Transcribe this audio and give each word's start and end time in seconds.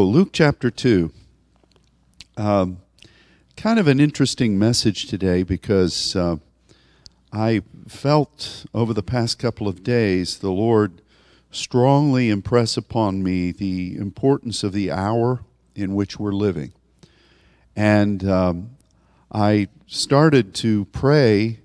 Luke 0.00 0.30
chapter 0.32 0.70
2. 0.70 1.10
Um, 2.36 2.78
kind 3.56 3.80
of 3.80 3.88
an 3.88 3.98
interesting 3.98 4.56
message 4.56 5.08
today 5.08 5.42
because 5.42 6.14
uh, 6.14 6.36
I 7.32 7.62
felt 7.88 8.64
over 8.72 8.94
the 8.94 9.02
past 9.02 9.40
couple 9.40 9.66
of 9.66 9.82
days 9.82 10.38
the 10.38 10.52
Lord 10.52 11.02
strongly 11.50 12.30
impress 12.30 12.76
upon 12.76 13.24
me 13.24 13.50
the 13.50 13.96
importance 13.96 14.62
of 14.62 14.72
the 14.72 14.92
hour 14.92 15.40
in 15.74 15.96
which 15.96 16.16
we're 16.16 16.30
living. 16.30 16.72
And 17.74 18.24
um, 18.28 18.76
I 19.32 19.66
started 19.88 20.54
to 20.54 20.84
pray 20.84 21.58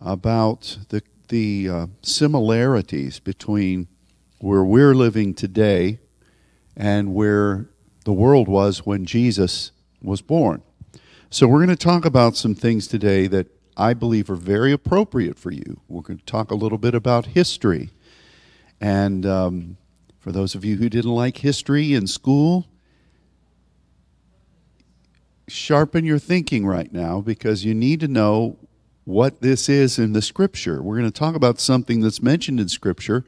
about 0.00 0.78
the, 0.90 1.02
the 1.26 1.68
uh, 1.68 1.86
similarities 2.02 3.18
between 3.18 3.88
where 4.38 4.62
we're 4.62 4.94
living 4.94 5.34
today 5.34 5.98
and 6.78 7.12
where 7.12 7.68
the 8.04 8.12
world 8.12 8.48
was 8.48 8.86
when 8.86 9.04
Jesus 9.04 9.72
was 10.00 10.22
born. 10.22 10.62
So, 11.28 11.46
we're 11.46 11.58
going 11.58 11.76
to 11.76 11.76
talk 11.76 12.06
about 12.06 12.36
some 12.36 12.54
things 12.54 12.86
today 12.86 13.26
that 13.26 13.48
I 13.76 13.92
believe 13.92 14.30
are 14.30 14.36
very 14.36 14.72
appropriate 14.72 15.38
for 15.38 15.50
you. 15.50 15.80
We're 15.88 16.02
going 16.02 16.18
to 16.18 16.24
talk 16.24 16.50
a 16.50 16.54
little 16.54 16.78
bit 16.78 16.94
about 16.94 17.26
history. 17.26 17.90
And 18.80 19.26
um, 19.26 19.76
for 20.18 20.32
those 20.32 20.54
of 20.54 20.64
you 20.64 20.76
who 20.76 20.88
didn't 20.88 21.10
like 21.10 21.38
history 21.38 21.92
in 21.92 22.06
school, 22.06 22.66
sharpen 25.48 26.04
your 26.04 26.18
thinking 26.18 26.66
right 26.66 26.92
now 26.92 27.20
because 27.20 27.64
you 27.64 27.74
need 27.74 28.00
to 28.00 28.08
know 28.08 28.56
what 29.04 29.40
this 29.40 29.68
is 29.68 29.98
in 29.98 30.12
the 30.12 30.22
scripture. 30.22 30.82
We're 30.82 30.98
going 30.98 31.10
to 31.10 31.18
talk 31.18 31.34
about 31.34 31.58
something 31.60 32.00
that's 32.00 32.22
mentioned 32.22 32.60
in 32.60 32.68
scripture 32.68 33.24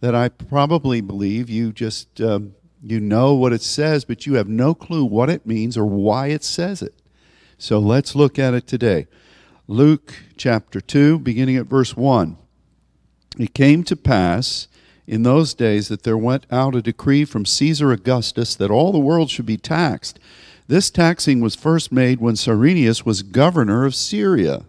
that 0.00 0.14
I 0.14 0.28
probably 0.28 1.00
believe 1.00 1.48
you 1.48 1.72
just 1.72 2.20
um, 2.20 2.54
you 2.86 3.00
know 3.00 3.34
what 3.34 3.54
it 3.54 3.62
says, 3.62 4.04
but 4.04 4.26
you 4.26 4.34
have 4.34 4.48
no 4.48 4.74
clue 4.74 5.06
what 5.06 5.30
it 5.30 5.46
means 5.46 5.78
or 5.78 5.86
why 5.86 6.26
it 6.26 6.44
says 6.44 6.82
it. 6.82 6.94
So 7.56 7.78
let's 7.78 8.14
look 8.14 8.38
at 8.38 8.52
it 8.52 8.66
today. 8.66 9.06
Luke 9.66 10.12
chapter 10.36 10.82
2, 10.82 11.20
beginning 11.20 11.56
at 11.56 11.64
verse 11.64 11.96
1. 11.96 12.36
It 13.38 13.54
came 13.54 13.84
to 13.84 13.96
pass 13.96 14.68
in 15.06 15.22
those 15.22 15.54
days 15.54 15.88
that 15.88 16.02
there 16.02 16.18
went 16.18 16.44
out 16.50 16.74
a 16.74 16.82
decree 16.82 17.24
from 17.24 17.46
Caesar 17.46 17.90
Augustus 17.90 18.54
that 18.54 18.70
all 18.70 18.92
the 18.92 18.98
world 18.98 19.30
should 19.30 19.46
be 19.46 19.56
taxed. 19.56 20.18
This 20.68 20.90
taxing 20.90 21.40
was 21.40 21.54
first 21.54 21.90
made 21.90 22.20
when 22.20 22.36
Cyrenius 22.36 23.06
was 23.06 23.22
governor 23.22 23.86
of 23.86 23.94
Syria. 23.94 24.64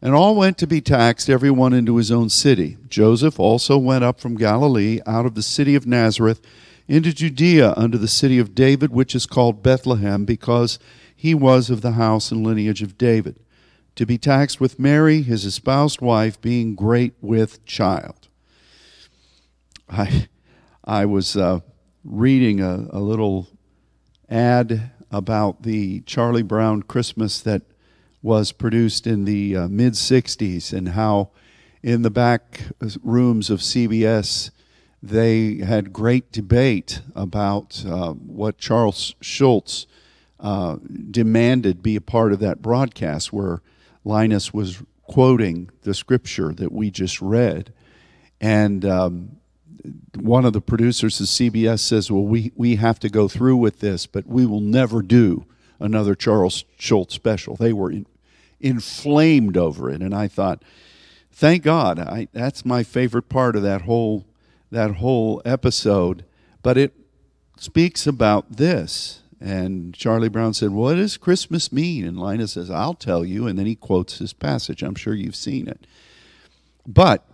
And 0.00 0.14
all 0.14 0.34
went 0.34 0.56
to 0.58 0.66
be 0.66 0.80
taxed, 0.80 1.28
every 1.28 1.50
one 1.50 1.74
into 1.74 1.96
his 1.96 2.10
own 2.10 2.30
city. 2.30 2.78
Joseph 2.88 3.38
also 3.38 3.76
went 3.76 4.04
up 4.04 4.18
from 4.18 4.36
Galilee, 4.36 5.00
out 5.06 5.26
of 5.26 5.34
the 5.34 5.42
city 5.42 5.74
of 5.74 5.86
Nazareth 5.86 6.40
into 6.88 7.12
Judea 7.12 7.74
unto 7.76 7.98
the 7.98 8.08
city 8.08 8.38
of 8.38 8.54
David, 8.54 8.90
which 8.90 9.14
is 9.14 9.26
called 9.26 9.62
Bethlehem, 9.62 10.24
because 10.24 10.78
he 11.14 11.34
was 11.34 11.68
of 11.68 11.82
the 11.82 11.92
house 11.92 12.32
and 12.32 12.44
lineage 12.44 12.82
of 12.82 12.96
David, 12.96 13.38
to 13.94 14.06
be 14.06 14.16
taxed 14.16 14.60
with 14.60 14.78
Mary, 14.78 15.22
his 15.22 15.44
espoused 15.44 16.00
wife, 16.00 16.40
being 16.40 16.74
great 16.74 17.14
with 17.20 17.64
child. 17.66 18.28
I, 19.88 20.28
I 20.84 21.04
was 21.04 21.36
uh, 21.36 21.60
reading 22.04 22.60
a, 22.60 22.86
a 22.90 23.00
little 23.00 23.48
ad 24.30 24.92
about 25.10 25.62
the 25.62 26.00
Charlie 26.00 26.42
Brown 26.42 26.82
Christmas 26.82 27.40
that 27.40 27.62
was 28.22 28.52
produced 28.52 29.06
in 29.06 29.24
the 29.24 29.56
uh, 29.56 29.68
mid 29.68 29.94
60s 29.94 30.72
and 30.72 30.90
how 30.90 31.30
in 31.82 32.02
the 32.02 32.10
back 32.10 32.62
rooms 33.02 33.50
of 33.50 33.60
CBS 33.60 34.50
they 35.02 35.56
had 35.56 35.92
great 35.92 36.32
debate 36.32 37.02
about 37.14 37.84
uh, 37.86 38.12
what 38.12 38.58
Charles 38.58 39.14
Schulz 39.20 39.86
uh, 40.40 40.76
demanded 41.10 41.82
be 41.82 41.96
a 41.96 42.00
part 42.00 42.32
of 42.32 42.40
that 42.40 42.62
broadcast, 42.62 43.32
where 43.32 43.62
Linus 44.04 44.52
was 44.52 44.82
quoting 45.02 45.70
the 45.82 45.94
scripture 45.94 46.52
that 46.52 46.72
we 46.72 46.90
just 46.90 47.20
read. 47.20 47.72
And 48.40 48.84
um, 48.84 49.38
one 50.16 50.44
of 50.44 50.52
the 50.52 50.60
producers 50.60 51.20
of 51.20 51.26
CBS 51.26 51.80
says, 51.80 52.10
Well, 52.10 52.24
we, 52.24 52.52
we 52.56 52.76
have 52.76 52.98
to 53.00 53.08
go 53.08 53.28
through 53.28 53.56
with 53.56 53.80
this, 53.80 54.06
but 54.06 54.26
we 54.26 54.46
will 54.46 54.60
never 54.60 55.02
do 55.02 55.44
another 55.80 56.14
Charles 56.14 56.64
Schulz 56.78 57.14
special. 57.14 57.56
They 57.56 57.72
were 57.72 57.90
in, 57.90 58.06
inflamed 58.60 59.56
over 59.56 59.90
it. 59.90 60.02
And 60.02 60.14
I 60.14 60.28
thought, 60.28 60.62
thank 61.30 61.62
God. 61.62 61.98
I, 61.98 62.28
that's 62.32 62.64
my 62.64 62.82
favorite 62.82 63.28
part 63.28 63.56
of 63.56 63.62
that 63.62 63.82
whole 63.82 64.24
that 64.70 64.96
whole 64.96 65.42
episode, 65.44 66.24
but 66.62 66.76
it 66.76 66.94
speaks 67.58 68.06
about 68.06 68.56
this. 68.56 69.22
And 69.40 69.94
Charlie 69.94 70.28
Brown 70.28 70.52
said, 70.52 70.70
What 70.70 70.94
does 70.94 71.16
Christmas 71.16 71.72
mean? 71.72 72.04
And 72.04 72.18
Linus 72.18 72.52
says, 72.52 72.70
I'll 72.70 72.94
tell 72.94 73.24
you. 73.24 73.46
And 73.46 73.58
then 73.58 73.66
he 73.66 73.76
quotes 73.76 74.18
this 74.18 74.32
passage. 74.32 74.82
I'm 74.82 74.96
sure 74.96 75.14
you've 75.14 75.36
seen 75.36 75.68
it. 75.68 75.86
But 76.86 77.24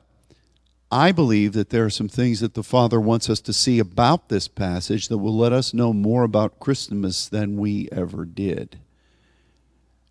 I 0.91 1.13
believe 1.13 1.55
that 1.55 1.71
there 1.71 1.85
are 1.85 1.91
some 1.91 2.09
things 2.09 2.41
that 2.41 2.55
the 2.55 2.63
Father 2.63 3.01
wants 3.01 3.31
us 3.31 3.41
to 3.43 3.53
see 3.53 3.79
about 3.79 4.29
this 4.29 4.49
passage 4.49 5.09
that 5.09 5.19
will 5.19 5.37
let 5.37 5.53
us 5.53 5.75
know 5.75 5.93
more 5.93 6.25
about 6.25 6.61
Christmas 6.61 7.29
than 7.29 7.57
we 7.57 7.89
ever 7.91 8.25
did. 8.25 8.79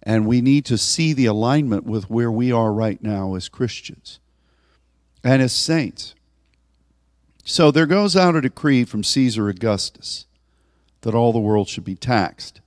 And 0.02 0.28
we 0.28 0.42
need 0.42 0.66
to 0.66 0.78
see 0.78 1.14
the 1.14 1.28
alignment 1.28 1.86
with 1.86 2.10
where 2.10 2.32
we 2.32 2.52
are 2.52 2.74
right 2.74 3.02
now 3.02 3.36
as 3.36 3.48
Christians 3.48 4.20
and 5.24 5.42
as 5.42 5.54
saints. 5.54 6.16
So 7.44 7.72
there 7.72 7.86
goes 7.86 8.16
out 8.16 8.36
a 8.36 8.42
decree 8.42 8.86
from 8.86 9.04
Caesar 9.04 9.50
Augustus 9.50 10.26
that 11.02 11.14
all 11.14 11.34
the 11.34 11.40
world 11.40 11.68
should 11.68 11.84
be 11.84 11.96
taxed. 11.96 12.62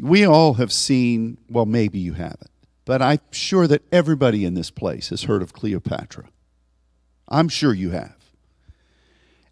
We 0.00 0.26
all 0.26 0.54
have 0.54 0.72
seen, 0.72 1.38
well, 1.48 1.66
maybe 1.66 2.00
you 2.00 2.14
haven't, 2.14 2.50
but 2.84 3.00
I'm 3.00 3.20
sure 3.30 3.68
that 3.68 3.84
everybody 3.92 4.44
in 4.44 4.54
this 4.54 4.70
place 4.70 5.10
has 5.10 5.24
heard 5.24 5.42
of 5.42 5.52
Cleopatra. 5.52 6.28
I'm 7.28 7.48
sure 7.48 7.72
you 7.72 7.90
have. 7.90 8.16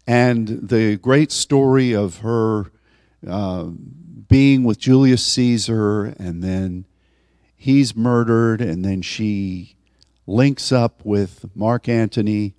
And 0.05 0.67
the 0.67 0.97
great 0.97 1.31
story 1.31 1.95
of 1.95 2.17
her 2.17 2.71
uh, 3.25 3.69
being 4.27 4.65
with 4.65 4.77
Julius 4.77 5.25
Caesar, 5.25 6.05
and 6.19 6.43
then 6.43 6.85
he's 7.55 7.95
murdered, 7.95 8.59
and 8.59 8.83
then 8.83 9.01
she 9.01 9.77
links 10.27 10.73
up 10.73 11.05
with 11.05 11.45
Mark 11.55 11.87
Antony 11.87 12.55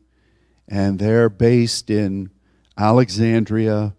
and 0.69 0.99
they're 0.99 1.29
based 1.29 1.91
in 1.91 2.31
Alexandria. 2.77 3.95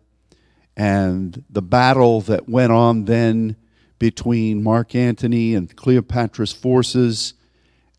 And 0.77 1.43
the 1.49 1.61
battle 1.61 2.21
that 2.21 2.49
went 2.49 2.71
on 2.71 3.05
then 3.05 3.55
between 3.97 4.61
Mark 4.61 4.93
Antony 4.93 5.55
and 5.55 5.73
Cleopatra's 5.75 6.51
forces 6.51 7.33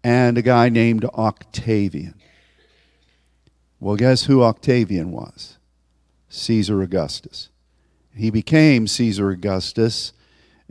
and 0.04 0.36
a 0.36 0.42
guy 0.42 0.68
named 0.68 1.04
Octavian. 1.06 2.14
Well, 3.80 3.96
guess 3.96 4.24
who 4.24 4.42
Octavian 4.42 5.10
was? 5.10 5.58
Caesar 6.28 6.82
Augustus. 6.82 7.48
He 8.14 8.30
became 8.30 8.86
Caesar 8.86 9.30
Augustus 9.30 10.12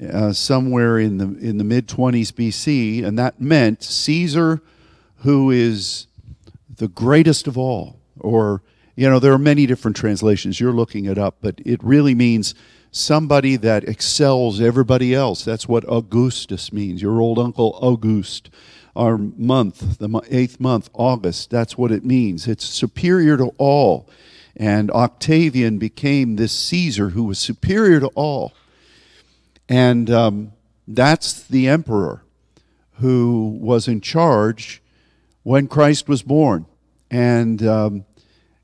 uh, 0.02 0.34
somewhere 0.34 1.00
in 1.00 1.18
the 1.18 1.26
in 1.40 1.58
the 1.58 1.64
mid 1.64 1.88
20s 1.88 2.32
BC, 2.32 3.04
and 3.06 3.18
that 3.18 3.40
meant 3.40 3.84
Caesar, 3.84 4.62
who 5.18 5.52
is 5.52 6.08
the 6.78 6.88
greatest 6.88 7.48
of 7.48 7.58
all. 7.58 8.00
Or, 8.20 8.62
you 8.96 9.10
know, 9.10 9.20
there 9.20 9.34
are 9.34 9.38
many 9.38 9.66
different 9.66 9.98
translations. 9.98 10.60
You're 10.60 10.72
looking 10.72 11.06
it 11.06 11.18
up, 11.18 11.38
but 11.42 11.62
it 11.66 11.84
really 11.84 12.16
means 12.16 12.56
somebody 12.92 13.58
that 13.58 13.84
excels 13.84 14.62
everybody 14.62 15.14
else. 15.14 15.44
That's 15.44 15.68
what 15.68 15.84
Augustus 15.90 16.72
means. 16.72 17.02
Your 17.02 17.20
old 17.20 17.40
uncle 17.40 17.78
August. 17.82 18.50
Our 18.96 19.18
month, 19.18 20.00
the 20.00 20.22
eighth 20.32 20.62
month, 20.62 20.90
August, 20.94 21.50
that's 21.50 21.78
what 21.78 21.92
it 21.92 22.06
means. 22.06 22.48
It's 22.48 22.64
superior 22.64 23.36
to 23.36 23.52
all. 23.58 24.10
And 24.56 24.90
Octavian 24.92 25.78
became 25.80 26.38
this 26.38 26.54
Caesar 26.54 27.10
who 27.10 27.26
was 27.26 27.38
superior 27.38 28.00
to 28.00 28.08
all. 28.16 28.54
And 29.68 30.10
um, 30.10 30.54
that's 30.88 31.44
the 31.44 31.68
emperor 31.68 32.24
who 33.00 33.58
was 33.60 33.90
in 33.90 34.00
charge 34.00 34.82
when 35.46 35.68
Christ 35.68 36.10
was 36.10 36.24
born. 36.24 36.66
And, 37.12 37.66
um, 37.66 38.06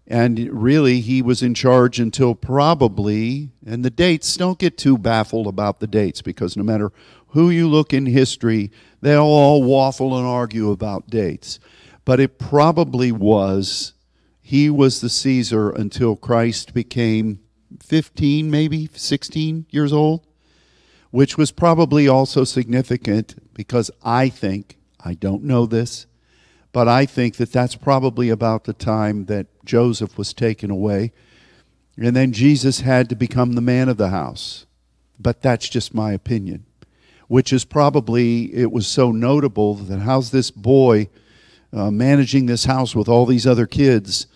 and 0.07 0.50
really, 0.51 1.00
he 1.00 1.22
was 1.22 1.44
in 1.44 1.54
charge 1.54 2.00
until 2.00 2.33
probably, 2.33 3.51
and 3.63 3.86
the 3.86 3.92
dates, 3.92 4.36
don't 4.36 4.57
get 4.57 4.80
too 4.80 4.98
baffled 4.98 5.45
about 5.45 5.80
the 5.80 5.86
dates 5.86 6.24
because 6.24 6.57
no 6.57 6.63
matter 6.63 6.92
who 7.28 7.51
you 7.51 7.68
look 7.69 7.94
in 7.94 8.07
history, 8.07 8.72
they'll 9.00 9.22
all 9.22 9.62
waffle 9.62 10.18
and 10.18 10.25
argue 10.25 10.72
about 10.72 11.07
dates. 11.07 11.60
But 12.04 12.19
it 12.19 12.39
probably 12.39 13.12
was, 13.12 13.94
he 14.42 14.68
was 14.68 15.01
the 15.01 15.10
Caesar 15.10 15.69
until 15.69 16.16
Christ 16.16 16.74
became 16.74 17.42
15, 17.80 18.50
maybe 18.50 18.89
16 18.92 19.68
years 19.69 19.94
old, 19.94 20.25
which 21.12 21.38
was 21.38 21.51
probably 21.51 22.07
also 22.07 22.44
significant 22.44 23.54
because 23.54 23.92
I 24.01 24.30
think, 24.30 24.80
I 25.00 25.13
don't 25.13 25.44
know 25.44 25.68
this, 25.68 26.07
but 26.71 26.88
I 26.88 27.06
think 27.06 27.35
that 27.35 27.51
that's 27.51 27.75
probably 27.75 28.29
about 28.29 28.63
the 28.63 28.73
time 28.73 29.25
that 29.25 29.47
Joseph 29.65 30.18
was 30.18 30.33
taken 30.33 30.71
away. 30.71 31.12
And 31.97 32.15
then 32.15 32.31
Jesus 32.31 32.81
had 32.81 33.09
to 33.09 33.15
become 33.15 33.53
the 33.53 33.62
man 33.62 33.89
of 33.89 33.97
the 33.97 34.09
house. 34.09 34.65
But 35.19 35.41
that's 35.41 35.69
just 35.69 35.94
my 35.94 36.13
opinion, 36.13 36.65
which 37.27 37.53
is 37.53 37.65
probably, 37.65 38.53
it 38.56 38.71
was 38.71 38.88
so 38.88 39.12
notable 39.12 39.75
that 39.75 40.00
how's 40.00 40.31
this 40.31 40.50
boy 40.50 41.09
uh, 41.73 41.91
managing 41.91 42.45
this 42.45 42.65
house 42.65 42.95
with 42.95 43.07
all 43.07 43.25
these 43.25 43.45
other 43.45 43.67
kids? 43.67 44.27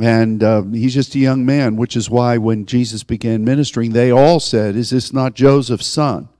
And 0.00 0.42
uh, 0.42 0.62
he's 0.62 0.94
just 0.94 1.14
a 1.14 1.18
young 1.18 1.44
man, 1.44 1.76
which 1.76 1.96
is 1.96 2.08
why 2.08 2.38
when 2.38 2.64
Jesus 2.64 3.02
began 3.02 3.44
ministering, 3.44 3.92
they 3.92 4.10
all 4.10 4.40
said, 4.40 4.74
Is 4.74 4.90
this 4.90 5.12
not 5.12 5.34
Joseph's 5.34 5.86
son? 5.86 6.30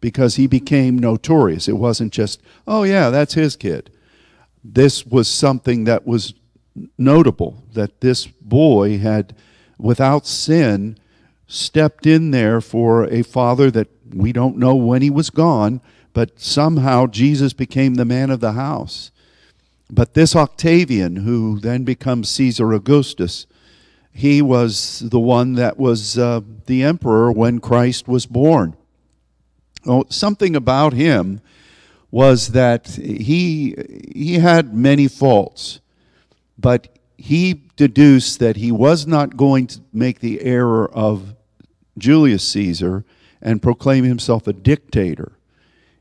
Because 0.00 0.36
he 0.36 0.46
became 0.46 0.98
notorious. 0.98 1.68
It 1.68 1.76
wasn't 1.76 2.12
just, 2.12 2.40
Oh, 2.66 2.84
yeah, 2.84 3.10
that's 3.10 3.34
his 3.34 3.54
kid. 3.56 3.90
This 4.72 5.06
was 5.06 5.28
something 5.28 5.84
that 5.84 6.06
was 6.06 6.34
notable 6.98 7.62
that 7.74 8.00
this 8.00 8.26
boy 8.26 8.98
had, 8.98 9.34
without 9.78 10.26
sin, 10.26 10.98
stepped 11.46 12.06
in 12.06 12.32
there 12.32 12.60
for 12.60 13.04
a 13.04 13.22
father 13.22 13.70
that 13.70 13.88
we 14.12 14.32
don't 14.32 14.56
know 14.56 14.74
when 14.74 15.02
he 15.02 15.10
was 15.10 15.30
gone, 15.30 15.80
but 16.12 16.40
somehow 16.40 17.06
Jesus 17.06 17.52
became 17.52 17.94
the 17.94 18.04
man 18.04 18.30
of 18.30 18.40
the 18.40 18.52
house. 18.52 19.10
But 19.90 20.14
this 20.14 20.34
Octavian, 20.34 21.16
who 21.16 21.60
then 21.60 21.84
becomes 21.84 22.28
Caesar 22.30 22.72
Augustus, 22.72 23.46
he 24.12 24.42
was 24.42 25.00
the 25.00 25.20
one 25.20 25.54
that 25.54 25.78
was 25.78 26.18
uh, 26.18 26.40
the 26.66 26.82
emperor 26.82 27.30
when 27.30 27.60
Christ 27.60 28.08
was 28.08 28.26
born. 28.26 28.76
Oh, 29.86 30.04
something 30.08 30.56
about 30.56 30.94
him 30.94 31.40
was 32.10 32.48
that 32.48 32.88
he, 32.88 33.74
he 34.14 34.34
had 34.34 34.74
many 34.74 35.08
faults, 35.08 35.80
but 36.58 36.88
he 37.18 37.62
deduced 37.76 38.38
that 38.38 38.56
he 38.56 38.72
was 38.72 39.06
not 39.06 39.36
going 39.36 39.66
to 39.66 39.80
make 39.92 40.20
the 40.20 40.40
error 40.42 40.90
of 40.92 41.34
Julius 41.98 42.46
Caesar 42.48 43.04
and 43.42 43.62
proclaim 43.62 44.04
himself 44.04 44.46
a 44.46 44.52
dictator. 44.52 45.32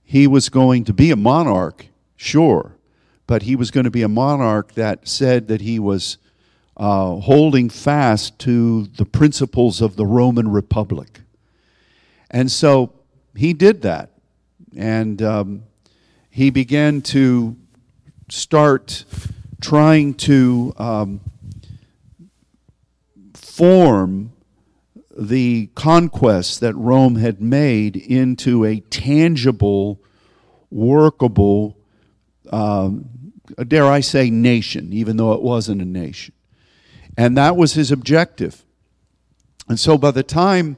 He 0.04 0.28
was 0.28 0.50
going 0.50 0.84
to 0.86 0.94
be 0.94 1.12
a 1.12 1.16
monarch, 1.16 1.88
sure, 2.16 2.78
but 3.28 3.44
he 3.44 3.56
was 3.56 3.72
going 3.72 3.86
to 3.86 3.92
be 3.92 4.04
a 4.04 4.10
monarch 4.10 4.74
that 4.74 5.08
said 5.08 5.48
that 5.48 5.62
he 5.62 5.80
was 5.80 6.18
uh, 6.78 7.16
holding 7.16 7.70
fast 7.70 8.38
to 8.40 8.88
the 8.98 9.06
principles 9.06 9.82
of 9.82 9.96
the 9.96 10.06
Roman 10.06 10.50
Republic. 10.50 11.22
And 12.30 12.52
so 12.52 12.94
he 13.36 13.54
did 13.54 13.82
that. 13.82 14.12
And 14.76 15.22
um, 15.22 15.64
he 16.36 16.50
began 16.50 17.02
to 17.02 17.56
start 18.28 19.06
trying 19.62 20.14
to 20.14 20.74
um, 20.76 21.22
form 23.34 24.34
the 25.18 25.68
conquests 25.76 26.60
that 26.60 26.76
Rome 26.76 27.16
had 27.16 27.42
made 27.42 27.96
into 27.96 28.66
a 28.66 28.82
tangible, 28.82 30.02
workable, 30.70 31.78
um, 32.52 33.32
dare 33.70 33.86
I 33.86 34.02
say, 34.02 34.30
nation, 34.30 34.92
even 34.92 35.16
though 35.16 35.32
it 35.32 35.42
wasn't 35.42 35.82
a 35.82 35.86
nation. 35.86 36.34
And 37.16 37.38
that 37.38 37.56
was 37.56 37.76
his 37.76 37.94
objective. 37.94 38.66
And 39.70 39.80
so 39.80 39.98
by 39.98 40.12
the 40.12 40.22
time 40.22 40.76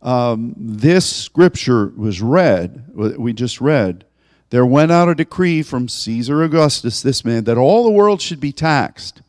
um, 0.00 0.54
this 0.56 1.04
scripture 1.04 1.88
was 1.94 2.22
read, 2.22 2.86
we 2.94 3.34
just 3.34 3.60
read, 3.60 4.06
there 4.54 4.64
went 4.64 4.92
out 4.92 5.08
a 5.08 5.16
decree 5.16 5.64
from 5.64 5.88
Caesar 5.88 6.44
Augustus, 6.44 7.02
this 7.02 7.24
man, 7.24 7.42
that 7.42 7.58
all 7.58 7.82
the 7.82 7.90
world 7.90 8.22
should 8.22 8.38
be 8.38 8.52
taxed. 8.52 9.20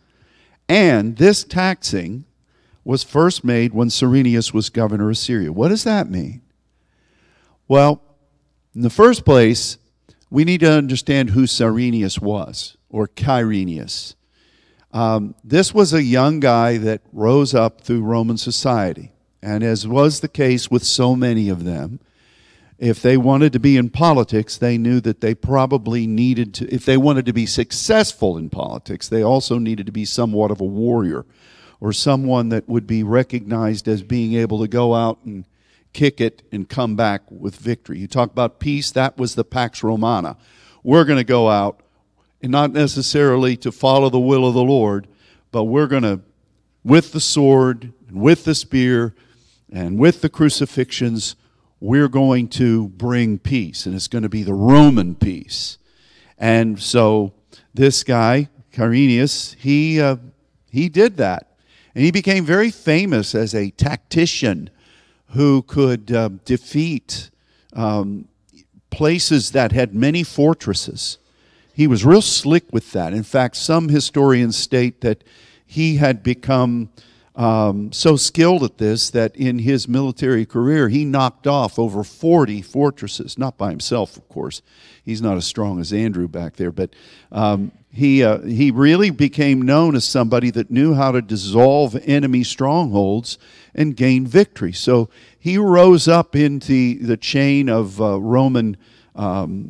And 0.70 1.18
this 1.18 1.44
taxing 1.44 2.26
was 2.84 3.04
first 3.04 3.44
made 3.44 3.74
when 3.74 3.90
Cyrenius 3.90 4.54
was 4.54 4.70
governor 4.70 5.10
of 5.10 5.18
Syria. 5.18 5.52
What 5.52 5.70
does 5.70 5.84
that 5.84 6.12
mean? 6.12 6.44
Well, 7.68 8.04
in 8.76 8.82
the 8.82 8.92
first 8.92 9.26
place, 9.26 9.80
we 10.30 10.44
need 10.44 10.60
to 10.60 10.72
understand 10.72 11.32
who 11.32 11.48
Cyrenius 11.48 12.20
was, 12.20 12.78
or 12.88 13.08
Quirinius. 13.08 14.14
Um, 14.94 15.34
this 15.44 15.74
was 15.74 15.92
a 15.92 16.04
young 16.04 16.40
guy 16.40 16.78
that 16.78 17.02
rose 17.12 17.56
up 17.56 17.82
through 17.82 18.04
Roman 18.04 18.38
society. 18.38 19.12
And 19.42 19.64
as 19.64 19.88
was 19.88 20.20
the 20.20 20.28
case 20.28 20.70
with 20.70 20.84
so 20.84 21.16
many 21.16 21.50
of 21.50 21.64
them, 21.64 22.00
if 22.78 23.02
they 23.02 23.16
wanted 23.16 23.54
to 23.54 23.60
be 23.60 23.78
in 23.78 23.90
politics, 23.90 24.58
they 24.58 24.78
knew 24.78 25.00
that 25.02 25.22
they 25.22 25.34
probably 25.34 26.06
needed 26.06 26.54
to, 26.56 26.74
if 26.74 26.86
they 26.86 26.98
wanted 26.98 27.26
to 27.26 27.34
be 27.34 27.46
successful 27.46 28.38
in 28.38 28.50
politics, 28.50 29.08
they 29.08 29.22
also 29.22 29.58
needed 29.58 29.86
to 29.86 29.92
be 29.92 30.06
somewhat 30.06 30.52
of 30.52 30.60
a 30.60 30.66
warrior 30.66 31.26
or 31.80 31.94
someone 31.94 32.50
that 32.50 32.68
would 32.68 32.86
be 32.86 33.04
recognized 33.04 33.88
as 33.88 34.04
being 34.04 34.34
able 34.34 34.60
to 34.60 34.68
go 34.68 34.94
out 34.94 35.20
and 35.24 35.46
kick 35.94 36.20
it 36.20 36.44
and 36.52 36.68
come 36.68 36.96
back 36.96 37.22
with 37.30 37.56
victory. 37.56 38.00
You 38.00 38.08
talk 38.08 38.32
about 38.32 38.60
peace, 38.60 38.92
that 38.92 39.18
was 39.18 39.36
the 39.36 39.46
Pax 39.46 39.82
Romana. 39.82 40.36
We're 40.84 41.06
going 41.06 41.18
to 41.18 41.24
go 41.24 41.50
out 41.50 41.80
and 42.42 42.52
not 42.52 42.74
necessarily 42.74 43.56
to 43.58 43.72
follow 43.72 44.10
the 44.10 44.20
will 44.20 44.46
of 44.46 44.54
the 44.54 44.64
Lord, 44.64 45.08
but 45.52 45.64
we're 45.64 45.88
going 45.88 46.04
to, 46.04 46.20
with 46.84 47.14
the 47.14 47.22
sword 47.22 47.94
and 48.10 48.22
with 48.22 48.44
the 48.44 48.54
spear 48.54 49.16
and 49.72 49.98
with 49.98 50.22
the 50.22 50.30
crucifixions, 50.30 51.36
we're 51.86 52.08
going 52.08 52.48
to 52.48 52.88
bring 52.88 53.38
peace, 53.38 53.86
and 53.86 53.94
it's 53.94 54.08
going 54.08 54.24
to 54.24 54.30
be 54.30 54.42
the 54.42 54.56
Roman 54.56 55.14
peace. 55.14 55.78
And 56.36 56.82
so 56.82 57.34
this 57.76 58.04
guy, 58.04 58.50
Quirinius, 58.74 59.56
he, 59.60 60.02
uh, 60.02 60.16
he 60.72 60.90
did 60.90 61.18
that. 61.18 61.58
And 61.94 62.04
he 62.04 62.10
became 62.10 62.44
very 62.44 62.72
famous 62.72 63.36
as 63.36 63.54
a 63.54 63.70
tactician 63.70 64.72
who 65.30 65.62
could 65.62 66.12
uh, 66.12 66.30
defeat 66.44 67.30
um, 67.74 68.30
places 68.90 69.52
that 69.52 69.72
had 69.72 69.94
many 69.94 70.24
fortresses. 70.24 71.20
He 71.72 71.86
was 71.86 72.04
real 72.04 72.24
slick 72.24 72.64
with 72.72 72.94
that. 72.94 73.14
In 73.14 73.22
fact, 73.24 73.58
some 73.58 73.90
historians 73.90 74.56
state 74.58 75.02
that 75.02 75.24
he 75.68 75.98
had 75.98 76.24
become 76.24 76.90
um, 77.36 77.92
so 77.92 78.16
skilled 78.16 78.64
at 78.64 78.78
this 78.78 79.10
that 79.10 79.36
in 79.36 79.60
his 79.60 79.88
military 79.88 80.46
career 80.46 80.90
he 80.90 81.04
knocked 81.04 81.48
off 81.48 81.78
over 81.78 82.04
40 82.04 82.62
fortresses, 82.62 83.38
not 83.38 83.58
by 83.58 83.70
himself, 83.70 84.16
of 84.18 84.28
course. 84.30 84.62
He's 85.04 85.22
not 85.22 85.38
as 85.38 85.46
strong 85.46 85.80
as 85.80 85.92
Andrew 85.92 86.28
back 86.28 86.56
there, 86.56 86.72
but 86.72 86.96
um, 87.32 87.72
he, 87.92 88.24
uh, 88.24 88.40
he 88.40 88.72
really 88.72 89.10
became 89.10 89.62
known 89.62 89.96
as 89.96 90.06
somebody 90.06 90.50
that 90.52 90.72
knew 90.72 90.94
how 90.94 91.12
to 91.12 91.22
dissolve 91.22 91.96
enemy 92.04 92.44
strongholds 92.44 93.38
and 93.74 93.96
gain 93.96 94.26
victory. 94.26 94.74
So 94.74 95.10
he 95.38 95.58
rose 95.58 96.08
up 96.08 96.36
into 96.36 96.98
the 97.00 97.18
chain 97.18 97.70
of 97.70 98.02
uh, 98.02 98.20
Roman 98.20 98.78
um, 99.16 99.70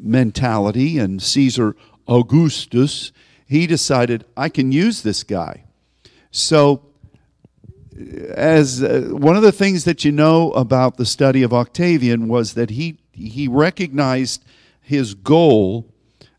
mentality, 0.00 0.98
and 0.98 1.20
Caesar 1.20 1.74
Augustus, 2.06 3.12
he 3.46 3.66
decided, 3.66 4.24
I 4.36 4.48
can 4.48 4.72
use 4.72 5.02
this 5.02 5.24
guy. 5.24 5.64
So, 6.30 6.82
as 8.30 8.82
uh, 8.82 9.08
one 9.12 9.36
of 9.36 9.42
the 9.42 9.52
things 9.52 9.84
that 9.84 10.04
you 10.04 10.12
know 10.12 10.52
about 10.52 10.96
the 10.96 11.06
study 11.06 11.42
of 11.42 11.52
Octavian 11.52 12.28
was 12.28 12.54
that 12.54 12.70
he, 12.70 12.98
he 13.12 13.46
recognized 13.48 14.44
his 14.80 15.14
goal, 15.14 15.86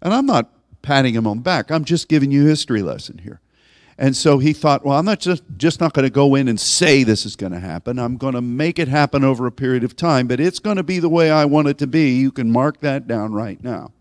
and 0.01 0.13
I'm 0.13 0.25
not 0.25 0.51
patting 0.81 1.15
him 1.15 1.25
on 1.25 1.37
the 1.37 1.43
back. 1.43 1.71
I'm 1.71 1.85
just 1.85 2.07
giving 2.07 2.31
you 2.31 2.45
a 2.45 2.49
history 2.49 2.81
lesson 2.81 3.19
here. 3.19 3.41
And 3.97 4.15
so 4.15 4.39
he 4.39 4.51
thought, 4.51 4.85
well, 4.85 4.99
I'm 4.99 5.05
not 5.05 5.21
just, 5.21 5.43
just 5.55 5.79
not 5.79 5.93
going 5.93 6.03
to 6.03 6.09
go 6.09 6.35
in 6.35 6.49
and 6.49 6.59
say 6.59 7.03
this 7.03 7.25
is 7.25 7.37
going 7.37 7.53
to 7.53 7.61
happen. 7.61 7.97
I'm 7.97 8.17
going 8.17 8.33
to 8.33 8.41
make 8.41 8.77
it 8.77 8.89
happen 8.89 9.23
over 9.23 9.47
a 9.47 9.51
period 9.51 9.85
of 9.85 9.95
time, 9.95 10.27
but 10.27 10.41
it's 10.41 10.59
going 10.59 10.75
to 10.75 10.83
be 10.83 10.99
the 10.99 11.07
way 11.09 11.31
I 11.31 11.45
want 11.45 11.69
it 11.69 11.77
to 11.77 11.87
be. 11.87 12.17
You 12.17 12.31
can 12.31 12.51
mark 12.51 12.81
that 12.81 13.07
down 13.07 13.33
right 13.33 13.63
now. 13.63 13.93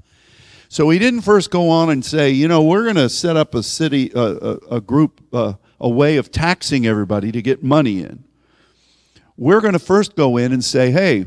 So 0.68 0.90
he 0.90 0.98
didn't 0.98 1.20
first 1.20 1.52
go 1.52 1.68
on 1.68 1.90
and 1.90 2.04
say, 2.04 2.30
you 2.30 2.48
know, 2.48 2.60
we're 2.60 2.82
going 2.82 2.96
to 2.96 3.08
set 3.08 3.36
up 3.36 3.54
a 3.54 3.62
city, 3.62 4.10
a, 4.16 4.58
a 4.68 4.80
group, 4.80 5.20
uh, 5.32 5.52
a 5.80 5.88
way 5.88 6.16
of 6.16 6.30
taxing 6.30 6.86
everybody 6.86 7.32
to 7.32 7.42
get 7.42 7.62
money 7.62 8.00
in. 8.00 8.24
We're 9.36 9.60
going 9.60 9.72
to 9.72 9.78
first 9.78 10.16
go 10.16 10.36
in 10.36 10.52
and 10.52 10.64
say, 10.64 10.90
hey, 10.90 11.26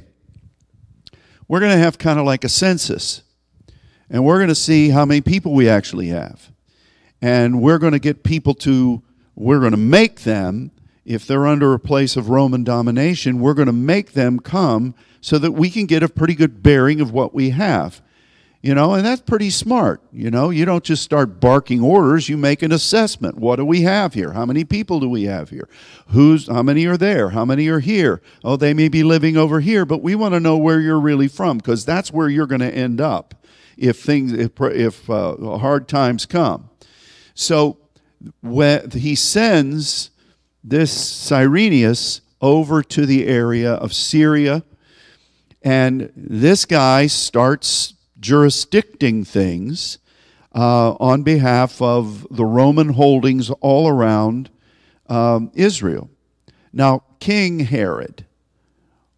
we're 1.48 1.60
going 1.60 1.72
to 1.72 1.78
have 1.78 1.98
kind 1.98 2.20
of 2.20 2.26
like 2.26 2.44
a 2.44 2.50
census 2.50 3.24
and 4.10 4.24
we're 4.24 4.38
going 4.38 4.50
to 4.50 4.56
see 4.56 4.90
how 4.90 5.06
many 5.06 5.22
people 5.22 5.54
we 5.54 5.68
actually 5.68 6.08
have. 6.08 6.52
And 7.22 7.62
we're 7.62 7.80
going 7.80 7.94
to 7.94 8.00
get 8.00 8.24
people 8.24 8.54
to, 8.56 9.02
we're 9.36 9.60
going 9.60 9.72
to 9.72 9.78
make 9.78 10.22
them, 10.22 10.72
if 11.04 11.26
they're 11.26 11.48
under 11.48 11.74
a 11.74 11.80
place 11.80 12.16
of 12.16 12.30
Roman 12.30 12.64
domination, 12.64 13.40
we're 13.40 13.54
going 13.54 13.68
to 13.68 13.74
make 13.74 14.14
them 14.14 14.40
come 14.40 14.94
so 15.20 15.38
that 15.40 15.52
we 15.52 15.70
can 15.70 15.86
get 15.86 16.04
a 16.04 16.10
pretty 16.10 16.36
good 16.36 16.62
bearing 16.62 17.02
of 17.02 17.12
what 17.12 17.34
we 17.34 17.50
have. 17.50 18.02
You 18.62 18.74
know, 18.74 18.96
and 18.96 19.06
that's 19.06 19.22
pretty 19.22 19.52
smart. 19.52 20.02
You 20.12 20.32
know, 20.32 20.50
you 20.50 20.66
don't 20.66 20.84
just 20.84 21.04
start 21.04 21.40
barking 21.40 21.82
orders, 21.82 22.28
you 22.28 22.38
make 22.38 22.64
an 22.64 22.72
assessment. 22.72 23.38
What 23.38 23.58
do 23.58 23.66
we 23.66 23.82
have 23.84 24.16
here? 24.16 24.34
How 24.34 24.46
many 24.46 24.66
people 24.66 25.00
do 25.00 25.08
we 25.08 25.24
have 25.24 25.52
here? 25.52 25.70
Who's 26.08 26.48
how 26.48 26.64
many 26.64 26.86
are 26.88 26.98
there? 26.98 27.30
How 27.30 27.46
many 27.46 27.68
are 27.68 27.80
here? 27.80 28.22
Oh, 28.44 28.56
they 28.56 28.74
may 28.74 28.88
be 28.88 29.04
living 29.04 29.38
over 29.38 29.60
here, 29.60 29.86
but 29.86 30.02
we 30.02 30.16
want 30.16 30.34
to 30.34 30.40
know 30.40 30.58
where 30.58 30.80
you're 30.80 31.00
really 31.00 31.28
from 31.28 31.58
because 31.58 31.86
that's 31.86 32.12
where 32.12 32.30
you're 32.30 32.48
going 32.48 32.62
to 32.62 32.74
end 32.74 33.00
up 33.00 33.46
if 33.78 34.02
things 34.02 34.34
if, 34.34 34.60
if 34.60 35.10
uh, 35.10 35.36
hard 35.60 35.88
times 35.88 36.26
come. 36.26 36.70
So 37.36 37.78
when 38.42 38.90
he 38.90 39.14
sends 39.14 40.10
this 40.64 40.92
Cyrenius 40.92 42.22
over 42.42 42.82
to 42.82 43.06
the 43.06 43.28
area 43.28 43.74
of 43.74 43.94
Syria, 43.94 44.64
and 45.62 46.12
this 46.16 46.66
guy 46.66 47.08
starts 47.08 47.94
jurisdicting 48.20 49.24
things 49.24 50.00
uh, 50.54 50.94
on 50.94 51.24
behalf 51.24 51.82
of 51.82 52.26
the 52.32 52.46
Roman 52.46 52.90
holdings 52.90 53.50
all 53.62 53.88
around 53.88 54.50
um, 55.08 55.52
Israel. 55.54 56.10
Now, 56.74 57.04
King 57.20 57.62
Herod 57.62 58.26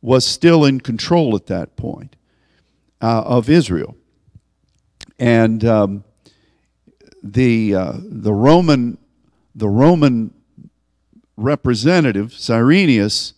was 0.01 0.25
still 0.25 0.65
in 0.65 0.79
control 0.79 1.35
at 1.35 1.47
that 1.47 1.75
point 1.75 2.15
uh, 3.01 3.23
of 3.25 3.49
Israel. 3.49 3.95
And 5.17 5.65
um, 5.65 6.03
the, 7.21 7.75
uh, 7.75 7.93
the, 7.97 8.33
Roman, 8.33 8.97
the 9.53 9.67
Roman 9.67 10.33
representative, 11.35 12.33
Cyrenius, 12.33 13.33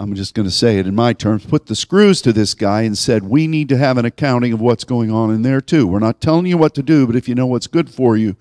I'm 0.00 0.14
just 0.14 0.34
going 0.34 0.46
to 0.46 0.54
say 0.54 0.78
it 0.78 0.86
in 0.86 0.94
my 0.94 1.12
terms, 1.12 1.44
put 1.44 1.66
the 1.66 1.74
screws 1.74 2.22
to 2.22 2.32
this 2.32 2.54
guy 2.54 2.82
and 2.82 2.96
said, 2.96 3.24
We 3.24 3.48
need 3.48 3.68
to 3.70 3.76
have 3.76 3.98
an 3.98 4.04
accounting 4.04 4.52
of 4.52 4.60
what's 4.60 4.84
going 4.84 5.10
on 5.10 5.32
in 5.32 5.42
there 5.42 5.60
too. 5.60 5.88
We're 5.88 5.98
not 5.98 6.20
telling 6.20 6.46
you 6.46 6.56
what 6.56 6.74
to 6.76 6.82
do, 6.82 7.04
but 7.04 7.16
if 7.16 7.28
you 7.28 7.34
know 7.34 7.46
what's 7.46 7.66
good 7.66 7.92
for 7.92 8.16
you, 8.16 8.36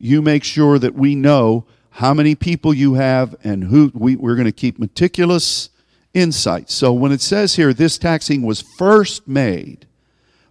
you 0.00 0.20
make 0.20 0.42
sure 0.42 0.76
that 0.78 0.94
we 0.94 1.14
know 1.14 1.66
how 1.90 2.12
many 2.14 2.34
people 2.34 2.74
you 2.74 2.94
have 2.94 3.36
and 3.44 3.64
who 3.64 3.92
we, 3.94 4.16
we're 4.16 4.34
going 4.34 4.46
to 4.46 4.52
keep 4.52 4.78
meticulous 4.78 5.70
insight. 6.14 6.68
So 6.68 6.92
when 6.92 7.12
it 7.12 7.20
says 7.20 7.54
here, 7.54 7.72
this 7.72 7.96
taxing 7.96 8.42
was 8.42 8.60
first 8.60 9.28
made 9.28 9.86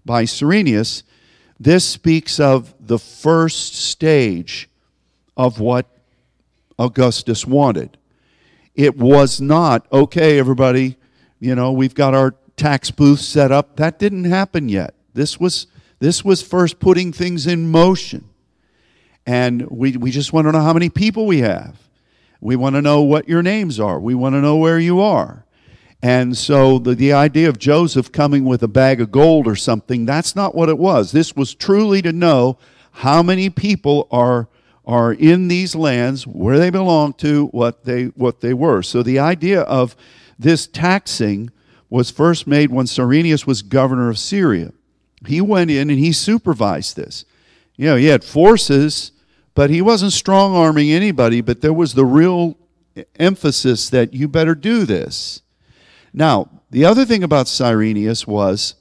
by 0.06 0.24
Cyrenius, 0.24 1.04
this 1.60 1.86
speaks 1.86 2.39
of 2.39 2.74
the 2.80 3.00
first 3.00 3.75
stage 3.75 4.70
of 5.36 5.60
what 5.60 5.88
Augustus 6.80 7.46
wanted. 7.46 7.98
It 8.77 8.96
was 8.96 9.41
not, 9.41 9.88
okay, 9.91 10.38
everybody, 10.38 10.98
you 11.39 11.55
know, 11.55 11.72
we've 11.72 11.96
got 11.96 12.13
our 12.13 12.36
tax 12.55 12.91
booth 12.91 13.19
set 13.19 13.51
up. 13.51 13.75
That 13.77 13.98
didn't 13.98 14.25
happen 14.25 14.69
yet. 14.69 14.93
This 15.15 15.39
was, 15.39 15.65
this 15.98 16.24
was 16.24 16.43
first 16.43 16.79
putting 16.79 17.12
things 17.12 17.48
in 17.48 17.72
motion. 17.72 18.29
And 19.25 19.67
we, 19.72 19.98
we 19.98 20.12
just 20.12 20.31
want 20.31 20.48
to 20.48 20.51
know 20.51 20.62
how 20.62 20.74
many 20.74 20.89
people 20.89 21.25
we 21.25 21.39
have. 21.39 21.89
We 22.39 22.55
want 22.55 22.75
to 22.75 22.81
know 22.84 23.01
what 23.01 23.27
your 23.27 23.41
names 23.41 23.79
are. 23.79 24.00
We 24.00 24.13
want 24.13 24.34
to 24.34 24.41
know 24.41 24.57
where 24.57 24.79
you 24.79 25.01
are. 25.01 25.43
And 26.03 26.38
so 26.38 26.77
the, 26.77 26.93
the 26.93 27.13
idea 27.13 27.50
of 27.50 27.57
Joseph 27.57 28.12
coming 28.12 28.46
with 28.46 28.62
a 28.62 28.67
bag 28.67 29.01
of 29.01 29.12
gold 29.12 29.48
or 29.48 29.55
something, 29.55 30.05
that's 30.05 30.36
not 30.36 30.53
what 30.53 30.69
it 30.69 30.77
was. 30.77 31.12
This 31.12 31.36
was 31.36 31.55
truly 31.55 32.03
to 32.03 32.13
know 32.13 32.60
how 32.91 33.24
many 33.24 33.50
people 33.50 34.07
are 34.12 34.50
are 34.88 35.12
in 35.12 35.50
these 35.50 35.75
lands 35.75 36.25
where 36.25 36.58
they 36.58 36.70
belong 36.70 37.12
to 37.12 37.48
what 37.48 37.84
they 37.84 38.06
what 38.06 38.39
they 38.39 38.53
were. 38.53 38.82
So 38.82 39.03
the 39.03 39.20
idea 39.20 39.62
of 39.62 39.96
this 40.39 40.65
taxing 40.65 41.51
was 41.89 42.10
first 42.10 42.48
made 42.48 42.72
when 42.72 42.88
Cyrenius 42.88 43.46
was 43.46 43.62
governor 43.62 44.10
of 44.10 44.17
Syria. 44.17 44.72
He 45.25 45.41
went 45.41 45.72
in 45.72 45.89
and 45.89 46.00
he 46.00 46.13
supervised 46.13 46.96
this. 46.96 47.25
You 47.75 47.88
know, 47.88 47.96
he 47.98 48.06
had 48.06 48.24
forces, 48.24 49.12
but 49.53 49.70
he 49.70 49.82
wasn't 49.82 50.13
strong 50.13 50.56
arming 50.56 50.91
anybody, 50.91 51.41
but 51.41 51.62
there 51.62 51.74
was 51.74 51.94
the 51.94 52.06
real 52.06 52.58
emphasis 53.17 53.89
that 53.89 54.13
you 54.13 54.27
better 54.27 54.56
do 54.56 54.86
this. 54.86 55.41
Now, 56.13 56.50
the 56.72 56.86
other 56.86 57.06
thing 57.06 57.24
about 57.24 57.48
Cyrenius 57.48 58.25
was 58.25 58.75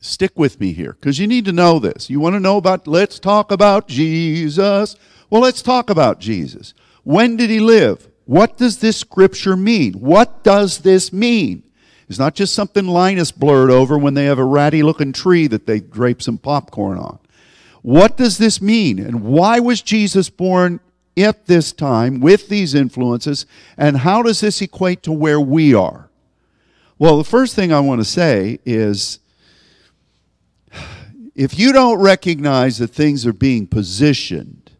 stick 0.00 0.32
with 0.34 0.58
me 0.60 0.72
here 0.72 0.94
because 0.94 1.18
you 1.18 1.26
need 1.26 1.44
to 1.44 1.52
know 1.52 1.78
this. 1.78 2.10
You 2.10 2.20
want 2.20 2.34
to 2.34 2.40
know 2.40 2.56
about, 2.56 2.86
let's 2.86 3.18
talk 3.18 3.52
about 3.52 3.86
Jesus. 3.86 4.96
Well, 5.28 5.42
let's 5.42 5.62
talk 5.62 5.90
about 5.90 6.18
Jesus. 6.18 6.74
When 7.04 7.36
did 7.36 7.50
he 7.50 7.60
live? 7.60 8.08
What 8.24 8.56
does 8.56 8.78
this 8.78 8.96
scripture 8.96 9.56
mean? 9.56 9.94
What 9.94 10.42
does 10.42 10.78
this 10.78 11.12
mean? 11.12 11.62
It's 12.08 12.18
not 12.18 12.34
just 12.34 12.54
something 12.54 12.86
Linus 12.86 13.30
blurred 13.30 13.70
over 13.70 13.96
when 13.96 14.14
they 14.14 14.24
have 14.24 14.38
a 14.38 14.44
ratty 14.44 14.82
looking 14.82 15.12
tree 15.12 15.46
that 15.46 15.66
they 15.66 15.80
drape 15.80 16.20
some 16.20 16.38
popcorn 16.38 16.98
on. 16.98 17.18
What 17.82 18.16
does 18.16 18.38
this 18.38 18.60
mean? 18.60 18.98
And 18.98 19.22
why 19.22 19.60
was 19.60 19.80
Jesus 19.80 20.28
born 20.28 20.80
at 21.16 21.46
this 21.46 21.72
time 21.72 22.20
with 22.20 22.48
these 22.48 22.74
influences, 22.74 23.46
and 23.76 23.98
how 23.98 24.22
does 24.22 24.40
this 24.40 24.60
equate 24.60 25.02
to 25.04 25.12
where 25.12 25.40
we 25.40 25.74
are? 25.74 26.08
Well, 26.98 27.18
the 27.18 27.24
first 27.24 27.54
thing 27.54 27.72
I 27.72 27.80
want 27.80 28.00
to 28.00 28.04
say 28.04 28.58
is 28.64 29.20
if 31.34 31.58
you 31.58 31.72
don't 31.72 32.00
recognize 32.00 32.78
that 32.78 32.88
things 32.88 33.26
are 33.26 33.32
being 33.32 33.66
positioned 33.66 34.72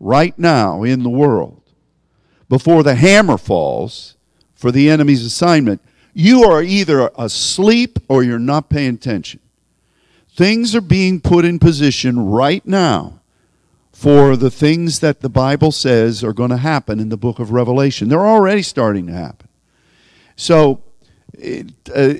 right 0.00 0.38
now 0.38 0.82
in 0.82 1.02
the 1.02 1.10
world 1.10 1.62
before 2.48 2.82
the 2.82 2.94
hammer 2.94 3.36
falls 3.36 4.16
for 4.54 4.70
the 4.72 4.88
enemy's 4.88 5.24
assignment, 5.24 5.80
you 6.14 6.44
are 6.44 6.62
either 6.62 7.10
asleep 7.16 7.98
or 8.08 8.22
you're 8.22 8.38
not 8.38 8.68
paying 8.68 8.94
attention. 8.94 9.40
Things 10.34 10.74
are 10.74 10.80
being 10.80 11.20
put 11.20 11.44
in 11.44 11.58
position 11.58 12.18
right 12.18 12.64
now 12.66 13.20
for 13.92 14.36
the 14.36 14.50
things 14.50 15.00
that 15.00 15.20
the 15.20 15.28
Bible 15.28 15.72
says 15.72 16.22
are 16.22 16.32
going 16.32 16.50
to 16.50 16.56
happen 16.56 17.00
in 17.00 17.08
the 17.08 17.16
book 17.16 17.38
of 17.38 17.50
Revelation. 17.50 18.08
They're 18.08 18.26
already 18.26 18.62
starting 18.62 19.08
to 19.08 19.12
happen. 19.12 19.48
So, 20.36 20.82
uh, 21.36 22.14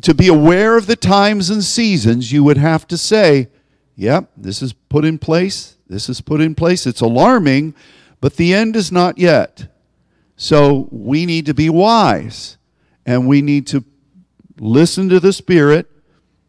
to 0.00 0.14
be 0.16 0.28
aware 0.28 0.76
of 0.76 0.86
the 0.86 0.96
times 0.96 1.50
and 1.50 1.62
seasons, 1.62 2.32
you 2.32 2.44
would 2.44 2.56
have 2.56 2.86
to 2.88 2.96
say, 2.96 3.48
yep, 3.96 4.30
this 4.36 4.62
is 4.62 4.72
put 4.72 5.04
in 5.04 5.18
place. 5.18 5.76
This 5.88 6.08
is 6.08 6.20
put 6.20 6.40
in 6.40 6.54
place. 6.54 6.86
It's 6.86 7.00
alarming, 7.00 7.74
but 8.20 8.36
the 8.36 8.54
end 8.54 8.76
is 8.76 8.90
not 8.90 9.18
yet. 9.18 9.68
So, 10.36 10.88
we 10.90 11.26
need 11.26 11.46
to 11.46 11.54
be 11.54 11.68
wise 11.68 12.56
and 13.04 13.28
we 13.28 13.42
need 13.42 13.66
to 13.68 13.84
listen 14.58 15.08
to 15.08 15.20
the 15.20 15.32
Spirit 15.32 15.88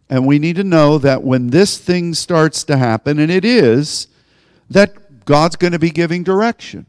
and 0.09 0.27
we 0.27 0.39
need 0.39 0.55
to 0.57 0.63
know 0.63 0.97
that 0.99 1.23
when 1.23 1.47
this 1.47 1.77
thing 1.77 2.13
starts 2.13 2.63
to 2.65 2.77
happen, 2.77 3.17
and 3.19 3.31
it 3.31 3.43
is, 3.43 4.07
that 4.69 5.25
God's 5.25 5.55
going 5.55 5.73
to 5.73 5.79
be 5.79 5.89
giving 5.89 6.23
direction. 6.23 6.85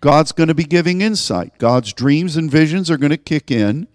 God's 0.00 0.32
going 0.32 0.48
to 0.48 0.54
be 0.54 0.64
giving 0.64 1.00
insight. 1.02 1.58
God's 1.58 1.92
dreams 1.92 2.36
and 2.36 2.50
visions 2.50 2.90
are 2.90 2.96
going 2.96 3.10
to 3.10 3.16
kick 3.16 3.50
in, 3.50 3.86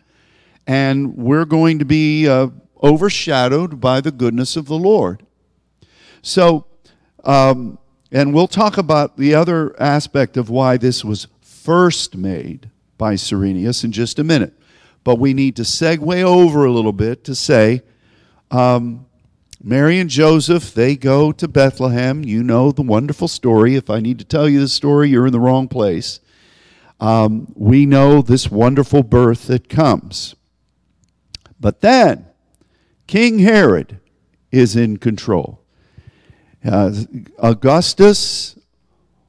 and 0.68 1.18
we're 1.18 1.46
going 1.46 1.80
to 1.80 1.86
be 1.86 2.28
uh, 2.28 2.48
overshadowed 2.82 3.80
by 3.80 4.02
the 4.02 4.12
goodness 4.12 4.56
of 4.56 4.66
the 4.66 4.78
Lord. 4.78 5.26
So, 6.22 6.66
um, 7.24 7.78
and 8.12 8.34
we'll 8.34 8.48
talk 8.48 8.78
about 8.78 9.18
the 9.18 9.34
other 9.34 9.80
aspect 9.82 10.38
of 10.38 10.50
why 10.50 10.78
this 10.78 11.04
was 11.04 11.28
first 11.42 12.16
made 12.16 12.70
by 12.98 13.16
Cyrenius 13.16 13.84
in 13.84 13.92
just 13.92 14.20
a 14.20 14.24
minute. 14.24 14.54
But 15.04 15.16
we 15.16 15.34
need 15.34 15.56
to 15.56 15.64
segue 15.64 16.22
over 16.22 16.66
a 16.66 16.72
little 16.72 16.92
bit 16.92 17.24
to 17.24 17.36
say, 17.36 17.82
um, 18.52 19.06
Mary 19.64 20.00
and 20.00 20.10
Joseph, 20.10 20.74
they 20.74 20.96
go 20.96 21.32
to 21.32 21.48
Bethlehem. 21.48 22.24
You 22.24 22.44
know 22.44 22.72
the 22.72 22.82
wonderful 22.82 23.28
story. 23.28 23.76
If 23.76 23.90
I 23.90 24.00
need 24.00 24.20
to 24.20 24.26
tell 24.26 24.50
you 24.50 24.60
the 24.60 24.68
story, 24.68 25.10
you're 25.10 25.28
in 25.28 25.34
the 25.34 25.40
wrong 25.40 25.68
place. 25.68 26.20
Um, 27.00 27.52
we 27.56 27.86
know 27.86 28.22
this 28.22 28.50
wonderful 28.50 29.04
birth 29.04 29.48
that 29.48 29.70
comes. 29.70 30.36
But 31.62 31.82
then, 31.82 32.26
King 33.06 33.40
Herod 33.40 34.00
is 34.52 34.76
in 34.76 34.98
control. 34.98 35.62
Uh, 36.66 36.92
Augustus 37.38 38.58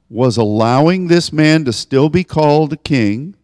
was 0.09 0.35
allowing 0.35 1.07
this 1.07 1.31
man 1.31 1.63
to 1.65 1.71
still 1.73 2.09
be 2.09 2.23
called 2.23 2.73
a 2.73 2.77
king. 2.77 3.35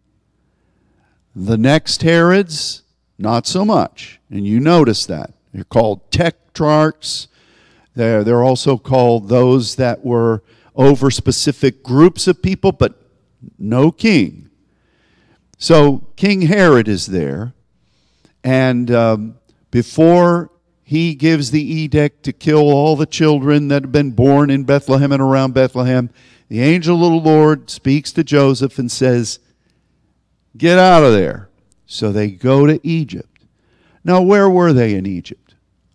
The 1.34 1.56
next 1.56 2.02
Herods, 2.02 2.82
not 3.16 3.46
so 3.46 3.64
much. 3.64 4.20
And 4.28 4.46
you 4.46 4.58
notice 4.58 5.06
that. 5.06 5.32
They're 5.52 5.64
called 5.64 6.10
tetrarchs. 6.10 7.28
They're, 7.94 8.24
they're 8.24 8.42
also 8.42 8.76
called 8.76 9.28
those 9.28 9.76
that 9.76 10.04
were 10.04 10.42
over 10.74 11.10
specific 11.10 11.82
groups 11.82 12.26
of 12.26 12.42
people, 12.42 12.72
but 12.72 13.00
no 13.58 13.92
king. 13.92 14.50
So 15.58 16.06
King 16.16 16.42
Herod 16.42 16.88
is 16.88 17.06
there, 17.06 17.52
and 18.42 18.90
um, 18.90 19.38
before 19.70 20.50
he 20.82 21.14
gives 21.14 21.50
the 21.50 21.62
edict 21.62 22.24
to 22.24 22.32
kill 22.32 22.70
all 22.70 22.96
the 22.96 23.06
children 23.06 23.68
that 23.68 23.82
have 23.82 23.92
been 23.92 24.10
born 24.10 24.50
in 24.50 24.64
Bethlehem 24.64 25.12
and 25.12 25.22
around 25.22 25.54
Bethlehem, 25.54 26.10
the 26.48 26.60
angel 26.60 27.04
of 27.04 27.22
the 27.22 27.30
Lord 27.30 27.70
speaks 27.70 28.12
to 28.12 28.24
Joseph 28.24 28.78
and 28.78 28.90
says, 28.90 29.38
Get 30.56 30.78
out 30.78 31.04
of 31.04 31.12
there. 31.12 31.48
So 31.86 32.10
they 32.10 32.30
go 32.30 32.66
to 32.66 32.80
Egypt. 32.82 33.44
Now, 34.02 34.22
where 34.22 34.50
were 34.50 34.72
they 34.72 34.94
in 34.94 35.06
Egypt? 35.06 35.49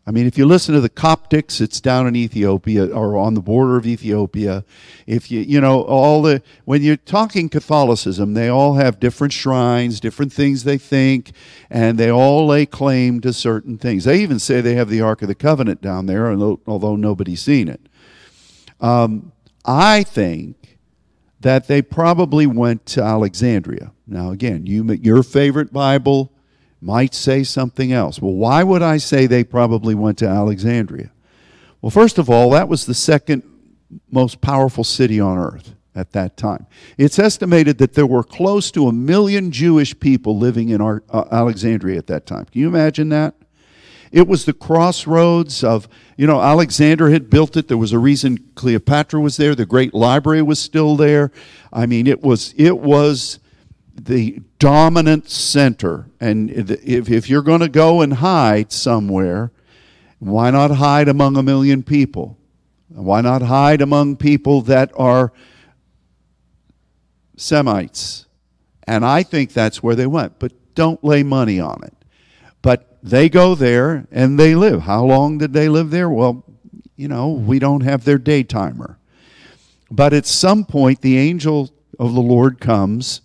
I 0.08 0.12
mean, 0.12 0.28
if 0.28 0.38
you 0.38 0.46
listen 0.46 0.76
to 0.76 0.82
the 0.82 0.90
Coptics, 0.90 1.60
it's 1.60 1.82
down 1.82 2.06
in 2.06 2.16
Ethiopia 2.16 2.86
or 2.86 3.18
on 3.18 3.34
the 3.34 3.42
border 3.42 3.76
of 3.76 3.88
Ethiopia. 3.88 4.64
If 5.08 5.32
you, 5.32 5.40
you 5.40 5.60
know, 5.60 5.82
all 5.82 6.22
the, 6.22 6.44
when 6.66 6.84
you're 6.84 6.96
talking 6.96 7.50
Catholicism, 7.50 8.36
they 8.36 8.48
all 8.48 8.76
have 8.76 9.00
different 9.00 9.34
shrines, 9.34 10.00
different 10.00 10.32
things 10.32 10.64
they 10.64 10.78
think, 10.78 11.32
and 11.72 11.98
they 11.98 12.12
all 12.12 12.46
lay 12.46 12.68
claim 12.68 13.20
to 13.22 13.34
certain 13.34 13.80
things. 13.80 14.04
They 14.04 14.22
even 14.22 14.38
say 14.38 14.62
they 14.62 14.76
have 14.76 14.90
the 14.90 15.02
Ark 15.02 15.24
of 15.24 15.28
the 15.28 15.34
Covenant 15.34 15.82
down 15.82 16.06
there, 16.06 16.32
although, 16.32 16.96
nobody's 16.96 17.42
seen 17.42 17.68
it. 17.68 17.82
Um, 18.80 19.32
I 19.66 20.04
think 20.04 20.78
that 21.40 21.68
they 21.68 21.82
probably 21.82 22.46
went 22.46 22.86
to 22.88 23.02
Alexandria. 23.02 23.92
Now, 24.06 24.30
again, 24.30 24.68
you, 24.68 24.84
your 25.02 25.24
favorite 25.24 25.74
Bible 25.74 26.32
might 26.86 27.16
say 27.16 27.44
something 27.44 27.92
else. 27.92 28.22
Well, 28.22 28.34
why 28.34 28.64
would 28.64 28.84
I 28.84 28.98
say 28.98 29.26
they 29.26 29.44
probably 29.44 29.96
went 29.96 30.20
to 30.20 30.28
Alexandria? 30.28 31.12
Well, 31.82 31.90
first 31.90 32.18
of 32.20 32.30
all, 32.30 32.52
that 32.52 32.70
was 32.70 32.86
the 32.86 32.94
second 32.94 33.44
most 34.12 34.40
powerful 34.40 34.84
city 34.84 35.20
on 35.20 35.38
earth 35.38 35.74
at 35.96 36.12
that 36.12 36.38
time. 36.38 36.68
It's 36.98 37.18
estimated 37.18 37.80
that 37.80 37.94
there 37.94 38.06
were 38.06 38.24
close 38.24 38.70
to 38.72 38.88
a 38.88 38.92
million 38.94 39.52
Jewish 39.52 40.00
people 40.00 40.38
living 40.38 40.70
in 40.70 40.80
our, 40.82 41.04
uh, 41.10 41.26
Alexandria 41.32 41.98
at 41.98 42.08
that 42.08 42.26
time. 42.26 42.46
Can 42.46 42.62
you 42.62 42.68
imagine 42.68 43.10
that? 43.10 43.34
It 44.12 44.28
was 44.28 44.46
the 44.46 44.54
crossroads 44.54 45.64
of, 45.64 45.90
you 46.18 46.28
know, 46.28 46.40
Alexander 46.40 47.10
had 47.10 47.30
built 47.30 47.58
it. 47.58 47.68
There 47.68 47.78
was 47.78 47.92
a 47.94 48.00
reason 48.00 48.38
Cleopatra 48.56 49.20
was 49.20 49.38
there. 49.38 49.56
The 49.56 49.66
great 49.66 49.94
library 49.94 50.42
was 50.42 50.60
still 50.60 50.96
there. 50.96 51.32
I 51.74 51.86
mean, 51.86 52.06
it 52.08 52.22
was 52.22 52.54
it 52.56 52.78
was 52.78 53.40
the 53.96 54.42
dominant 54.60 55.30
center. 55.30 56.10
And 56.20 56.52
if, 56.52 57.10
if 57.10 57.30
you're 57.30 57.42
going 57.42 57.62
to 57.62 57.70
go 57.70 58.02
and 58.02 58.14
hide 58.16 58.72
somewhere, 58.72 59.52
why 60.20 60.52
not 60.52 60.72
hide 60.72 61.08
among 61.08 61.38
a 61.38 61.44
million 61.44 61.82
people? 61.82 62.38
Why 62.90 63.22
not 63.22 63.42
hide 63.42 63.82
among 63.82 64.18
people 64.18 64.62
that 64.64 64.92
are 64.96 65.34
Semites? 67.38 68.26
And 68.88 69.06
I 69.06 69.24
think 69.24 69.54
that's 69.54 69.82
where 69.82 69.96
they 69.96 70.06
went, 70.06 70.40
but 70.40 70.54
don't 70.76 71.04
lay 71.04 71.24
money 71.24 71.60
on 71.60 71.84
it. 71.84 71.94
But 72.62 72.98
they 73.02 73.30
go 73.30 73.56
there 73.56 74.08
and 74.12 74.40
they 74.40 74.56
live. 74.56 74.82
How 74.82 75.04
long 75.04 75.38
did 75.38 75.54
they 75.54 75.70
live 75.70 75.90
there? 75.90 76.10
Well, 76.10 76.44
you 76.96 77.08
know, 77.08 77.32
we 77.32 77.60
don't 77.60 77.82
have 77.82 78.06
their 78.06 78.18
day 78.18 78.44
timer. 78.44 78.98
But 79.92 80.14
at 80.14 80.26
some 80.26 80.66
point, 80.66 81.02
the 81.02 81.18
angel 81.18 81.72
of 82.00 82.14
the 82.14 82.22
Lord 82.22 82.60
comes 82.60 83.22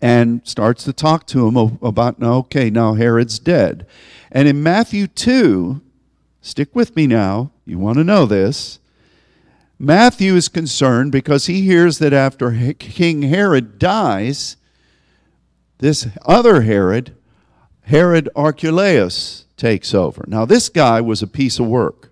and 0.00 0.40
starts 0.44 0.84
to 0.84 0.92
talk 0.92 1.26
to 1.26 1.46
him 1.46 1.56
about, 1.82 2.22
okay, 2.22 2.70
now 2.70 2.94
Herod's 2.94 3.38
dead. 3.38 3.86
And 4.30 4.46
in 4.46 4.62
Matthew 4.62 5.06
2, 5.06 5.80
stick 6.40 6.74
with 6.74 6.94
me 6.94 7.06
now, 7.06 7.50
you 7.64 7.78
want 7.78 7.98
to 7.98 8.04
know 8.04 8.26
this. 8.26 8.78
Matthew 9.78 10.34
is 10.34 10.48
concerned 10.48 11.12
because 11.12 11.46
he 11.46 11.62
hears 11.62 11.98
that 11.98 12.12
after 12.12 12.74
King 12.74 13.22
Herod 13.22 13.78
dies, 13.78 14.56
this 15.78 16.08
other 16.24 16.62
Herod, 16.62 17.14
Herod 17.82 18.28
Archelaus, 18.34 19.46
takes 19.56 19.94
over. 19.94 20.24
Now, 20.26 20.44
this 20.44 20.68
guy 20.68 21.00
was 21.00 21.22
a 21.22 21.26
piece 21.26 21.58
of 21.58 21.66
work. 21.66 22.10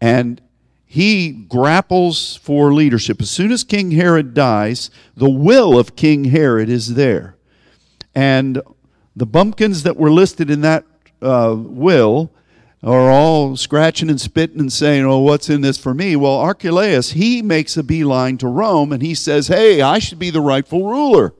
And 0.00 0.40
he 0.90 1.32
grapples 1.32 2.36
for 2.36 2.72
leadership. 2.72 3.20
As 3.20 3.30
soon 3.30 3.52
as 3.52 3.62
King 3.62 3.90
Herod 3.90 4.32
dies, 4.32 4.90
the 5.14 5.28
will 5.28 5.78
of 5.78 5.96
King 5.96 6.24
Herod 6.24 6.70
is 6.70 6.94
there. 6.94 7.36
And 8.14 8.62
the 9.14 9.26
bumpkins 9.26 9.82
that 9.82 9.98
were 9.98 10.10
listed 10.10 10.50
in 10.50 10.62
that 10.62 10.86
uh, 11.20 11.54
will 11.58 12.32
are 12.82 13.10
all 13.10 13.54
scratching 13.54 14.08
and 14.08 14.18
spitting 14.18 14.60
and 14.60 14.72
saying, 14.72 15.04
Oh, 15.04 15.18
what's 15.18 15.50
in 15.50 15.60
this 15.60 15.76
for 15.76 15.92
me? 15.92 16.16
Well, 16.16 16.32
Archelaus, 16.32 17.10
he 17.10 17.42
makes 17.42 17.76
a 17.76 17.82
beeline 17.82 18.38
to 18.38 18.48
Rome 18.48 18.90
and 18.90 19.02
he 19.02 19.14
says, 19.14 19.48
Hey, 19.48 19.82
I 19.82 19.98
should 19.98 20.18
be 20.18 20.30
the 20.30 20.40
rightful 20.40 20.88
ruler. 20.88 21.34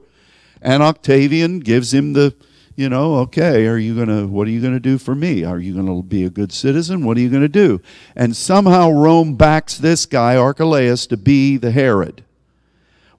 And 0.61 0.83
Octavian 0.83 1.59
gives 1.59 1.91
him 1.91 2.13
the 2.13 2.35
you 2.79 2.87
know, 2.87 3.15
okay, 3.15 3.67
are 3.67 3.77
you 3.77 3.93
going 3.93 4.07
to, 4.07 4.25
what 4.25 4.47
are 4.47 4.51
you 4.51 4.61
going 4.61 4.73
to 4.73 4.79
do 4.79 4.97
for 4.97 5.13
me? 5.13 5.43
Are 5.43 5.59
you 5.59 5.73
going 5.73 5.87
to 5.87 6.01
be 6.01 6.23
a 6.23 6.29
good 6.29 6.53
citizen? 6.53 7.05
What 7.05 7.17
are 7.17 7.19
you 7.19 7.29
going 7.29 7.41
to 7.41 7.49
do? 7.49 7.81
And 8.15 8.33
somehow 8.33 8.89
Rome 8.89 9.35
backs 9.35 9.77
this 9.77 10.05
guy, 10.05 10.37
Archelaus, 10.37 11.05
to 11.07 11.17
be 11.17 11.57
the 11.57 11.71
Herod. 11.71 12.23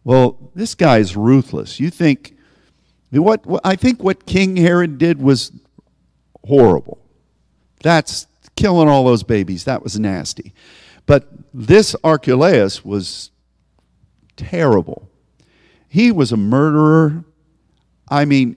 Well, 0.02 0.50
this 0.54 0.74
guy 0.74 0.96
is 0.96 1.14
ruthless. 1.14 1.78
You 1.78 1.90
think, 1.90 2.38
what, 3.10 3.44
I 3.62 3.76
think 3.76 4.02
what 4.02 4.24
King 4.24 4.56
Herod 4.56 4.96
did 4.96 5.20
was 5.20 5.52
horrible. 6.46 6.96
That's 7.82 8.26
killing 8.56 8.88
all 8.88 9.04
those 9.04 9.24
babies. 9.24 9.64
That 9.64 9.82
was 9.82 10.00
nasty. 10.00 10.54
But 11.04 11.28
this 11.52 11.94
Archelaus 12.02 12.82
was 12.82 13.30
terrible. 14.38 15.06
He 15.86 16.10
was 16.10 16.32
a 16.32 16.38
murderer. 16.38 17.24
I 18.08 18.24
mean, 18.24 18.56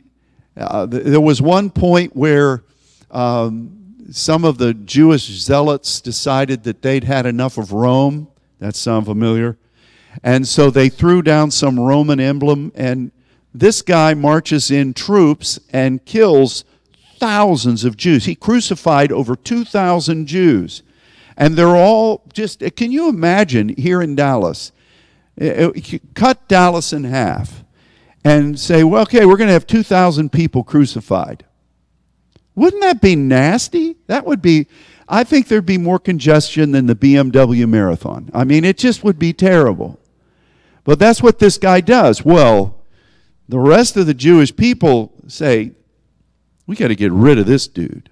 uh, 0.56 0.86
there 0.86 1.22
was 1.22 1.42
one 1.42 1.70
point 1.70 2.16
where 2.16 2.64
um, 3.12 3.96
some 4.12 4.46
of 4.46 4.58
the 4.58 4.74
Jewish 4.74 5.26
zealots 5.26 6.02
decided 6.02 6.64
that 6.64 6.82
they'd 6.82 7.04
had 7.04 7.26
enough 7.26 7.58
of 7.58 7.72
Rome. 7.72 8.28
That 8.60 8.76
sound 8.76 9.06
familiar? 9.06 9.58
And 10.24 10.48
so 10.48 10.70
they 10.70 10.90
threw 10.90 11.22
down 11.22 11.50
some 11.50 11.80
Roman 11.80 12.20
emblem, 12.20 12.72
and 12.76 13.12
this 13.54 13.82
guy 13.82 14.14
marches 14.14 14.70
in 14.70 14.94
troops 14.94 15.60
and 15.72 16.06
kills 16.06 16.66
thousands 17.18 17.84
of 17.84 17.98
Jews. 17.98 18.26
He 18.26 18.36
crucified 18.36 19.12
over 19.12 19.36
2,000 19.36 20.28
Jews. 20.28 20.84
And 21.36 21.56
they're 21.56 21.76
all 21.76 22.24
just, 22.32 22.62
can 22.76 22.92
you 22.92 23.10
imagine 23.10 23.70
here 23.70 24.02
in 24.02 24.16
Dallas? 24.16 24.72
Uh, 25.40 25.46
uh, 25.46 25.72
cut 26.14 26.48
Dallas 26.48 26.94
in 26.94 27.06
half 27.06 27.63
and 28.24 28.60
say, 28.60 28.84
well, 28.84 29.04
okay, 29.04 29.26
we're 29.26 29.38
going 29.38 29.48
to 29.48 29.54
have 29.54 29.68
2,000 29.68 30.32
people 30.32 30.64
crucified. 30.64 31.46
Wouldn't 32.56 32.82
that 32.82 33.02
be 33.02 33.16
nasty? 33.16 33.98
That 34.08 34.26
would 34.26 34.42
be, 34.42 34.68
I 35.08 35.24
think 35.24 35.48
there'd 35.48 35.66
be 35.66 35.78
more 35.78 36.00
congestion 36.00 36.72
than 36.72 36.86
the 36.86 36.96
BMW 36.96 37.68
marathon. 37.68 38.30
I 38.34 38.44
mean, 38.44 38.64
it 38.64 38.78
just 38.78 39.04
would 39.04 39.20
be 39.20 39.34
terrible. 39.34 40.00
But 40.84 41.00
that's 41.00 41.22
what 41.22 41.40
this 41.40 41.58
guy 41.58 41.82
does. 41.82 42.24
Well, 42.24 42.84
the 43.50 43.60
rest 43.60 43.98
of 43.98 44.06
the 44.06 44.14
Jewish 44.14 44.56
people 44.56 45.14
say, 45.28 45.72
we 46.68 46.76
got 46.76 46.90
to 46.90 46.96
get 46.96 47.12
rid 47.12 47.40
of 47.40 47.46
this 47.46 47.68
dude. 47.68 48.10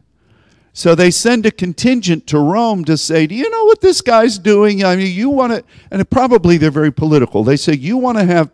So 0.73 0.95
they 0.95 1.11
send 1.11 1.45
a 1.45 1.51
contingent 1.51 2.27
to 2.27 2.39
Rome 2.39 2.85
to 2.85 2.97
say, 2.97 3.27
Do 3.27 3.35
you 3.35 3.49
know 3.49 3.65
what 3.65 3.81
this 3.81 4.01
guy's 4.01 4.39
doing? 4.39 4.83
I 4.85 4.95
mean, 4.95 5.13
you 5.13 5.29
want 5.29 5.51
to, 5.51 5.63
and 5.89 6.09
probably 6.09 6.57
they're 6.57 6.71
very 6.71 6.93
political. 6.93 7.43
They 7.43 7.57
say, 7.57 7.73
You 7.73 7.97
want 7.97 8.17
to 8.17 8.23
have 8.23 8.49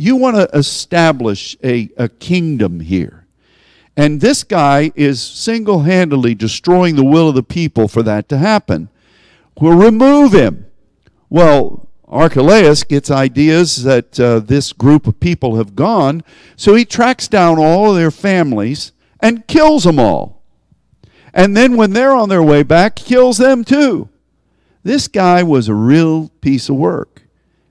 you 0.00 0.14
want 0.14 0.36
to 0.36 0.48
establish 0.56 1.56
a, 1.64 1.90
a 1.96 2.08
kingdom 2.08 2.78
here. 2.78 3.26
And 3.96 4.20
this 4.20 4.44
guy 4.44 4.92
is 4.94 5.20
single 5.20 5.80
handedly 5.80 6.36
destroying 6.36 6.94
the 6.94 7.04
will 7.04 7.28
of 7.28 7.34
the 7.34 7.42
people 7.42 7.88
for 7.88 8.04
that 8.04 8.28
to 8.28 8.38
happen. 8.38 8.90
We'll 9.60 9.76
remove 9.76 10.32
him. 10.32 10.66
Well, 11.28 11.88
Archelaus 12.06 12.84
gets 12.84 13.10
ideas 13.10 13.82
that 13.82 14.20
uh, 14.20 14.38
this 14.38 14.72
group 14.72 15.08
of 15.08 15.18
people 15.18 15.56
have 15.56 15.74
gone, 15.74 16.22
so 16.54 16.76
he 16.76 16.84
tracks 16.84 17.26
down 17.26 17.58
all 17.58 17.90
of 17.90 17.96
their 17.96 18.12
families 18.12 18.92
and 19.18 19.48
kills 19.48 19.82
them 19.82 19.98
all. 19.98 20.44
And 21.34 21.56
then 21.56 21.76
when 21.76 21.92
they're 21.92 22.14
on 22.14 22.28
their 22.28 22.42
way 22.42 22.62
back, 22.62 22.94
kills 22.94 23.38
them 23.38 23.64
too. 23.64 24.08
This 24.84 25.08
guy 25.08 25.42
was 25.42 25.66
a 25.66 25.74
real 25.74 26.28
piece 26.40 26.68
of 26.68 26.76
work. 26.76 27.17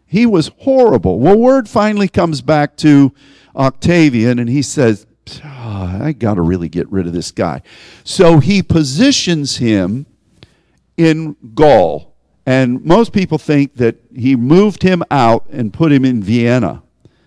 He 0.08 0.26
was 0.26 0.52
horrible. 0.60 1.20
Well, 1.20 1.38
word 1.38 1.68
finally 1.68 2.08
comes 2.08 2.42
back 2.42 2.78
to 2.78 3.14
Octavian, 3.56 4.40
and 4.40 4.50
he 4.50 4.62
says, 4.62 5.06
oh, 5.44 6.00
I 6.02 6.14
got 6.14 6.36
to 6.36 6.42
really 6.42 6.70
get 6.70 6.90
rid 6.90 7.06
of 7.06 7.14
this 7.14 7.32
guy. 7.32 7.62
So 8.04 8.40
he 8.40 8.64
positions 8.64 9.58
him 9.58 10.06
in 10.96 11.36
Gaul. 11.54 12.16
And 12.46 12.84
most 12.86 13.12
people 13.12 13.38
think 13.38 13.76
that 13.76 13.98
he 14.16 14.38
moved 14.38 14.84
him 14.84 15.04
out 15.12 15.46
and 15.52 15.74
put 15.74 15.92
him 15.92 16.06
in 16.06 16.24
Vienna. 16.24 16.82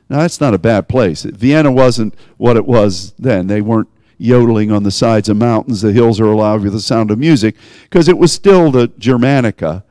Now, 0.08 0.20
that's 0.20 0.40
not 0.40 0.54
a 0.54 0.58
bad 0.58 0.88
place. 0.88 1.24
Vienna 1.24 1.70
wasn't 1.70 2.14
what 2.38 2.56
it 2.56 2.64
was 2.64 3.12
then. 3.18 3.46
They 3.46 3.60
weren't 3.60 3.90
yodeling 4.16 4.72
on 4.72 4.82
the 4.82 4.90
sides 4.90 5.28
of 5.28 5.36
mountains. 5.36 5.82
The 5.82 5.92
hills 5.92 6.18
are 6.20 6.26
alive 6.26 6.62
with 6.62 6.72
the 6.72 6.80
sound 6.80 7.10
of 7.10 7.18
music 7.18 7.54
because 7.82 8.08
it 8.08 8.18
was 8.18 8.32
still 8.32 8.70
the 8.70 8.88
Germanica. 8.88 9.84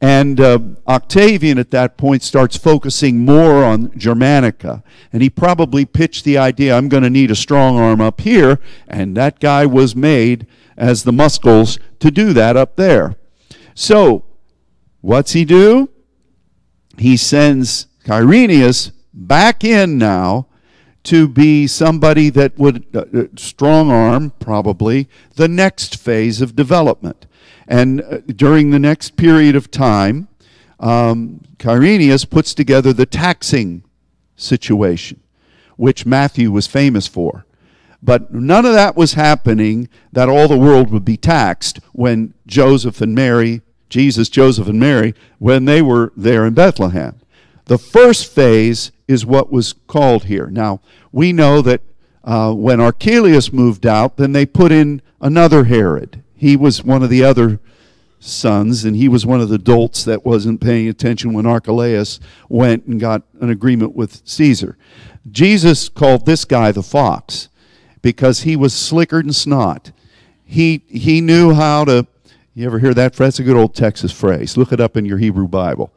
And 0.00 0.40
uh, 0.40 0.60
Octavian 0.86 1.58
at 1.58 1.72
that 1.72 1.96
point 1.96 2.22
starts 2.22 2.56
focusing 2.56 3.24
more 3.24 3.64
on 3.64 3.88
Germanica. 3.88 4.82
And 5.12 5.22
he 5.22 5.30
probably 5.30 5.84
pitched 5.84 6.24
the 6.24 6.38
idea 6.38 6.76
I'm 6.76 6.88
going 6.88 7.02
to 7.02 7.10
need 7.10 7.30
a 7.30 7.36
strong 7.36 7.78
arm 7.78 8.00
up 8.00 8.20
here. 8.20 8.60
And 8.86 9.16
that 9.16 9.40
guy 9.40 9.66
was 9.66 9.96
made 9.96 10.46
as 10.76 11.02
the 11.02 11.12
muscles 11.12 11.78
to 11.98 12.10
do 12.10 12.32
that 12.32 12.56
up 12.56 12.76
there. 12.76 13.16
So, 13.74 14.24
what's 15.00 15.32
he 15.32 15.44
do? 15.44 15.90
He 16.96 17.16
sends 17.16 17.86
Quirinius 18.04 18.92
back 19.12 19.64
in 19.64 19.98
now 19.98 20.46
to 21.04 21.26
be 21.26 21.66
somebody 21.66 22.28
that 22.30 22.58
would 22.58 22.84
uh, 22.94 23.04
uh 23.14 23.24
strong 23.36 23.90
arm, 23.90 24.32
probably, 24.38 25.08
the 25.36 25.48
next 25.48 25.96
phase 25.96 26.40
of 26.40 26.54
development. 26.54 27.26
And 27.68 28.00
uh, 28.00 28.18
during 28.26 28.70
the 28.70 28.78
next 28.78 29.16
period 29.16 29.54
of 29.54 29.70
time, 29.70 30.26
um, 30.80 31.42
puts 32.30 32.54
together 32.54 32.92
the 32.92 33.06
taxing 33.06 33.84
situation, 34.34 35.20
which 35.76 36.06
Matthew 36.06 36.50
was 36.50 36.66
famous 36.66 37.06
for. 37.06 37.44
But 38.02 38.32
none 38.32 38.64
of 38.64 38.72
that 38.72 38.96
was 38.96 39.14
happening 39.14 39.88
that 40.12 40.28
all 40.28 40.48
the 40.48 40.56
world 40.56 40.90
would 40.90 41.04
be 41.04 41.16
taxed 41.16 41.80
when 41.92 42.32
Joseph 42.46 43.00
and 43.00 43.14
Mary, 43.14 43.60
Jesus, 43.90 44.28
Joseph, 44.28 44.68
and 44.68 44.80
Mary, 44.80 45.14
when 45.38 45.66
they 45.66 45.82
were 45.82 46.12
there 46.16 46.46
in 46.46 46.54
Bethlehem. 46.54 47.20
The 47.66 47.78
first 47.78 48.32
phase 48.32 48.92
is 49.06 49.26
what 49.26 49.52
was 49.52 49.74
called 49.88 50.24
here. 50.24 50.46
Now, 50.46 50.80
we 51.12 51.32
know 51.32 51.60
that 51.62 51.82
uh, 52.24 52.54
when 52.54 52.80
Archelaus 52.80 53.52
moved 53.52 53.84
out, 53.84 54.16
then 54.16 54.32
they 54.32 54.46
put 54.46 54.72
in 54.72 55.02
another 55.20 55.64
Herod. 55.64 56.22
He 56.38 56.56
was 56.56 56.84
one 56.84 57.02
of 57.02 57.10
the 57.10 57.24
other 57.24 57.58
sons, 58.20 58.84
and 58.84 58.96
he 58.96 59.08
was 59.08 59.26
one 59.26 59.40
of 59.40 59.48
the 59.48 59.58
dolts 59.58 60.04
that 60.04 60.24
wasn't 60.24 60.60
paying 60.60 60.88
attention 60.88 61.32
when 61.32 61.46
Archelaus 61.46 62.20
went 62.48 62.86
and 62.86 63.00
got 63.00 63.22
an 63.40 63.50
agreement 63.50 63.96
with 63.96 64.22
Caesar. 64.24 64.78
Jesus 65.30 65.88
called 65.88 66.26
this 66.26 66.44
guy 66.44 66.70
the 66.70 66.82
fox 66.82 67.48
because 68.02 68.42
he 68.42 68.54
was 68.54 68.72
slicker 68.72 69.20
than 69.20 69.32
snot. 69.32 69.90
He, 70.44 70.84
he 70.86 71.20
knew 71.20 71.54
how 71.54 71.84
to 71.84 72.06
you 72.58 72.66
ever 72.66 72.80
hear 72.80 72.92
that? 72.94 73.12
That's 73.12 73.38
a 73.38 73.44
good 73.44 73.56
old 73.56 73.76
Texas 73.76 74.10
phrase. 74.10 74.56
Look 74.56 74.72
it 74.72 74.80
up 74.80 74.96
in 74.96 75.04
your 75.04 75.18
Hebrew 75.18 75.46
Bible. 75.46 75.92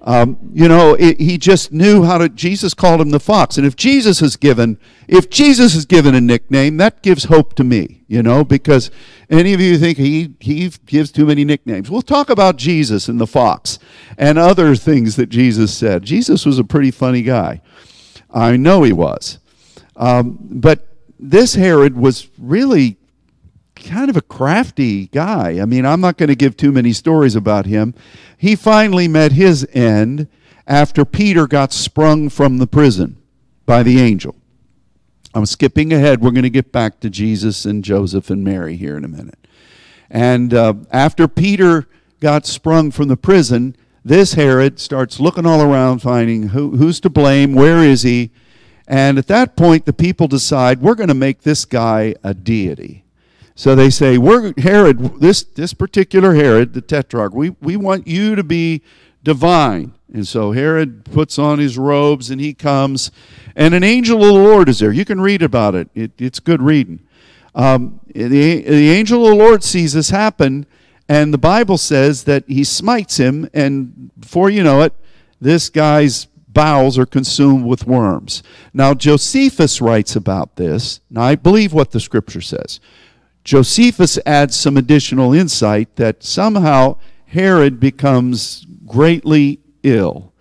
Um, 0.00 0.38
you 0.54 0.66
know, 0.66 0.94
it, 0.94 1.20
he 1.20 1.36
just 1.36 1.72
knew 1.72 2.04
how 2.04 2.16
to. 2.16 2.30
Jesus 2.30 2.72
called 2.72 3.02
him 3.02 3.10
the 3.10 3.20
fox, 3.20 3.58
and 3.58 3.66
if 3.66 3.76
Jesus 3.76 4.20
has 4.20 4.34
given, 4.34 4.78
if 5.08 5.28
Jesus 5.28 5.74
has 5.74 5.84
given 5.84 6.14
a 6.14 6.20
nickname, 6.20 6.78
that 6.78 7.02
gives 7.02 7.24
hope 7.24 7.52
to 7.56 7.64
me. 7.64 8.02
You 8.08 8.22
know, 8.22 8.44
because 8.44 8.90
any 9.28 9.52
of 9.52 9.60
you 9.60 9.76
think 9.76 9.98
he 9.98 10.34
he 10.40 10.70
gives 10.86 11.12
too 11.12 11.26
many 11.26 11.44
nicknames. 11.44 11.90
We'll 11.90 12.00
talk 12.00 12.30
about 12.30 12.56
Jesus 12.56 13.08
and 13.08 13.20
the 13.20 13.26
fox 13.26 13.78
and 14.16 14.38
other 14.38 14.74
things 14.74 15.16
that 15.16 15.26
Jesus 15.26 15.76
said. 15.76 16.04
Jesus 16.04 16.46
was 16.46 16.58
a 16.58 16.64
pretty 16.64 16.90
funny 16.90 17.20
guy. 17.20 17.60
I 18.30 18.56
know 18.56 18.84
he 18.84 18.92
was, 18.92 19.38
um, 19.96 20.38
but 20.40 20.88
this 21.18 21.56
Herod 21.56 21.94
was 21.94 22.28
really 22.38 22.96
kind 23.86 24.10
of 24.10 24.16
a 24.16 24.22
crafty 24.22 25.06
guy. 25.06 25.60
I 25.60 25.64
mean, 25.64 25.86
I'm 25.86 26.00
not 26.00 26.18
going 26.18 26.28
to 26.28 26.34
give 26.34 26.56
too 26.56 26.72
many 26.72 26.92
stories 26.92 27.34
about 27.34 27.66
him. 27.66 27.94
He 28.36 28.56
finally 28.56 29.08
met 29.08 29.32
his 29.32 29.66
end 29.72 30.28
after 30.66 31.04
Peter 31.04 31.46
got 31.46 31.72
sprung 31.72 32.28
from 32.28 32.58
the 32.58 32.66
prison 32.66 33.16
by 33.64 33.82
the 33.82 34.00
angel. 34.00 34.36
I'm 35.34 35.46
skipping 35.46 35.92
ahead. 35.92 36.20
We're 36.20 36.30
going 36.30 36.42
to 36.42 36.50
get 36.50 36.72
back 36.72 37.00
to 37.00 37.10
Jesus 37.10 37.64
and 37.64 37.84
Joseph 37.84 38.30
and 38.30 38.42
Mary 38.42 38.76
here 38.76 38.96
in 38.96 39.04
a 39.04 39.08
minute. 39.08 39.46
And 40.10 40.52
uh, 40.52 40.74
after 40.90 41.28
Peter 41.28 41.86
got 42.20 42.46
sprung 42.46 42.90
from 42.90 43.08
the 43.08 43.16
prison, 43.16 43.76
this 44.04 44.34
Herod 44.34 44.80
starts 44.80 45.20
looking 45.20 45.46
all 45.46 45.60
around, 45.60 46.00
finding 46.00 46.48
who, 46.48 46.76
who's 46.76 47.00
to 47.00 47.10
blame, 47.10 47.54
where 47.54 47.82
is 47.82 48.02
he? 48.02 48.30
And 48.88 49.18
at 49.18 49.26
that 49.26 49.56
point, 49.56 49.84
the 49.84 49.92
people 49.92 50.28
decide 50.28 50.80
we're 50.80 50.94
going 50.94 51.08
to 51.08 51.14
make 51.14 51.42
this 51.42 51.64
guy 51.64 52.14
a 52.22 52.32
deity. 52.32 53.04
So 53.56 53.74
they 53.74 53.88
say, 53.88 54.18
We're 54.18 54.52
Herod, 54.58 55.18
this, 55.18 55.42
this 55.42 55.72
particular 55.72 56.34
Herod, 56.34 56.74
the 56.74 56.82
tetrarch, 56.82 57.32
we, 57.34 57.50
we 57.60 57.76
want 57.76 58.06
you 58.06 58.36
to 58.36 58.44
be 58.44 58.82
divine. 59.24 59.94
And 60.12 60.28
so 60.28 60.52
Herod 60.52 61.06
puts 61.06 61.38
on 61.38 61.58
his 61.58 61.76
robes 61.76 62.30
and 62.30 62.40
he 62.40 62.54
comes, 62.54 63.10
and 63.56 63.74
an 63.74 63.82
angel 63.82 64.22
of 64.22 64.26
the 64.26 64.40
Lord 64.40 64.68
is 64.68 64.78
there. 64.78 64.92
You 64.92 65.06
can 65.06 65.20
read 65.20 65.42
about 65.42 65.74
it, 65.74 65.88
it 65.94 66.12
it's 66.18 66.38
good 66.38 66.60
reading. 66.62 67.00
Um, 67.54 68.00
the, 68.14 68.28
the 68.60 68.90
angel 68.90 69.24
of 69.24 69.30
the 69.30 69.42
Lord 69.42 69.64
sees 69.64 69.94
this 69.94 70.10
happen, 70.10 70.66
and 71.08 71.32
the 71.32 71.38
Bible 71.38 71.78
says 71.78 72.24
that 72.24 72.44
he 72.46 72.62
smites 72.62 73.16
him, 73.16 73.48
and 73.54 74.10
before 74.20 74.50
you 74.50 74.62
know 74.62 74.82
it, 74.82 74.92
this 75.40 75.70
guy's 75.70 76.26
bowels 76.48 76.98
are 76.98 77.06
consumed 77.06 77.64
with 77.64 77.86
worms. 77.86 78.42
Now, 78.74 78.92
Josephus 78.92 79.80
writes 79.80 80.14
about 80.14 80.56
this. 80.56 81.00
Now, 81.10 81.22
I 81.22 81.36
believe 81.36 81.72
what 81.72 81.90
the 81.90 82.00
scripture 82.00 82.40
says. 82.42 82.80
Josephus 83.46 84.18
adds 84.26 84.56
some 84.56 84.76
additional 84.76 85.32
insight 85.32 85.94
that 85.94 86.24
somehow 86.24 86.98
Herod 87.26 87.78
becomes 87.78 88.66
greatly 88.84 89.60
ill. 89.84 90.32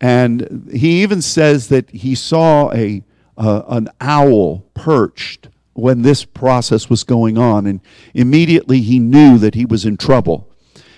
And 0.00 0.68
he 0.74 1.00
even 1.00 1.22
says 1.22 1.68
that 1.68 1.88
he 1.90 2.16
saw 2.16 2.72
a, 2.72 3.04
uh, 3.38 3.62
an 3.68 3.88
owl 4.00 4.64
perched 4.74 5.48
when 5.74 6.02
this 6.02 6.24
process 6.24 6.90
was 6.90 7.04
going 7.04 7.38
on, 7.38 7.68
and 7.68 7.80
immediately 8.14 8.80
he 8.80 8.98
knew 8.98 9.38
that 9.38 9.54
he 9.54 9.64
was 9.64 9.84
in 9.84 9.96
trouble. 9.96 10.50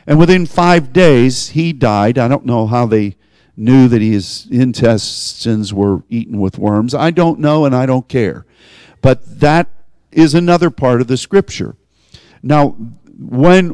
And 0.07 0.19
within 0.19 0.47
five 0.47 0.91
days, 0.95 1.51
he 1.51 1.75
died. 1.75 2.17
I 2.17 2.29
don't 2.29 2.47
know 2.47 2.67
how 2.67 2.87
they 2.87 3.17
knew 3.59 3.89
that 3.89 4.01
his 4.01 4.49
intestines 4.51 5.75
were 5.75 6.03
eaten 6.09 6.41
with 6.41 6.59
worms. 6.59 6.95
I 6.95 7.11
don't 7.11 7.41
know, 7.41 7.67
and 7.67 7.77
I 7.77 7.85
don't 7.85 8.09
care. 8.09 8.47
But 9.03 9.41
that 9.41 9.69
is 10.13 10.35
another 10.35 10.71
part 10.71 11.01
of 11.01 11.07
the 11.07 11.17
scripture. 11.17 11.77
Now, 12.43 12.71
when 13.19 13.71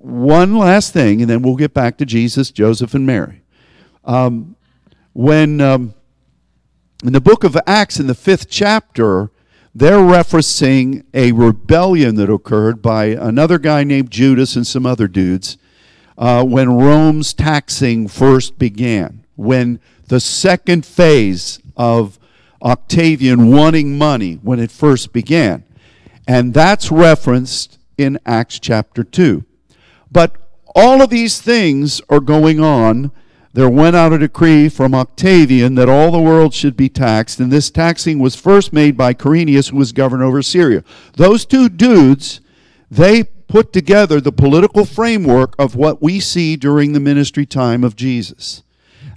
one 0.00 0.56
last 0.56 0.92
thing, 0.92 1.20
and 1.20 1.30
then 1.30 1.42
we'll 1.42 1.56
get 1.56 1.74
back 1.74 1.98
to 1.98 2.06
Jesus, 2.06 2.50
Joseph, 2.50 2.94
and 2.94 3.06
Mary. 3.06 3.42
Um, 4.04 4.56
when 5.12 5.60
um, 5.60 5.94
in 7.04 7.12
the 7.12 7.20
book 7.20 7.44
of 7.44 7.56
Acts, 7.66 8.00
in 8.00 8.06
the 8.06 8.14
fifth 8.14 8.48
chapter, 8.48 9.30
they're 9.74 9.98
referencing 9.98 11.04
a 11.14 11.32
rebellion 11.32 12.16
that 12.16 12.30
occurred 12.30 12.82
by 12.82 13.06
another 13.06 13.58
guy 13.58 13.84
named 13.84 14.10
Judas 14.10 14.56
and 14.56 14.66
some 14.66 14.86
other 14.86 15.06
dudes 15.06 15.58
uh, 16.18 16.44
when 16.44 16.76
Rome's 16.76 17.32
taxing 17.32 18.08
first 18.08 18.58
began. 18.58 19.24
When 19.36 19.80
the 20.08 20.20
second 20.20 20.84
phase 20.84 21.60
of 21.76 22.18
Octavian 22.62 23.50
wanting 23.50 23.96
money, 23.96 24.34
when 24.34 24.58
it 24.58 24.70
first 24.70 25.12
began. 25.12 25.64
And 26.30 26.54
that's 26.54 26.92
referenced 26.92 27.76
in 27.98 28.16
Acts 28.24 28.60
chapter 28.60 29.02
2. 29.02 29.44
But 30.12 30.36
all 30.76 31.02
of 31.02 31.10
these 31.10 31.40
things 31.42 32.00
are 32.08 32.20
going 32.20 32.60
on. 32.60 33.10
There 33.52 33.68
went 33.68 33.96
out 33.96 34.12
a 34.12 34.18
decree 34.18 34.68
from 34.68 34.94
Octavian 34.94 35.74
that 35.74 35.88
all 35.88 36.12
the 36.12 36.20
world 36.20 36.54
should 36.54 36.76
be 36.76 36.88
taxed, 36.88 37.40
and 37.40 37.50
this 37.50 37.68
taxing 37.68 38.20
was 38.20 38.36
first 38.36 38.72
made 38.72 38.96
by 38.96 39.12
Quirinius, 39.12 39.70
who 39.70 39.78
was 39.78 39.90
governor 39.90 40.22
over 40.22 40.40
Syria. 40.40 40.84
Those 41.14 41.44
two 41.44 41.68
dudes, 41.68 42.40
they 42.88 43.24
put 43.24 43.72
together 43.72 44.20
the 44.20 44.30
political 44.30 44.84
framework 44.84 45.56
of 45.58 45.74
what 45.74 46.00
we 46.00 46.20
see 46.20 46.54
during 46.54 46.92
the 46.92 47.00
ministry 47.00 47.44
time 47.44 47.82
of 47.82 47.96
Jesus. 47.96 48.62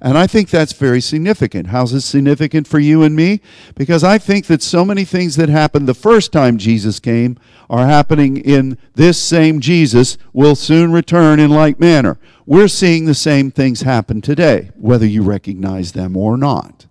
And 0.04 0.18
I 0.18 0.28
think 0.28 0.50
that's 0.50 0.74
very 0.74 1.00
significant. 1.00 1.68
How's 1.68 1.94
it 1.94 2.02
significant 2.02 2.68
for 2.68 2.78
you 2.78 3.04
and 3.04 3.16
me? 3.16 3.39
Because 3.74 4.04
I 4.04 4.18
think 4.18 4.48
that 4.48 4.62
so 4.62 4.84
many 4.84 5.06
things 5.06 5.38
that 5.38 5.48
happened 5.48 5.88
the 5.88 5.94
first 5.94 6.34
time 6.34 6.58
Jesus 6.58 7.00
came 7.00 7.39
are 7.70 7.88
happening 7.88 8.36
in 8.36 8.78
this 8.96 9.18
same 9.18 9.62
Jesus 9.62 10.18
will 10.34 10.56
soon 10.56 10.92
return 10.92 11.39
in 11.39 11.52
like 11.52 11.80
manner. 11.80 12.20
We're 12.46 12.68
seeing 12.68 13.06
the 13.06 13.13
same 13.16 13.50
things 13.50 13.84
happen 13.84 14.20
today, 14.20 14.72
whether 14.76 15.06
you 15.06 15.24
recognize 15.24 15.94
them 15.94 16.18
or 16.18 16.36
not. 16.36 16.86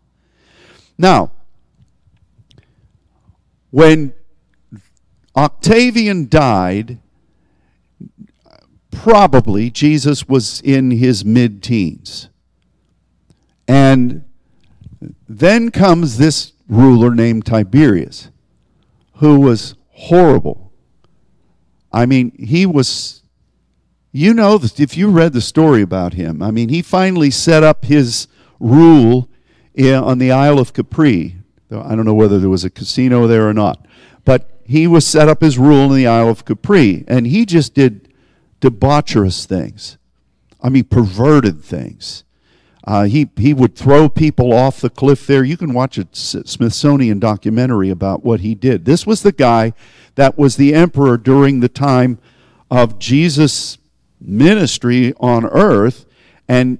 Now, 0.96 1.33
when 3.68 4.14
Octavian 5.37 6.31
died, 6.31 6.98
probably 8.90 9.68
Jesus 9.68 10.27
was 10.27 10.62
in 10.62 10.92
his 10.92 11.27
mid 11.27 11.62
teens. 11.62 12.31
And 13.72 14.24
then 15.26 15.70
comes 15.70 16.18
this 16.18 16.52
ruler 16.68 17.14
named 17.14 17.46
Tiberius, 17.46 18.28
who 19.14 19.40
was 19.40 19.76
horrible. 19.92 20.70
I 21.90 22.04
mean, 22.04 22.32
he 22.38 22.66
was, 22.66 23.22
you 24.12 24.35
know, 24.35 24.61
if 24.62 24.94
you 24.98 25.08
read 25.08 25.32
the 25.32 25.40
story 25.40 25.80
about 25.80 26.12
him, 26.12 26.42
I 26.42 26.50
mean, 26.50 26.68
he 26.68 26.82
finally 26.82 27.30
set 27.30 27.62
up 27.62 27.87
his 27.87 28.28
rule 28.61 29.30
on 29.78 30.18
the 30.18 30.30
Isle 30.30 30.58
of 30.58 30.74
Capri. 30.74 31.37
I 31.70 31.96
don't 31.96 32.04
know 32.04 32.12
whether 32.12 32.38
there 32.38 32.50
was 32.50 32.64
a 32.64 32.70
casino 32.70 33.26
there 33.26 33.48
or 33.48 33.54
not, 33.54 33.87
but 34.26 34.50
he 34.66 34.87
was 34.87 35.06
set 35.06 35.30
up 35.30 35.40
his 35.40 35.58
rule 35.58 35.90
in 35.90 35.96
the 35.96 36.06
Isle 36.06 36.28
of 36.28 36.44
Capri, 36.44 37.06
and 37.08 37.26
he 37.26 37.46
just 37.46 37.72
did 37.72 38.12
debaucherous 38.61 39.46
things. 39.46 39.96
I 40.61 40.68
mean, 40.68 40.85
perverted 40.85 41.64
things. 41.64 42.24
Uh, 42.85 43.05
he, 43.05 43.31
he 43.37 43.55
would 43.55 43.77
throw 43.77 44.09
people 44.09 44.53
off 44.53 44.81
the 44.81 44.90
cliff 44.90 45.27
there. 45.27 45.45
You 45.45 45.57
can 45.57 45.73
watch 45.73 45.99
a 45.99 46.09
Smithsonian 46.12 47.21
documentary 47.21 47.90
about 47.90 48.25
what 48.25 48.40
he 48.40 48.55
did. 48.55 48.85
This 48.85 49.07
was 49.07 49.23
the 49.23 49.33
guy 49.33 49.73
that 50.16 50.37
was 50.37 50.57
the 50.57 50.75
emperor 50.75 51.16
during 51.16 51.61
the 51.61 51.68
time 51.68 52.18
of 52.71 52.99
Jesus' 52.99 53.79
ministry 54.21 55.14
on 55.21 55.47
earth. 55.47 56.07
And 56.49 56.79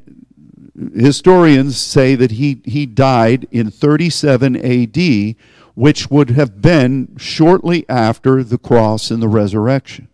historians 0.95 1.77
say 1.77 2.15
that 2.17 2.33
he, 2.33 2.63
he 2.65 2.85
died 2.85 3.47
in 3.51 3.71
37 3.71 4.57
AD, 4.57 5.37
which 5.75 6.11
would 6.11 6.31
have 6.31 6.61
been 6.61 7.15
shortly 7.17 7.89
after 7.89 8.43
the 8.43 8.59
cross 8.59 9.11
and 9.11 9.23
the 9.23 9.29
resurrection. 9.29 10.09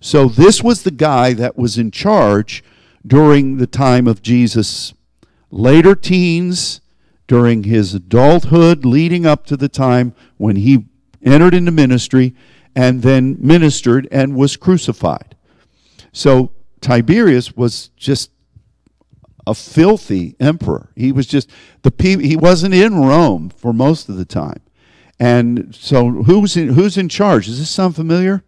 So 0.00 0.26
this 0.26 0.62
was 0.62 0.82
the 0.82 0.90
guy 0.90 1.32
that 1.34 1.56
was 1.56 1.78
in 1.78 1.90
charge 1.90 2.64
during 3.06 3.58
the 3.58 3.66
time 3.66 4.06
of 4.06 4.22
Jesus' 4.22 4.94
later 5.52 5.94
teens, 5.94 6.80
during 7.28 7.64
his 7.64 7.94
adulthood, 7.94 8.84
leading 8.84 9.24
up 9.24 9.46
to 9.46 9.56
the 9.56 9.68
time 9.68 10.14
when 10.36 10.56
he 10.56 10.86
entered 11.22 11.54
into 11.54 11.70
ministry 11.70 12.34
and 12.74 13.02
then 13.02 13.36
ministered 13.40 14.08
and 14.10 14.36
was 14.36 14.56
crucified. 14.56 15.34
So 16.12 16.52
Tiberius 16.82 17.56
was 17.56 17.88
just 17.96 18.30
a 19.46 19.54
filthy 19.54 20.36
emperor. 20.38 20.90
He 20.94 21.10
was 21.10 21.26
just 21.26 21.48
the 21.82 21.90
pe- 21.90 22.22
he 22.22 22.36
wasn't 22.36 22.74
in 22.74 22.96
Rome 22.96 23.48
for 23.48 23.72
most 23.72 24.08
of 24.08 24.16
the 24.16 24.24
time. 24.24 24.60
And 25.18 25.74
so 25.74 26.10
who's 26.10 26.56
in, 26.56 26.70
who's 26.70 26.98
in 26.98 27.08
charge? 27.08 27.46
Does 27.46 27.58
this 27.58 27.70
sound 27.70 27.96
familiar? 27.96 28.44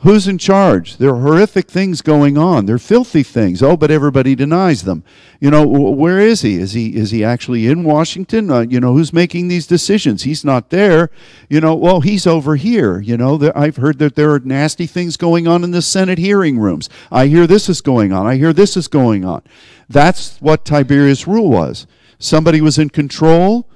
Who's 0.00 0.28
in 0.28 0.36
charge? 0.36 0.98
There 0.98 1.14
are 1.14 1.22
horrific 1.22 1.70
things 1.70 2.02
going 2.02 2.36
on. 2.36 2.66
They're 2.66 2.76
filthy 2.76 3.22
things. 3.22 3.62
Oh, 3.62 3.78
but 3.78 3.90
everybody 3.90 4.34
denies 4.34 4.82
them. 4.82 5.02
You 5.40 5.50
know, 5.50 5.66
where 5.66 6.20
is 6.20 6.42
he? 6.42 6.56
Is 6.56 6.72
he 6.74 6.94
is 6.96 7.12
he 7.12 7.24
actually 7.24 7.66
in 7.66 7.82
Washington? 7.82 8.50
Uh, 8.50 8.60
you 8.60 8.78
know, 8.78 8.92
who's 8.92 9.14
making 9.14 9.48
these 9.48 9.66
decisions? 9.66 10.24
He's 10.24 10.44
not 10.44 10.68
there. 10.68 11.08
You 11.48 11.62
know, 11.62 11.74
well, 11.74 12.02
he's 12.02 12.26
over 12.26 12.56
here. 12.56 13.00
You 13.00 13.16
know, 13.16 13.50
I've 13.56 13.76
heard 13.76 13.98
that 14.00 14.16
there 14.16 14.32
are 14.32 14.38
nasty 14.40 14.86
things 14.86 15.16
going 15.16 15.48
on 15.48 15.64
in 15.64 15.70
the 15.70 15.80
Senate 15.80 16.18
hearing 16.18 16.58
rooms. 16.58 16.90
I 17.10 17.28
hear 17.28 17.46
this 17.46 17.70
is 17.70 17.80
going 17.80 18.12
on. 18.12 18.26
I 18.26 18.36
hear 18.36 18.52
this 18.52 18.76
is 18.76 18.88
going 18.88 19.24
on. 19.24 19.42
That's 19.88 20.36
what 20.42 20.66
Tiberius' 20.66 21.26
rule 21.26 21.48
was. 21.48 21.86
Somebody 22.18 22.60
was 22.60 22.76
in 22.76 22.90
control, 22.90 23.70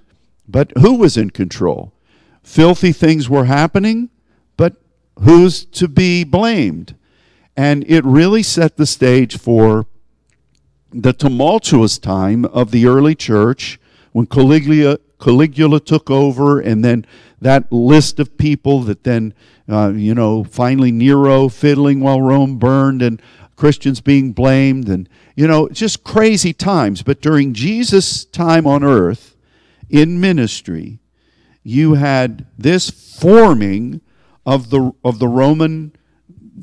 but 0.46 0.70
who 0.76 0.96
was 0.96 1.16
in 1.16 1.30
control? 1.30 1.94
Filthy 2.42 2.92
things 2.92 3.30
were 3.30 3.46
happening 3.46 4.10
who's 5.20 5.64
to 5.64 5.88
be 5.88 6.24
blamed. 6.24 6.94
And 7.56 7.84
it 7.88 8.04
really 8.04 8.42
set 8.42 8.76
the 8.76 8.86
stage 8.86 9.38
for 9.38 9.86
the 10.92 11.12
tumultuous 11.12 11.98
time 11.98 12.44
of 12.46 12.70
the 12.70 12.86
early 12.86 13.14
church 13.14 13.78
when 14.12 14.26
Caligula, 14.26 14.98
Caligula 15.20 15.80
took 15.80 16.10
over, 16.10 16.60
and 16.60 16.84
then 16.84 17.06
that 17.40 17.70
list 17.70 18.18
of 18.18 18.36
people 18.36 18.80
that 18.82 19.04
then, 19.04 19.34
uh, 19.68 19.92
you 19.94 20.14
know, 20.14 20.42
finally 20.42 20.90
Nero 20.90 21.48
fiddling 21.48 22.00
while 22.00 22.20
Rome 22.20 22.58
burned 22.58 23.02
and 23.02 23.22
Christians 23.56 24.00
being 24.00 24.32
blamed, 24.32 24.88
and, 24.88 25.08
you 25.36 25.46
know, 25.46 25.68
just 25.68 26.02
crazy 26.02 26.52
times. 26.52 27.02
But 27.02 27.20
during 27.20 27.52
Jesus' 27.52 28.24
time 28.24 28.66
on 28.66 28.82
earth 28.82 29.36
in 29.90 30.20
ministry, 30.20 30.98
you 31.62 31.94
had 31.94 32.46
this 32.56 32.90
forming 32.90 34.00
of 34.46 34.70
the, 34.70 34.92
of 35.04 35.18
the 35.18 35.28
Roman 35.28 35.92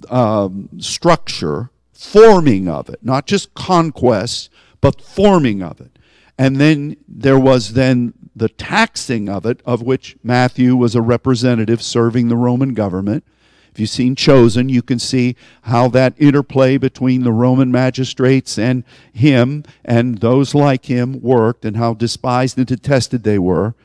um, 0.10 0.70
structure, 0.80 1.70
forming 1.94 2.68
of 2.68 2.90
it, 2.90 3.00
not 3.02 3.26
just 3.28 3.54
conquest, 3.54 4.50
but 4.82 5.02
forming 5.02 5.62
of 5.62 5.82
it. 5.82 5.98
And 6.38 6.58
then 6.58 6.98
there 7.08 7.40
was 7.40 7.74
then 7.74 8.14
the 8.36 8.50
taxing 8.50 9.28
of 9.28 9.46
it, 9.46 9.62
of 9.66 9.82
which 9.82 10.16
Matthew 10.24 10.76
was 10.76 10.94
a 10.94 11.02
representative 11.02 11.82
serving 11.82 12.28
the 12.28 12.36
Roman 12.36 12.76
government. 12.76 13.24
If 13.72 13.82
you've 13.82 13.90
seen 13.90 14.16
Chosen, 14.16 14.70
you 14.70 14.82
can 14.82 15.00
see 15.00 15.36
how 15.64 15.88
that 15.90 16.14
interplay 16.18 16.78
between 16.78 17.24
the 17.24 17.32
Roman 17.32 17.72
magistrates 17.72 18.58
and 18.58 18.84
him 19.14 19.64
and 19.86 20.20
those 20.20 20.56
like 20.56 20.86
him 20.86 21.22
worked 21.22 21.66
and 21.66 21.78
how 21.78 21.94
despised 21.94 22.58
and 22.58 22.66
detested 22.66 23.24
they 23.24 23.38
were. 23.40 23.76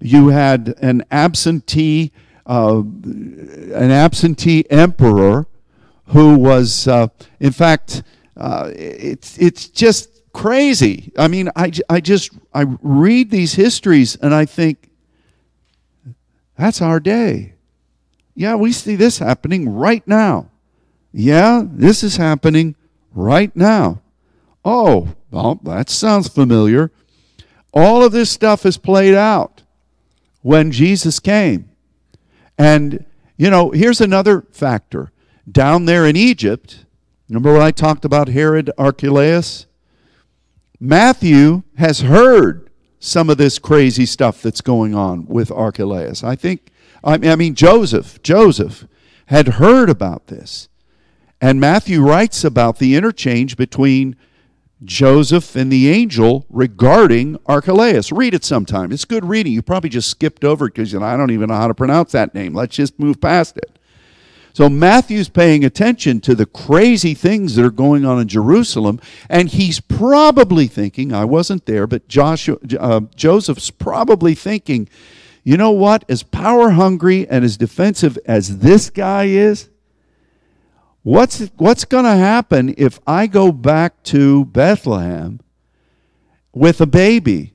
You 0.00 0.28
had 0.28 0.74
an 0.80 1.04
absentee 1.10 2.12
uh, 2.46 2.78
an 2.78 3.90
absentee 3.90 4.64
emperor 4.70 5.46
who 6.06 6.36
was, 6.38 6.86
uh, 6.86 7.08
in 7.40 7.52
fact, 7.52 8.02
uh, 8.36 8.70
it's 8.74 9.36
it's 9.38 9.68
just 9.68 10.16
crazy. 10.32 11.12
I 11.16 11.28
mean, 11.28 11.50
I, 11.56 11.72
I 11.88 12.00
just 12.00 12.30
I 12.52 12.66
read 12.82 13.30
these 13.30 13.54
histories 13.54 14.16
and 14.16 14.34
I 14.34 14.44
think 14.44 14.90
that's 16.56 16.80
our 16.80 17.00
day. 17.00 17.54
Yeah, 18.34 18.54
we 18.56 18.72
see 18.72 18.96
this 18.96 19.18
happening 19.18 19.68
right 19.68 20.06
now. 20.06 20.50
Yeah, 21.12 21.62
this 21.64 22.02
is 22.02 22.18
happening 22.18 22.76
right 23.14 23.54
now. 23.56 24.02
Oh, 24.64 25.14
well, 25.30 25.58
that 25.64 25.88
sounds 25.88 26.28
familiar. 26.28 26.90
All 27.72 28.04
of 28.04 28.12
this 28.12 28.30
stuff 28.30 28.66
is 28.66 28.76
played 28.76 29.14
out 29.14 29.62
when 30.42 30.70
Jesus 30.70 31.18
came. 31.18 31.70
And, 32.58 33.04
you 33.36 33.50
know, 33.50 33.70
here's 33.70 34.00
another 34.00 34.42
factor. 34.52 35.12
Down 35.50 35.84
there 35.84 36.06
in 36.06 36.16
Egypt, 36.16 36.86
remember 37.28 37.52
when 37.52 37.62
I 37.62 37.70
talked 37.70 38.04
about 38.04 38.28
Herod 38.28 38.70
Archelaus? 38.78 39.66
Matthew 40.80 41.62
has 41.76 42.00
heard 42.00 42.70
some 42.98 43.30
of 43.30 43.38
this 43.38 43.58
crazy 43.58 44.06
stuff 44.06 44.42
that's 44.42 44.60
going 44.60 44.94
on 44.94 45.26
with 45.26 45.50
Archelaus. 45.50 46.24
I 46.24 46.34
think, 46.34 46.70
I 47.04 47.36
mean, 47.36 47.54
Joseph, 47.54 48.20
Joseph 48.22 48.86
had 49.26 49.48
heard 49.48 49.88
about 49.88 50.26
this. 50.26 50.68
And 51.40 51.60
Matthew 51.60 52.02
writes 52.02 52.42
about 52.42 52.78
the 52.78 52.96
interchange 52.96 53.56
between 53.56 54.16
Joseph 54.84 55.56
and 55.56 55.72
the 55.72 55.88
angel 55.88 56.46
regarding 56.50 57.38
Archelaus. 57.46 58.12
Read 58.12 58.34
it 58.34 58.44
sometime. 58.44 58.92
It's 58.92 59.04
good 59.04 59.24
reading. 59.24 59.52
You 59.52 59.62
probably 59.62 59.90
just 59.90 60.10
skipped 60.10 60.44
over 60.44 60.66
it 60.66 60.74
because 60.74 60.92
you 60.92 61.00
know, 61.00 61.06
I 61.06 61.16
don't 61.16 61.30
even 61.30 61.48
know 61.48 61.56
how 61.56 61.68
to 61.68 61.74
pronounce 61.74 62.12
that 62.12 62.34
name. 62.34 62.54
Let's 62.54 62.76
just 62.76 62.98
move 62.98 63.20
past 63.20 63.56
it. 63.56 63.78
So 64.52 64.70
Matthew's 64.70 65.28
paying 65.28 65.66
attention 65.66 66.20
to 66.22 66.34
the 66.34 66.46
crazy 66.46 67.12
things 67.12 67.56
that 67.56 67.64
are 67.64 67.70
going 67.70 68.06
on 68.06 68.18
in 68.18 68.26
Jerusalem, 68.26 69.00
and 69.28 69.50
he's 69.50 69.80
probably 69.80 70.66
thinking, 70.66 71.12
I 71.12 71.26
wasn't 71.26 71.66
there, 71.66 71.86
but 71.86 72.08
Joshua, 72.08 72.56
uh, 72.80 73.00
Joseph's 73.14 73.70
probably 73.70 74.34
thinking, 74.34 74.88
you 75.44 75.58
know 75.58 75.72
what? 75.72 76.06
As 76.08 76.22
power 76.22 76.70
hungry 76.70 77.28
and 77.28 77.44
as 77.44 77.58
defensive 77.58 78.18
as 78.24 78.60
this 78.60 78.88
guy 78.88 79.24
is, 79.24 79.68
What's, 81.06 81.38
what's 81.56 81.84
going 81.84 82.04
to 82.04 82.16
happen 82.16 82.74
if 82.76 82.98
I 83.06 83.28
go 83.28 83.52
back 83.52 84.02
to 84.06 84.44
Bethlehem 84.46 85.38
with 86.52 86.80
a 86.80 86.86
baby 86.86 87.54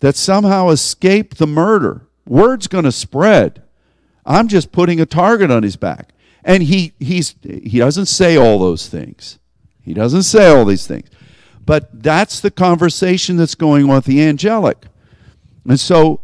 that 0.00 0.16
somehow 0.16 0.70
escaped 0.70 1.38
the 1.38 1.46
murder? 1.46 2.08
Word's 2.26 2.66
going 2.66 2.86
to 2.86 2.90
spread. 2.90 3.62
I'm 4.26 4.48
just 4.48 4.72
putting 4.72 5.00
a 5.00 5.06
target 5.06 5.48
on 5.48 5.62
his 5.62 5.76
back. 5.76 6.10
And 6.42 6.64
he, 6.64 6.92
he's, 6.98 7.36
he 7.44 7.78
doesn't 7.78 8.06
say 8.06 8.36
all 8.36 8.58
those 8.58 8.88
things. 8.88 9.38
He 9.80 9.94
doesn't 9.94 10.24
say 10.24 10.48
all 10.48 10.64
these 10.64 10.88
things. 10.88 11.08
But 11.64 12.02
that's 12.02 12.40
the 12.40 12.50
conversation 12.50 13.36
that's 13.36 13.54
going 13.54 13.84
on 13.84 13.94
with 13.94 14.06
the 14.06 14.24
angelic. 14.24 14.86
And 15.64 15.78
so 15.78 16.22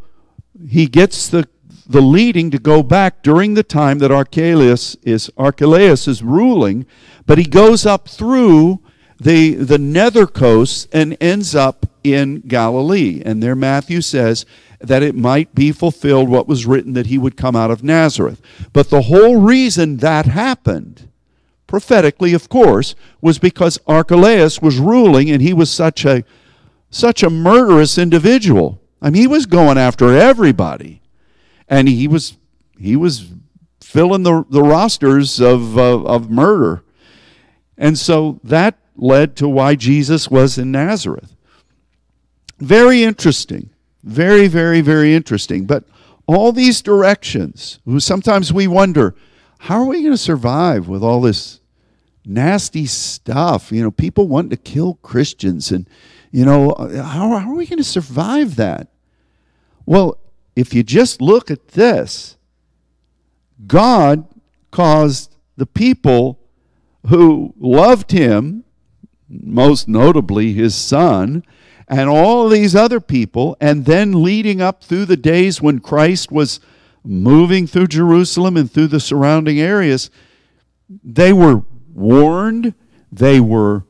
he 0.69 0.87
gets 0.89 1.29
the 1.29 1.49
the 1.87 2.01
leading 2.01 2.51
to 2.51 2.59
go 2.59 2.83
back 2.83 3.23
during 3.23 3.55
the 3.55 3.62
time 3.62 3.99
that 3.99 4.11
Archelaus 4.11 4.97
is 5.03 5.31
Archelaus 5.37 6.09
is 6.09 6.23
ruling, 6.23 6.87
but 7.27 7.38
he 7.38 7.44
goes 7.44 7.85
up 7.85 8.09
through 8.09 8.81
the 9.20 9.55
the 9.55 9.79
nether 9.79 10.27
coast 10.27 10.88
and 10.92 11.16
ends 11.20 11.55
up 11.55 11.87
in 12.03 12.40
Galilee. 12.40 13.23
And 13.25 13.42
there 13.42 13.55
Matthew 13.55 14.01
says 14.01 14.47
that 14.81 15.03
it 15.03 15.14
might 15.14 15.55
be 15.55 15.73
fulfilled 15.73 16.29
what 16.29 16.49
was 16.49 16.66
written 16.66 16.94
that 16.94 17.07
he 17.07 17.18
would 17.18 17.37
come 17.37 17.57
out 17.57 17.70
of 17.70 17.85
Nazareth. 17.85 18.40
But 18.73 18.90
the 18.90 19.03
whole 19.03 19.40
reason 19.40 19.99
that 19.99 20.27
happened, 20.27 21.09
prophetically 21.66 22.35
of 22.35 22.49
course, 22.49 22.94
was 23.20 23.38
because 23.38 23.79
Archelaus 23.87 24.61
was 24.61 24.79
ruling 24.79 25.31
and 25.31 25.42
he 25.42 25.53
was 25.53 25.70
such 25.70 26.05
a 26.05 26.25
such 26.90 27.23
a 27.23 27.31
murderous 27.31 27.99
individual. 27.99 28.81
I 29.03 29.11
mean, 29.11 29.20
he 29.23 29.27
was 29.27 29.44
going 29.44 29.77
after 29.77 30.16
everybody 30.16 31.03
and 31.75 31.89
he 31.89 32.07
was 32.07 32.37
he 32.79 32.95
was 32.95 33.33
filling 33.81 34.23
the 34.23 34.45
the 34.49 34.63
rosters 34.63 35.41
of 35.41 35.77
of 35.77 36.31
murder, 36.31 36.85
and 37.77 37.99
so 37.99 38.39
that 38.45 38.79
led 38.97 39.35
to 39.37 39.49
why 39.49 39.75
Jesus 39.75 40.31
was 40.31 40.57
in 40.57 40.71
Nazareth. 40.71 41.35
Very 42.59 43.03
interesting, 43.03 43.71
very 44.05 44.47
very 44.47 44.81
very 44.81 45.15
interesting. 45.15 45.67
But 45.67 45.85
all 46.27 46.53
these 46.53 46.81
directions, 46.81 47.81
sometimes 47.99 48.53
we 48.53 48.67
wonder, 48.69 49.15
how 49.59 49.81
are 49.81 49.87
we 49.87 50.01
going 50.01 50.15
to 50.15 50.19
survive 50.19 50.87
with 50.89 51.03
all 51.03 51.21
this 51.21 51.61
nasty 52.25 52.87
stuff? 52.87 53.73
You 53.73 53.83
know, 53.83 53.91
people 53.91 54.29
want 54.29 54.51
to 54.51 54.57
kill 54.57 54.95
Christians, 55.03 55.73
and 55.73 55.89
you 56.31 56.45
know, 56.45 56.73
how, 56.79 57.37
how 57.37 57.51
are 57.51 57.55
we 57.57 57.67
going 57.67 57.79
to 57.79 57.85
survive 57.85 58.55
that? 58.57 58.89
Well, 59.87 60.19
if 60.57 60.73
you 60.73 60.83
just 60.83 61.21
look 61.21 61.51
at 61.51 61.69
this, 61.69 62.37
God 63.67 64.27
caused 64.71 65.37
the 65.57 65.67
people 65.67 66.40
who 67.09 67.55
loved 67.59 68.11
him, 68.11 68.64
most 69.29 69.88
notably 69.88 70.53
his 70.53 70.75
son, 70.75 71.45
and 71.88 72.09
all 72.09 72.49
these 72.49 72.75
other 72.75 73.01
people, 73.01 73.57
and 73.61 73.85
then 73.85 74.23
leading 74.23 74.61
up 74.61 74.83
through 74.83 75.05
the 75.05 75.17
days 75.17 75.61
when 75.61 75.81
Christ 75.81 76.33
was 76.33 76.61
moving 77.05 77.67
through 77.67 77.88
Jerusalem 77.88 78.57
and 78.57 78.71
through 78.71 78.87
the 78.87 79.01
surrounding 79.01 79.61
areas, 79.61 80.11
they 80.88 81.33
were 81.33 81.62
warned, 81.93 82.75
they 83.12 83.38
were 83.40 83.85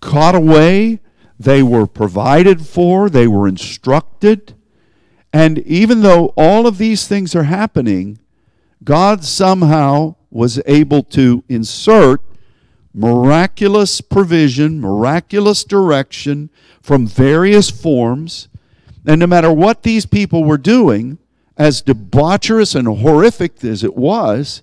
caught 0.00 0.34
away, 0.34 1.00
they 1.38 1.62
were 1.62 1.86
provided 1.86 2.66
for, 2.66 3.08
they 3.08 3.28
were 3.28 3.46
instructed. 3.46 4.54
And 5.38 5.60
even 5.60 6.02
though 6.02 6.32
all 6.36 6.66
of 6.66 6.78
these 6.78 7.06
things 7.06 7.36
are 7.36 7.44
happening, 7.44 8.18
God 8.82 9.24
somehow 9.24 10.16
was 10.32 10.60
able 10.66 11.04
to 11.04 11.44
insert 11.48 12.20
miraculous 12.92 14.00
provision, 14.00 14.80
miraculous 14.80 15.62
direction 15.62 16.50
from 16.82 17.06
various 17.06 17.70
forms. 17.70 18.48
And 19.06 19.20
no 19.20 19.28
matter 19.28 19.52
what 19.52 19.84
these 19.84 20.06
people 20.06 20.42
were 20.42 20.58
doing, 20.58 21.18
as 21.56 21.82
debaucherous 21.82 22.74
and 22.74 22.98
horrific 22.98 23.62
as 23.62 23.84
it 23.84 23.96
was, 23.96 24.62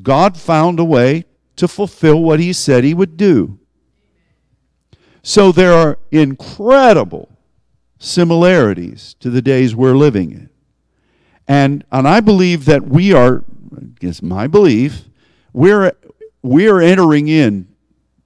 God 0.00 0.36
found 0.36 0.78
a 0.78 0.84
way 0.84 1.24
to 1.56 1.66
fulfill 1.66 2.22
what 2.22 2.38
He 2.38 2.52
said 2.52 2.84
He 2.84 2.94
would 2.94 3.16
do. 3.16 3.58
So 5.24 5.50
there 5.50 5.72
are 5.72 5.98
incredible 6.12 7.29
similarities 8.00 9.14
to 9.20 9.30
the 9.30 9.42
days 9.42 9.76
we're 9.76 9.96
living 9.96 10.32
in. 10.32 10.50
And, 11.46 11.84
and 11.92 12.08
I 12.08 12.20
believe 12.20 12.64
that 12.64 12.88
we 12.88 13.12
are, 13.12 13.44
I 13.76 13.84
guess 14.00 14.22
my 14.22 14.46
belief, 14.46 15.04
we're, 15.52 15.92
we're 16.42 16.80
entering 16.80 17.28
in 17.28 17.68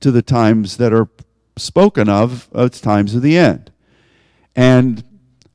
to 0.01 0.11
the 0.11 0.23
times 0.23 0.77
that 0.77 0.93
are 0.93 1.09
spoken 1.57 2.09
of 2.09 2.49
as 2.55 2.81
times 2.81 3.15
of 3.15 3.23
the 3.23 3.37
end. 3.37 3.73
And 4.55 5.03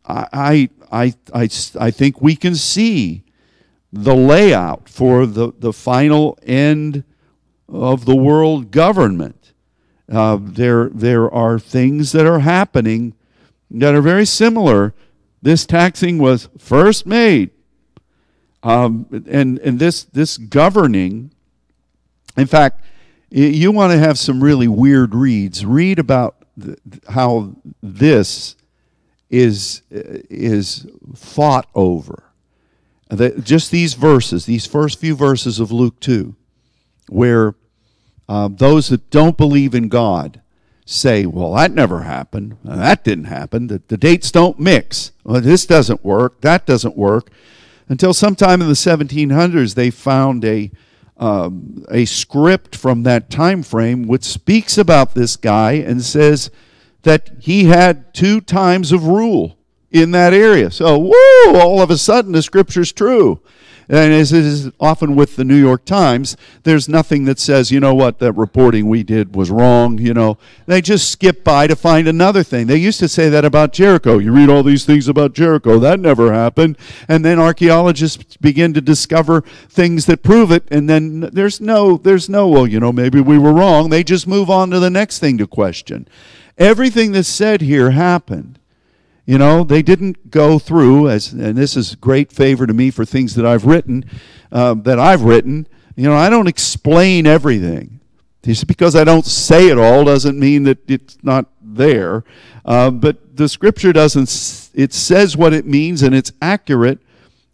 I, 0.05 0.69
I, 0.91 1.13
I, 1.33 1.49
I 1.79 1.91
think 1.91 2.21
we 2.21 2.35
can 2.35 2.55
see 2.55 3.23
the 3.93 4.15
layout 4.15 4.89
for 4.89 5.25
the, 5.25 5.53
the 5.57 5.73
final 5.73 6.37
end 6.43 7.03
of 7.69 8.05
the 8.05 8.15
world 8.15 8.71
government. 8.71 9.53
Uh, 10.11 10.37
there, 10.41 10.89
there 10.89 11.31
are 11.31 11.57
things 11.57 12.11
that 12.11 12.25
are 12.25 12.39
happening 12.39 13.13
that 13.71 13.95
are 13.95 14.01
very 14.01 14.25
similar. 14.25 14.93
This 15.41 15.65
taxing 15.65 16.17
was 16.17 16.49
first 16.57 17.05
made, 17.05 17.51
um, 18.63 19.05
and 19.27 19.57
and 19.59 19.79
this 19.79 20.03
this 20.03 20.37
governing. 20.37 21.31
In 22.35 22.45
fact, 22.45 22.83
you 23.29 23.71
want 23.71 23.93
to 23.93 23.99
have 23.99 24.17
some 24.17 24.43
really 24.43 24.67
weird 24.67 25.15
reads. 25.15 25.65
Read 25.65 25.99
about 25.99 26.35
how 27.09 27.55
this 27.81 28.55
is 29.29 29.81
is 29.91 30.87
fought 31.15 31.67
over. 31.73 32.23
just 33.41 33.71
these 33.71 33.93
verses, 33.93 34.45
these 34.45 34.65
first 34.65 34.99
few 34.99 35.15
verses 35.15 35.59
of 35.59 35.71
Luke 35.71 35.99
two, 35.99 36.35
where 37.07 37.55
uh, 38.27 38.49
those 38.51 38.89
that 38.89 39.09
don't 39.09 39.37
believe 39.37 39.73
in 39.73 39.87
God 39.87 40.41
say, 40.89 41.25
well, 41.25 41.53
that 41.53 41.71
never 41.71 42.01
happened. 42.01 42.57
That 42.63 43.03
didn't 43.03 43.25
happen. 43.25 43.67
The, 43.67 43.81
the 43.87 43.97
dates 43.97 44.31
don't 44.31 44.59
mix. 44.59 45.11
Well, 45.23 45.39
this 45.39 45.65
doesn't 45.67 46.03
work. 46.03 46.41
That 46.41 46.65
doesn't 46.65 46.97
work. 46.97 47.29
Until 47.87 48.13
sometime 48.13 48.61
in 48.61 48.67
the 48.67 48.73
1700s, 48.73 49.75
they 49.75 49.91
found 49.91 50.43
a, 50.43 50.71
um, 51.17 51.85
a 51.91 52.05
script 52.05 52.75
from 52.75 53.03
that 53.03 53.29
time 53.29 53.61
frame 53.61 54.07
which 54.07 54.23
speaks 54.23 54.77
about 54.79 55.13
this 55.13 55.35
guy 55.35 55.73
and 55.73 56.03
says 56.03 56.49
that 57.03 57.29
he 57.39 57.65
had 57.65 58.11
two 58.13 58.41
times 58.41 58.91
of 58.91 59.05
rule 59.05 59.57
in 59.91 60.09
that 60.11 60.33
area. 60.33 60.71
So, 60.71 60.97
whoa, 60.97 61.59
all 61.59 61.81
of 61.81 61.91
a 61.91 61.97
sudden 61.97 62.31
the 62.31 62.41
scripture's 62.41 62.91
true. 62.91 63.41
And 63.91 64.13
as 64.13 64.31
is 64.31 64.69
often 64.79 65.15
with 65.15 65.35
the 65.35 65.43
New 65.43 65.55
York 65.55 65.83
Times, 65.83 66.37
there's 66.61 66.87
nothing 66.87 67.25
that 67.25 67.39
says, 67.39 67.71
you 67.71 67.79
know 67.79 67.95
what, 67.95 68.19
that 68.19 68.33
reporting 68.33 68.87
we 68.87 69.01
did 69.01 69.35
was 69.35 69.49
wrong, 69.49 69.97
you 69.97 70.13
know. 70.13 70.37
They 70.67 70.79
just 70.79 71.09
skip 71.09 71.43
by 71.43 71.65
to 71.65 71.75
find 71.75 72.07
another 72.07 72.43
thing. 72.43 72.67
They 72.67 72.77
used 72.77 72.99
to 72.99 73.07
say 73.07 73.29
that 73.29 73.43
about 73.43 73.73
Jericho. 73.73 74.19
You 74.19 74.31
read 74.31 74.47
all 74.47 74.61
these 74.61 74.85
things 74.85 75.07
about 75.07 75.33
Jericho, 75.33 75.79
that 75.79 75.99
never 75.99 76.31
happened. 76.31 76.77
And 77.07 77.25
then 77.25 77.39
archaeologists 77.39 78.37
begin 78.37 78.75
to 78.75 78.81
discover 78.81 79.41
things 79.41 80.05
that 80.05 80.21
prove 80.21 80.51
it, 80.51 80.65
and 80.69 80.87
then 80.87 81.21
there's 81.21 81.59
no, 81.59 81.97
there's 81.97 82.29
no, 82.29 82.47
well, 82.47 82.67
you 82.67 82.79
know, 82.79 82.91
maybe 82.91 83.19
we 83.19 83.39
were 83.39 83.53
wrong. 83.53 83.89
They 83.89 84.03
just 84.03 84.27
move 84.27 84.51
on 84.51 84.69
to 84.69 84.79
the 84.79 84.91
next 84.91 85.17
thing 85.17 85.39
to 85.39 85.47
question. 85.47 86.07
Everything 86.59 87.13
that's 87.13 87.27
said 87.27 87.61
here 87.61 87.89
happened. 87.89 88.58
You 89.29 89.37
know, 89.37 89.63
they 89.63 89.83
didn't 89.83 90.31
go 90.31 90.57
through, 90.57 91.09
as, 91.09 91.33
and 91.33 91.55
this 91.55 91.77
is 91.77 91.93
great 91.93 92.31
favor 92.31 92.65
to 92.65 92.73
me 92.73 92.89
for 92.89 93.05
things 93.05 93.35
that 93.35 93.45
I've 93.45 93.63
written, 93.63 94.03
uh, 94.51 94.73
that 94.73 94.97
I've 94.97 95.21
written. 95.21 95.67
You 95.95 96.05
know, 96.05 96.15
I 96.15 96.31
don't 96.31 96.47
explain 96.47 97.27
everything. 97.27 97.99
Just 98.41 98.65
because 98.65 98.95
I 98.95 99.03
don't 99.03 99.27
say 99.27 99.67
it 99.67 99.77
all 99.77 100.03
doesn't 100.03 100.39
mean 100.39 100.63
that 100.63 100.79
it's 100.89 101.19
not 101.21 101.45
there. 101.61 102.23
Uh, 102.65 102.89
but 102.89 103.37
the 103.37 103.47
scripture 103.47 103.93
doesn't, 103.93 104.71
it 104.73 104.93
says 104.93 105.37
what 105.37 105.53
it 105.53 105.67
means 105.67 106.01
and 106.01 106.15
it's 106.15 106.31
accurate. 106.41 106.97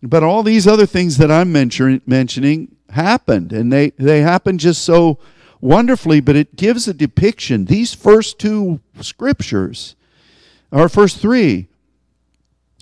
But 0.02 0.24
all 0.24 0.44
these 0.44 0.68
other 0.68 0.86
things 0.86 1.18
that 1.18 1.30
I'm 1.30 1.52
mention, 1.52 2.02
mentioning 2.06 2.74
happened, 2.92 3.52
and 3.52 3.70
they, 3.74 3.90
they 3.98 4.22
happened 4.22 4.62
just 4.62 4.82
so 4.82 5.20
wonderfully, 5.60 6.22
but 6.22 6.38
it 6.38 6.56
gives 6.56 6.88
a 6.88 6.94
depiction. 6.94 7.66
These 7.66 7.94
first 7.94 8.40
two 8.40 8.80
scriptures 9.02 9.98
our 10.76 10.90
first 10.90 11.20
three, 11.20 11.68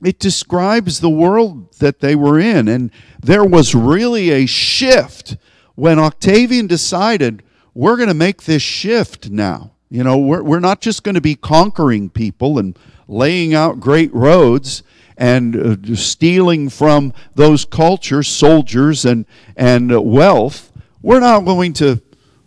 it 0.04 0.20
describes 0.20 1.00
the 1.00 1.10
world 1.10 1.74
that 1.76 2.00
they 2.00 2.16
were 2.16 2.40
in. 2.40 2.68
And 2.68 2.92
there 3.22 3.46
was 3.46 3.74
really 3.76 4.32
a 4.32 4.46
shift 4.46 5.38
when 5.76 6.00
Octavian 6.00 6.68
decided, 6.68 7.44
we're 7.74 7.96
going 7.96 8.10
to 8.10 8.14
make 8.14 8.44
this 8.44 8.62
shift 8.62 9.30
now. 9.30 9.72
You 9.90 10.04
know, 10.04 10.18
we're, 10.18 10.44
we're 10.44 10.60
not 10.60 10.82
just 10.82 11.04
going 11.04 11.16
to 11.16 11.22
be 11.22 11.36
conquering 11.36 12.10
people 12.10 12.60
and 12.60 12.78
laying 13.08 13.54
out 13.54 13.80
great 13.80 14.14
roads 14.14 14.84
and 15.18 15.56
uh, 15.56 15.96
stealing 15.96 16.70
from 16.70 17.14
those 17.36 17.64
cultures, 17.64 18.28
soldiers, 18.28 19.06
and, 19.06 19.26
and 19.56 20.04
wealth. 20.04 20.72
We're 21.02 21.20
not 21.20 21.42
going 21.42 21.74
to, 21.74 22.02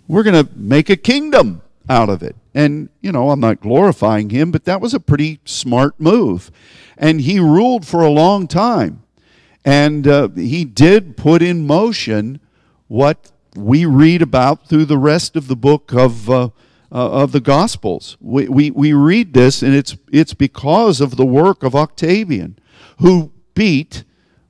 we're 0.09 0.25
going 0.25 0.45
to 0.45 0.53
make 0.57 0.91
a 0.91 0.97
kingdom 0.97 1.63
out 1.89 2.09
of 2.09 2.23
it. 2.23 2.37
And, 2.55 2.89
you 3.01 3.13
know, 3.13 3.31
I'm 3.31 3.41
not 3.41 3.61
glorifying 3.61 4.31
him, 4.31 4.51
but 4.51 4.65
that 4.65 4.81
was 4.81 4.95
a 4.95 5.01
pretty 5.01 5.41
smart 5.45 6.01
move. 6.01 6.51
And 6.97 7.21
he 7.21 7.39
ruled 7.39 7.87
for 7.87 8.03
a 8.03 8.11
long 8.11 8.47
time. 8.47 9.03
And 9.65 10.07
uh, 10.07 10.29
he 10.29 10.65
did 10.65 11.17
put 11.17 11.43
in 11.43 11.67
motion 11.67 12.41
what 12.89 13.33
we 13.55 13.85
read 13.85 14.23
about 14.23 14.69
through 14.69 14.85
the 14.85 14.99
rest 14.99 15.37
of 15.37 15.49
the 15.49 15.57
book 15.57 15.93
of, 15.93 16.31
uh, 16.31 16.45
uh, 16.45 16.51
of 16.91 17.33
the 17.33 17.41
Gospels. 17.41 18.17
We, 18.21 18.49
we, 18.49 18.71
we 18.71 18.93
read 18.93 19.35
this, 19.35 19.63
and 19.63 19.75
it's, 19.75 19.97
it's 20.13 20.35
because 20.35 21.01
of 21.01 21.17
the 21.17 21.27
work 21.27 21.63
of 21.63 21.75
Octavian, 21.75 22.59
who 22.99 23.33
beat 23.55 24.05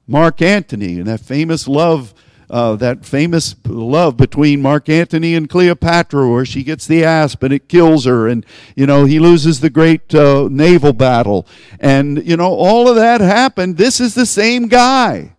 Mark 0.06 0.42
Antony 0.42 0.98
in 0.98 1.04
that 1.04 1.20
famous 1.20 1.66
love 1.66 2.14
uh, 2.48 2.76
that 2.76 3.04
famous 3.04 3.54
love 3.66 4.16
between 4.16 4.62
Mark 4.62 4.88
Antony 4.88 5.34
and 5.34 5.48
Cleopatra, 5.48 6.30
where 6.30 6.44
she 6.44 6.62
gets 6.62 6.86
the 6.86 7.04
asp 7.04 7.42
and 7.42 7.52
it 7.52 7.68
kills 7.68 8.04
her, 8.04 8.28
and 8.28 8.44
you 8.74 8.86
know 8.86 9.04
he 9.04 9.18
loses 9.18 9.60
the 9.60 9.70
great 9.70 10.14
uh, 10.14 10.48
naval 10.50 10.92
battle, 10.92 11.46
and 11.80 12.26
you 12.26 12.36
know 12.36 12.52
all 12.52 12.88
of 12.88 12.96
that 12.96 13.20
happened. 13.20 13.76
This 13.76 14.00
is 14.00 14.14
the 14.14 14.26
same 14.26 14.68
guy. 14.68 15.32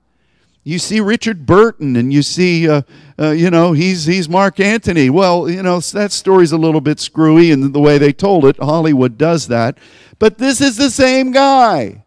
You 0.67 0.79
see 0.79 0.99
Richard 0.99 1.45
Burton, 1.45 1.95
and 1.95 2.11
you 2.11 2.21
see, 2.21 2.67
uh, 2.67 2.81
uh 3.17 3.29
you 3.29 3.49
know, 3.49 3.71
he's 3.71 4.03
he's 4.03 4.27
Mark 4.27 4.59
Antony. 4.59 5.09
Well, 5.09 5.49
you 5.49 5.63
know 5.63 5.79
that 5.79 6.11
story's 6.11 6.51
a 6.51 6.57
little 6.57 6.81
bit 6.81 6.99
screwy, 6.99 7.51
and 7.51 7.73
the 7.73 7.79
way 7.79 7.97
they 7.97 8.11
told 8.11 8.43
it, 8.43 8.57
Hollywood 8.57 9.17
does 9.17 9.47
that. 9.47 9.77
But 10.19 10.39
this 10.39 10.59
is 10.59 10.75
the 10.75 10.89
same 10.89 11.31
guy. 11.31 12.03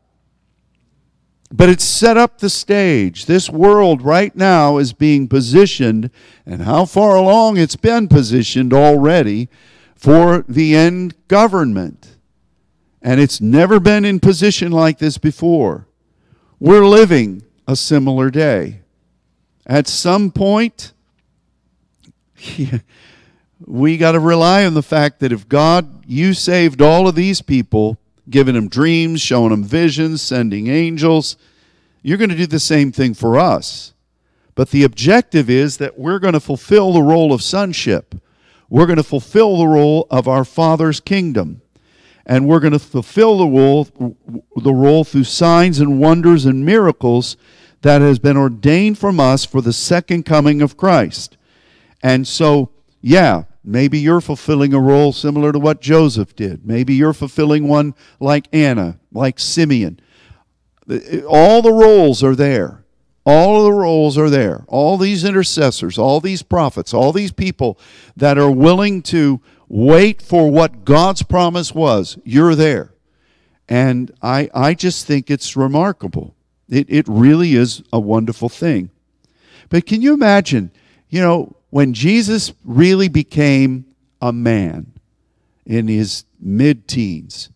But 1.52 1.68
it's 1.68 1.84
set 1.84 2.16
up 2.16 2.38
the 2.38 2.50
stage. 2.50 3.26
This 3.26 3.50
world 3.50 4.02
right 4.02 4.34
now 4.36 4.78
is 4.78 4.92
being 4.92 5.26
positioned, 5.26 6.10
and 6.46 6.62
how 6.62 6.84
far 6.84 7.16
along 7.16 7.56
it's 7.56 7.76
been 7.76 8.06
positioned 8.06 8.72
already 8.72 9.48
for 9.96 10.44
the 10.48 10.76
end 10.76 11.14
government. 11.28 12.16
And 13.02 13.20
it's 13.20 13.40
never 13.40 13.80
been 13.80 14.04
in 14.04 14.20
position 14.20 14.70
like 14.70 14.98
this 14.98 15.18
before. 15.18 15.88
We're 16.58 16.86
living 16.86 17.42
a 17.66 17.74
similar 17.74 18.30
day. 18.30 18.80
At 19.66 19.86
some 19.86 20.30
point, 20.30 20.92
we 23.66 23.96
got 23.96 24.12
to 24.12 24.20
rely 24.20 24.64
on 24.64 24.74
the 24.74 24.82
fact 24.82 25.20
that 25.20 25.32
if 25.32 25.48
God, 25.48 26.04
you 26.06 26.34
saved 26.34 26.82
all 26.82 27.08
of 27.08 27.14
these 27.14 27.42
people 27.42 27.98
giving 28.30 28.54
them 28.54 28.68
dreams, 28.68 29.20
showing 29.20 29.50
them 29.50 29.64
visions, 29.64 30.22
sending 30.22 30.68
angels. 30.68 31.36
You're 32.02 32.18
going 32.18 32.30
to 32.30 32.36
do 32.36 32.46
the 32.46 32.60
same 32.60 32.92
thing 32.92 33.14
for 33.14 33.38
us. 33.38 33.92
But 34.54 34.70
the 34.70 34.84
objective 34.84 35.50
is 35.50 35.78
that 35.78 35.98
we're 35.98 36.18
going 36.18 36.34
to 36.34 36.40
fulfill 36.40 36.92
the 36.92 37.02
role 37.02 37.32
of 37.32 37.42
sonship. 37.42 38.14
We're 38.68 38.86
going 38.86 38.96
to 38.96 39.02
fulfill 39.02 39.58
the 39.58 39.66
role 39.66 40.06
of 40.10 40.28
our 40.28 40.44
Father's 40.44 41.00
kingdom. 41.00 41.62
And 42.26 42.46
we're 42.46 42.60
going 42.60 42.72
to 42.72 42.78
fulfill 42.78 43.38
the 43.38 43.46
role, 43.46 43.84
the 44.56 44.74
role 44.74 45.04
through 45.04 45.24
signs 45.24 45.80
and 45.80 45.98
wonders 45.98 46.44
and 46.44 46.64
miracles 46.64 47.36
that 47.82 48.00
has 48.00 48.18
been 48.18 48.36
ordained 48.36 48.98
from 48.98 49.18
us 49.18 49.44
for 49.44 49.60
the 49.60 49.72
second 49.72 50.24
coming 50.24 50.62
of 50.62 50.76
Christ. 50.76 51.36
And 52.02 52.28
so, 52.28 52.70
yeah, 53.00 53.44
Maybe 53.62 53.98
you're 53.98 54.20
fulfilling 54.20 54.72
a 54.72 54.80
role 54.80 55.12
similar 55.12 55.52
to 55.52 55.58
what 55.58 55.80
Joseph 55.80 56.34
did. 56.34 56.66
Maybe 56.66 56.94
you're 56.94 57.12
fulfilling 57.12 57.68
one 57.68 57.94
like 58.18 58.46
Anna, 58.52 58.98
like 59.12 59.38
Simeon. 59.38 60.00
All 61.28 61.60
the 61.62 61.72
roles 61.72 62.22
are 62.22 62.34
there. 62.34 62.84
All 63.26 63.58
of 63.58 63.64
the 63.64 63.72
roles 63.72 64.16
are 64.16 64.30
there. 64.30 64.64
All 64.66 64.96
these 64.96 65.24
intercessors, 65.24 65.98
all 65.98 66.20
these 66.20 66.42
prophets, 66.42 66.94
all 66.94 67.12
these 67.12 67.32
people 67.32 67.78
that 68.16 68.38
are 68.38 68.50
willing 68.50 69.02
to 69.02 69.40
wait 69.68 70.22
for 70.22 70.50
what 70.50 70.84
God's 70.84 71.22
promise 71.22 71.74
was, 71.74 72.18
you're 72.24 72.54
there. 72.54 72.94
And 73.68 74.10
I, 74.22 74.50
I 74.54 74.74
just 74.74 75.06
think 75.06 75.30
it's 75.30 75.54
remarkable. 75.54 76.34
It, 76.68 76.86
it 76.88 77.06
really 77.08 77.54
is 77.54 77.82
a 77.92 78.00
wonderful 78.00 78.48
thing. 78.48 78.90
But 79.68 79.86
can 79.86 80.02
you 80.02 80.14
imagine, 80.14 80.72
you 81.08 81.20
know, 81.20 81.56
when 81.70 81.94
Jesus 81.94 82.52
really 82.64 83.08
became 83.08 83.86
a 84.20 84.32
man 84.32 84.92
in 85.64 85.88
his 85.88 86.24
mid 86.40 86.86
teens, 86.86 87.48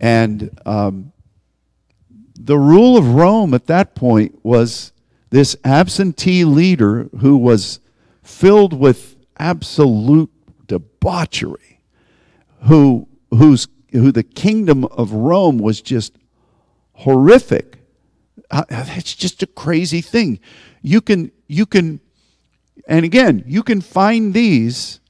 and 0.00 0.50
um, 0.66 1.12
the 2.38 2.58
rule 2.58 2.96
of 2.96 3.14
Rome 3.14 3.54
at 3.54 3.66
that 3.66 3.94
point 3.94 4.38
was 4.44 4.92
this 5.30 5.56
absentee 5.64 6.44
leader 6.44 7.08
who 7.20 7.36
was 7.36 7.80
filled 8.22 8.72
with 8.72 9.16
absolute 9.38 10.30
debauchery, 10.66 11.80
who, 12.62 13.08
whose, 13.30 13.68
who 13.92 14.12
the 14.12 14.22
kingdom 14.22 14.84
of 14.84 15.12
Rome 15.12 15.58
was 15.58 15.80
just 15.80 16.16
horrific. 16.94 17.78
Uh, 18.50 18.64
it's 18.70 19.14
just 19.14 19.42
a 19.42 19.46
crazy 19.46 20.00
thing. 20.00 20.38
You 20.82 21.00
can, 21.00 21.32
you 21.48 21.66
can, 21.66 22.00
and 22.86 23.04
again, 23.04 23.42
you 23.46 23.62
can 23.62 23.80
find 23.80 24.32
these, 24.32 25.00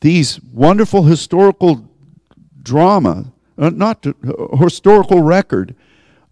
these 0.00 0.40
wonderful 0.40 1.02
historical 1.02 1.88
drama, 2.62 3.32
uh, 3.58 3.70
not 3.70 4.06
uh, 4.06 4.56
historical 4.56 5.22
record 5.22 5.74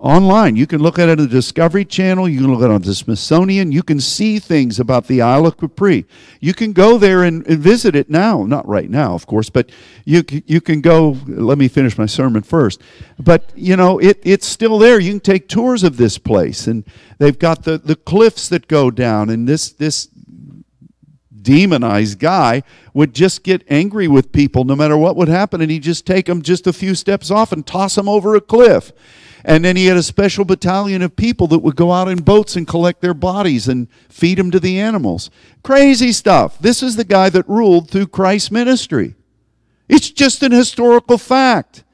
online. 0.00 0.56
You 0.56 0.66
can 0.66 0.80
look 0.80 0.98
at 0.98 1.08
it 1.08 1.18
on 1.18 1.26
the 1.26 1.26
Discovery 1.26 1.84
Channel. 1.84 2.28
You 2.28 2.40
can 2.40 2.52
look 2.52 2.62
at 2.62 2.70
it 2.70 2.72
on 2.72 2.82
the 2.82 2.94
Smithsonian. 2.94 3.70
You 3.70 3.82
can 3.82 4.00
see 4.00 4.38
things 4.38 4.80
about 4.80 5.06
the 5.06 5.20
Isle 5.20 5.46
of 5.46 5.58
Capri. 5.58 6.06
You 6.40 6.54
can 6.54 6.72
go 6.72 6.98
there 6.98 7.22
and, 7.22 7.46
and, 7.46 7.58
visit 7.58 7.94
it 7.94 8.08
now. 8.08 8.44
Not 8.44 8.66
right 8.66 8.88
now, 8.88 9.14
of 9.14 9.26
course, 9.26 9.50
but 9.50 9.70
you 10.04 10.24
you 10.46 10.60
can 10.60 10.80
go. 10.80 11.16
Let 11.26 11.58
me 11.58 11.68
finish 11.68 11.98
my 11.98 12.06
sermon 12.06 12.42
first. 12.42 12.80
But 13.18 13.52
you 13.54 13.76
know, 13.76 13.98
it 13.98 14.20
it's 14.22 14.46
still 14.46 14.78
there. 14.78 14.98
You 14.98 15.12
can 15.12 15.20
take 15.20 15.48
tours 15.48 15.82
of 15.82 15.96
this 15.96 16.16
place, 16.16 16.66
and 16.66 16.84
they've 17.18 17.38
got 17.38 17.64
the 17.64 17.76
the 17.76 17.96
cliffs 17.96 18.48
that 18.48 18.68
go 18.68 18.90
down, 18.90 19.28
and 19.28 19.46
this 19.46 19.70
this 19.70 20.08
demonized 21.42 22.18
guy 22.18 22.62
would 22.94 23.14
just 23.14 23.42
get 23.42 23.64
angry 23.68 24.08
with 24.08 24.32
people 24.32 24.64
no 24.64 24.76
matter 24.76 24.96
what 24.96 25.16
would 25.16 25.28
happen 25.28 25.60
and 25.60 25.70
he'd 25.70 25.82
just 25.82 26.06
take 26.06 26.26
them 26.26 26.42
just 26.42 26.66
a 26.66 26.72
few 26.72 26.94
steps 26.94 27.30
off 27.30 27.52
and 27.52 27.66
toss 27.66 27.94
them 27.94 28.08
over 28.08 28.34
a 28.34 28.40
cliff 28.40 28.92
and 29.44 29.64
then 29.64 29.76
he 29.76 29.86
had 29.86 29.96
a 29.96 30.02
special 30.02 30.44
battalion 30.44 31.02
of 31.02 31.16
people 31.16 31.46
that 31.48 31.60
would 31.60 31.76
go 31.76 31.92
out 31.92 32.08
in 32.08 32.22
boats 32.22 32.56
and 32.56 32.66
collect 32.66 33.00
their 33.00 33.14
bodies 33.14 33.68
and 33.68 33.88
feed 34.08 34.38
them 34.38 34.50
to 34.50 34.60
the 34.60 34.78
animals. 34.78 35.30
Crazy 35.62 36.12
stuff. 36.12 36.58
This 36.58 36.82
is 36.82 36.96
the 36.96 37.04
guy 37.04 37.30
that 37.30 37.48
ruled 37.48 37.90
through 37.90 38.08
Christ's 38.08 38.50
ministry. 38.50 39.14
It's 39.88 40.10
just 40.10 40.42
an 40.42 40.52
historical 40.52 41.18
fact. 41.18 41.84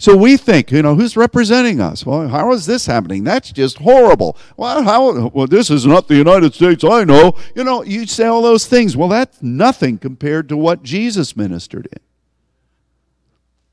So 0.00 0.16
we 0.16 0.36
think, 0.36 0.70
you 0.70 0.80
know, 0.80 0.94
who's 0.94 1.16
representing 1.16 1.80
us? 1.80 2.06
Well, 2.06 2.28
how 2.28 2.52
is 2.52 2.66
this 2.66 2.86
happening? 2.86 3.24
That's 3.24 3.50
just 3.50 3.78
horrible. 3.78 4.38
Well, 4.56 4.84
how? 4.84 5.28
Well, 5.28 5.48
this 5.48 5.70
is 5.70 5.84
not 5.86 6.06
the 6.06 6.14
United 6.14 6.54
States 6.54 6.84
I 6.84 7.02
know. 7.02 7.34
You 7.56 7.64
know, 7.64 7.82
you 7.82 8.06
say 8.06 8.26
all 8.26 8.40
those 8.40 8.66
things. 8.66 8.96
Well, 8.96 9.08
that's 9.08 9.42
nothing 9.42 9.98
compared 9.98 10.48
to 10.50 10.56
what 10.56 10.84
Jesus 10.84 11.36
ministered 11.36 11.88
in. 11.90 11.98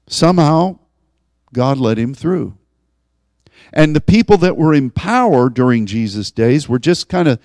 Somehow, 0.08 0.80
God 1.54 1.78
led 1.78 2.00
him 2.00 2.16
through. 2.16 2.58
And 3.72 3.96
the 3.96 4.02
people 4.02 4.38
that 4.38 4.58
were 4.58 4.74
in 4.74 4.90
power 4.90 5.50
during 5.50 5.86
Jesus' 5.86 6.32
days 6.32 6.68
were 6.68 6.80
just 6.80 7.08
kind 7.08 7.28
of 7.28 7.40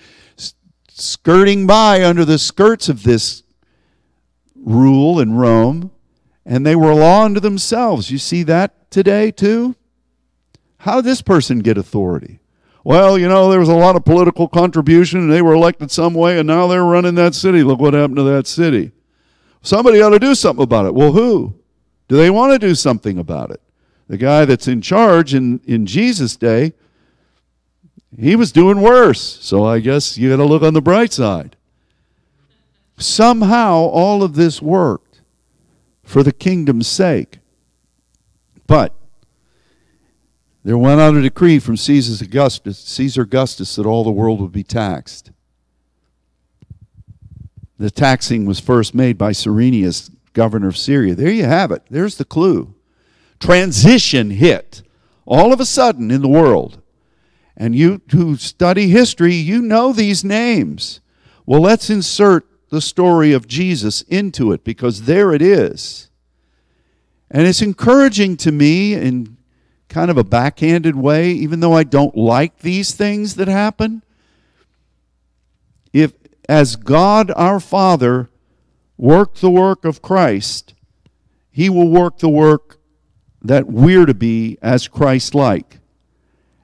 skirting 0.89 1.67
by 1.67 2.03
under 2.03 2.25
the 2.25 2.39
skirts 2.39 2.89
of 2.89 3.03
this 3.03 3.43
rule 4.55 5.19
in 5.19 5.33
Rome, 5.33 5.91
and 6.45 6.65
they 6.65 6.75
were 6.75 6.93
law 6.93 7.25
unto 7.25 7.39
themselves. 7.39 8.11
You 8.11 8.17
see 8.17 8.43
that 8.43 8.89
today 8.91 9.31
too? 9.31 9.75
How 10.77 10.97
did 10.97 11.05
this 11.05 11.21
person 11.21 11.59
get 11.59 11.77
authority? 11.77 12.39
Well, 12.83 13.17
you 13.17 13.27
know, 13.27 13.49
there 13.49 13.59
was 13.59 13.69
a 13.69 13.75
lot 13.75 13.95
of 13.95 14.03
political 14.03 14.47
contribution, 14.47 15.19
and 15.19 15.31
they 15.31 15.43
were 15.43 15.53
elected 15.53 15.91
some 15.91 16.15
way, 16.15 16.39
and 16.39 16.47
now 16.47 16.65
they're 16.65 16.83
running 16.83 17.13
that 17.15 17.35
city. 17.35 17.61
Look 17.61 17.79
what 17.79 17.93
happened 17.93 18.17
to 18.17 18.23
that 18.23 18.47
city. 18.47 18.91
Somebody 19.61 20.01
ought 20.01 20.09
to 20.09 20.19
do 20.19 20.33
something 20.33 20.63
about 20.63 20.87
it. 20.87 20.95
Well, 20.95 21.11
who? 21.11 21.53
Do 22.07 22.17
they 22.17 22.31
want 22.31 22.53
to 22.53 22.59
do 22.59 22.73
something 22.73 23.19
about 23.19 23.51
it? 23.51 23.61
the 24.11 24.17
guy 24.17 24.43
that's 24.43 24.67
in 24.67 24.81
charge 24.81 25.33
in, 25.33 25.61
in 25.63 25.85
Jesus' 25.85 26.35
day, 26.35 26.73
he 28.19 28.35
was 28.35 28.51
doing 28.51 28.81
worse. 28.81 29.39
So 29.41 29.63
I 29.63 29.79
guess 29.79 30.17
you 30.17 30.29
got 30.29 30.35
to 30.35 30.43
look 30.43 30.63
on 30.63 30.73
the 30.73 30.81
bright 30.81 31.13
side. 31.13 31.55
Somehow 32.97 33.75
all 33.75 34.21
of 34.21 34.35
this 34.35 34.61
worked 34.61 35.10
for 36.11 36.23
the 36.23 36.33
kingdom's 36.33 36.87
sake. 36.87 37.39
But 38.67 38.93
there 40.61 40.77
went 40.77 40.99
out 40.99 41.15
a 41.15 41.21
decree 41.21 41.57
from 41.57 41.77
Caesar 41.77 42.25
Augustus, 42.25 42.79
Caesar 42.79 43.21
Augustus 43.21 43.77
that 43.77 43.85
all 43.85 44.03
the 44.03 44.11
world 44.11 44.41
would 44.41 44.51
be 44.51 44.63
taxed. 44.63 45.31
The 47.79 47.89
taxing 47.89 48.45
was 48.45 48.59
first 48.59 48.93
made 48.93 49.17
by 49.17 49.31
Cyrenius, 49.31 50.11
governor 50.33 50.67
of 50.67 50.77
Syria. 50.77 51.15
There 51.15 51.31
you 51.31 51.45
have 51.45 51.71
it. 51.71 51.83
There's 51.89 52.17
the 52.17 52.25
clue 52.25 52.75
transition 53.39 54.31
hit 54.31 54.83
all 55.25 55.53
of 55.53 55.61
a 55.61 55.65
sudden 55.65 56.11
in 56.11 56.21
the 56.21 56.27
world. 56.27 56.81
And 57.55 57.73
you 57.73 58.01
who 58.11 58.35
study 58.35 58.89
history, 58.89 59.33
you 59.33 59.61
know 59.61 59.93
these 59.93 60.25
names. 60.25 60.99
Well, 61.45 61.61
let's 61.61 61.89
insert 61.89 62.45
the 62.71 62.81
story 62.81 63.33
of 63.33 63.47
Jesus 63.47 64.01
into 64.03 64.51
it 64.53 64.63
because 64.63 65.03
there 65.03 65.33
it 65.33 65.41
is. 65.41 66.09
And 67.29 67.45
it's 67.45 67.61
encouraging 67.61 68.37
to 68.37 68.51
me 68.51 68.93
in 68.93 69.37
kind 69.89 70.09
of 70.09 70.17
a 70.17 70.23
backhanded 70.23 70.95
way, 70.95 71.31
even 71.31 71.59
though 71.59 71.73
I 71.73 71.83
don't 71.83 72.15
like 72.15 72.59
these 72.59 72.93
things 72.93 73.35
that 73.35 73.49
happen. 73.49 74.03
If, 75.91 76.13
as 76.47 76.77
God 76.77 77.29
our 77.35 77.59
Father 77.59 78.29
worked 78.97 79.41
the 79.41 79.51
work 79.51 79.83
of 79.83 80.01
Christ, 80.01 80.73
He 81.51 81.69
will 81.69 81.89
work 81.89 82.19
the 82.19 82.29
work 82.29 82.77
that 83.41 83.67
we're 83.67 84.05
to 84.05 84.13
be 84.13 84.57
as 84.61 84.87
Christ 84.87 85.35
like. 85.35 85.79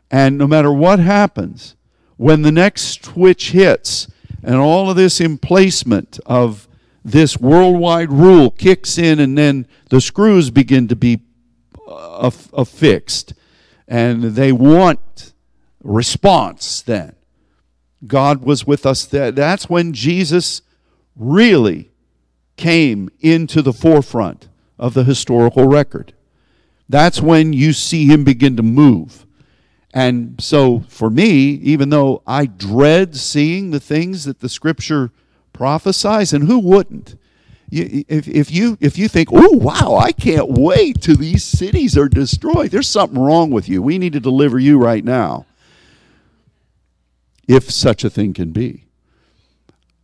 And 0.10 0.38
no 0.38 0.48
matter 0.48 0.72
what 0.72 1.00
happens, 1.00 1.76
when 2.16 2.44
the 2.44 2.52
next 2.52 3.04
switch 3.04 3.52
hits 3.52 4.08
and 4.44 4.56
all 4.56 4.90
of 4.90 4.96
this 4.96 5.20
emplacement 5.20 6.20
of 6.26 6.68
this 7.04 7.38
worldwide 7.38 8.12
rule 8.12 8.52
kicks 8.52 8.98
in, 8.98 9.20
and 9.20 9.38
then 9.38 9.68
the 9.90 10.02
screws 10.02 10.50
begin 10.50 10.88
to 10.88 10.96
be 10.96 11.22
uh, 11.88 12.32
affixed, 12.54 13.34
and 13.88 14.24
they 14.24 14.52
want 14.52 15.34
response 15.84 16.82
then. 16.82 17.16
God 18.06 18.44
was 18.44 18.68
with 18.68 18.86
us. 18.86 19.06
That's 19.06 19.70
when 19.70 19.94
Jesus 19.94 20.62
really 21.16 21.92
came 22.58 23.10
into 23.20 23.62
the 23.62 23.74
forefront 23.74 24.50
of 24.78 24.94
the 24.94 25.04
historical 25.04 25.68
record. 25.68 26.14
That's 26.90 27.22
when 27.22 27.54
you 27.54 27.74
see 27.74 28.06
him 28.06 28.24
begin 28.24 28.58
to 28.58 28.64
move. 28.64 29.27
And 29.94 30.42
so 30.42 30.82
for 30.88 31.10
me, 31.10 31.34
even 31.34 31.90
though 31.90 32.22
I 32.28 32.46
dread 32.46 33.16
seeing 33.16 33.72
the 33.72 33.80
things 33.80 34.26
that 34.26 34.40
the 34.40 34.50
scripture 34.50 35.12
prophesies, 35.54 36.34
and 36.34 36.48
who 36.48 36.60
wouldn't? 36.60 37.16
if, 37.70 38.28
if, 38.28 38.52
you, 38.52 38.78
if 38.80 38.98
you 38.98 39.08
think, 39.08 39.30
oh, 39.32 39.58
wow, 39.58 39.98
I 39.98 40.12
can't 40.12 40.52
wait 40.52 41.02
till 41.02 41.18
these 41.18 41.44
cities 41.44 41.98
are 41.98 42.08
destroyed, 42.08 42.72
there's 42.72 42.88
something 42.88 43.20
wrong 43.20 43.52
with 43.52 43.68
you. 43.68 43.82
We 43.82 43.98
need 43.98 44.14
to 44.14 44.20
deliver 44.20 44.58
you 44.58 44.78
right 44.78 45.04
now. 45.04 45.46
If 47.48 47.70
such 47.72 48.04
a 48.04 48.10
thing 48.10 48.34
can 48.34 48.52
be. 48.52 48.86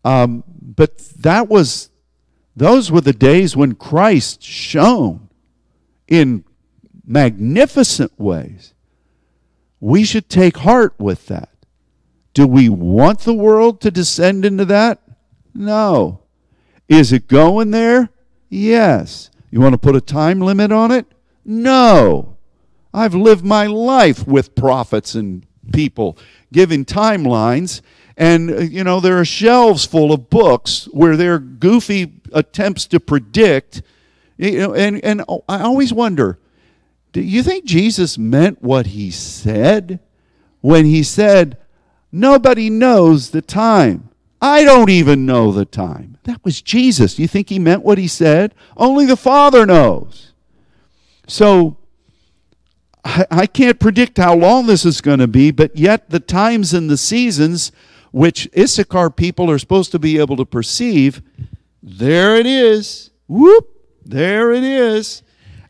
Um, 0.04 0.44
but 0.62 0.98
that 1.20 1.48
was, 1.48 1.90
those 2.56 2.92
were 2.92 3.02
the 3.02 3.14
days 3.14 3.56
when 3.56 3.76
Christ 3.76 4.44
shone 4.44 5.30
in 6.08 6.44
magnificent 7.06 8.18
ways. 8.20 8.73
We 9.84 10.06
should 10.06 10.30
take 10.30 10.60
heart 10.60 10.96
with 10.98 11.28
that. 11.28 11.50
Do 12.34 12.48
we 12.48 12.70
want 12.70 13.20
the 13.20 13.34
world 13.34 13.82
to 13.82 13.92
descend 13.92 14.46
into 14.46 14.64
that? 14.64 15.02
No. 15.54 16.22
Is 16.88 17.12
it 17.12 17.28
going 17.28 17.72
there? 17.72 18.10
Yes. 18.48 19.30
You 19.52 19.60
want 19.60 19.74
to 19.74 19.78
put 19.78 19.98
a 19.98 20.00
time 20.00 20.40
limit 20.40 20.72
on 20.72 20.92
it? 20.92 21.06
No. 21.44 22.38
I've 22.94 23.14
lived 23.14 23.44
my 23.44 23.68
life 23.68 24.26
with 24.26 24.56
prophets 24.56 25.16
and 25.16 25.46
people 25.74 26.18
giving 26.54 26.86
timelines. 26.86 27.82
And, 28.16 28.52
uh, 28.52 28.60
you 28.62 28.86
know, 28.86 29.02
there 29.02 29.20
are 29.20 29.26
shelves 29.26 29.84
full 29.84 30.14
of 30.14 30.30
books 30.30 30.86
where 30.94 31.18
there 31.18 31.34
are 31.34 31.40
goofy 31.40 32.22
attempts 32.32 32.88
to 32.88 33.02
predict. 33.02 33.82
You 34.38 34.60
know, 34.60 34.74
and, 34.74 35.04
and 35.04 35.26
I 35.50 35.60
always 35.60 35.92
wonder 35.92 36.40
do 37.14 37.22
you 37.22 37.44
think 37.44 37.64
Jesus 37.64 38.18
meant 38.18 38.62
what 38.62 38.88
he 38.88 39.12
said 39.12 40.00
when 40.62 40.86
he 40.86 41.04
said, 41.04 41.58
Nobody 42.12 42.70
knows 42.70 43.30
the 43.30 43.42
time. 43.42 44.10
I 44.42 44.64
don't 44.64 44.90
even 44.90 45.26
know 45.26 45.52
the 45.52 45.66
time. 45.66 46.18
That 46.26 46.44
was 46.44 46.62
Jesus. 46.62 47.16
Do 47.16 47.22
you 47.22 47.28
think 47.28 47.50
he 47.50 47.58
meant 47.58 47.84
what 47.84 47.98
he 47.98 48.08
said? 48.08 48.54
Only 48.78 49.06
the 49.06 49.16
Father 49.16 49.66
knows. 49.66 50.34
So 51.28 51.78
I, 53.04 53.26
I 53.32 53.46
can't 53.48 53.80
predict 53.80 54.18
how 54.18 54.36
long 54.36 54.68
this 54.68 54.86
is 54.86 55.02
going 55.02 55.20
to 55.20 55.28
be, 55.28 55.50
but 55.50 55.76
yet 55.76 56.10
the 56.10 56.20
times 56.20 56.74
and 56.74 56.90
the 56.90 56.98
seasons 56.98 57.72
which 58.12 58.48
Issachar 58.56 59.10
people 59.10 59.50
are 59.50 59.58
supposed 59.58 59.92
to 59.92 60.00
be 60.00 60.20
able 60.20 60.38
to 60.38 60.46
perceive, 60.46 61.22
there 61.82 62.36
it 62.36 62.46
is. 62.46 63.10
Whoop, 63.28 63.70
there 64.06 64.52
it 64.52 64.64
is. 64.64 65.23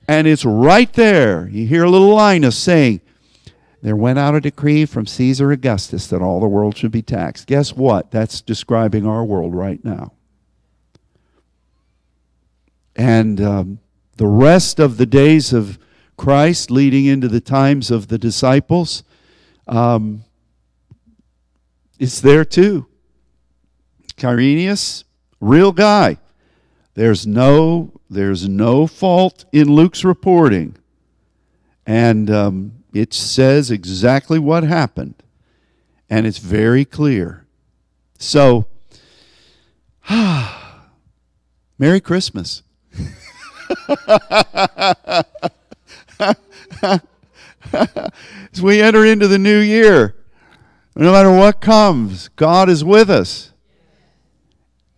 And 0.08 0.28
it's 0.28 0.46
right 0.46 0.92
there. 0.94 1.48
You 1.48 1.66
hear 1.66 1.88
little 1.88 2.14
line 2.14 2.44
of 2.44 2.54
saying, 2.54 3.02
There 3.82 3.96
went 3.96 4.20
out 4.20 4.36
a 4.36 4.42
decree 4.42 4.86
from 4.86 5.06
Caesar 5.06 5.52
Augustus 5.52 6.08
that 6.08 6.22
all 6.22 6.40
the 6.40 6.48
world 6.48 6.78
should 6.78 6.92
be 6.92 7.02
taxed. 7.02 7.48
Guess 7.48 7.74
what? 7.74 8.12
That's 8.12 8.42
describing 8.42 9.08
our 9.08 9.24
world 9.24 9.56
right 9.56 9.84
now. 9.84 10.14
And 12.96 13.42
um, 13.42 13.80
the 14.18 14.28
rest 14.28 14.80
of 14.80 14.98
the 14.98 15.06
days 15.06 15.54
of 15.54 15.80
Christ, 16.18 16.70
leading 16.70 17.06
into 17.06 17.28
the 17.28 17.42
times 17.42 17.90
of 17.90 18.08
the 18.08 18.18
disciples, 18.18 19.04
um, 19.68 20.24
it's 21.98 22.22
there 22.22 22.46
too. 22.46 22.88
Quirinius, 24.18 25.06
real 25.40 25.72
guy. 25.72 26.18
There's 26.94 27.26
no 27.26 28.00
there's 28.14 28.48
no 28.48 28.88
fault 28.88 29.46
in 29.52 29.76
Luke's 29.76 30.04
reporting, 30.04 30.76
and 31.86 32.30
um, 32.30 32.84
it 32.94 33.14
says 33.14 33.72
exactly 33.72 34.40
what 34.40 34.64
happened, 34.64 35.16
and 36.10 36.26
it's 36.26 36.38
very 36.38 36.86
clear. 36.86 37.46
So, 38.18 38.68
Merry 41.78 42.00
Christmas. 42.00 42.64
As 47.74 48.62
we 48.62 48.82
enter 48.82 49.06
into 49.06 49.28
the 49.28 49.40
new 49.40 49.60
year, 49.60 50.16
no 50.96 51.12
matter 51.12 51.32
what 51.32 51.60
comes, 51.60 52.28
God 52.30 52.70
is 52.70 52.84
with 52.84 53.10
us. 53.10 53.52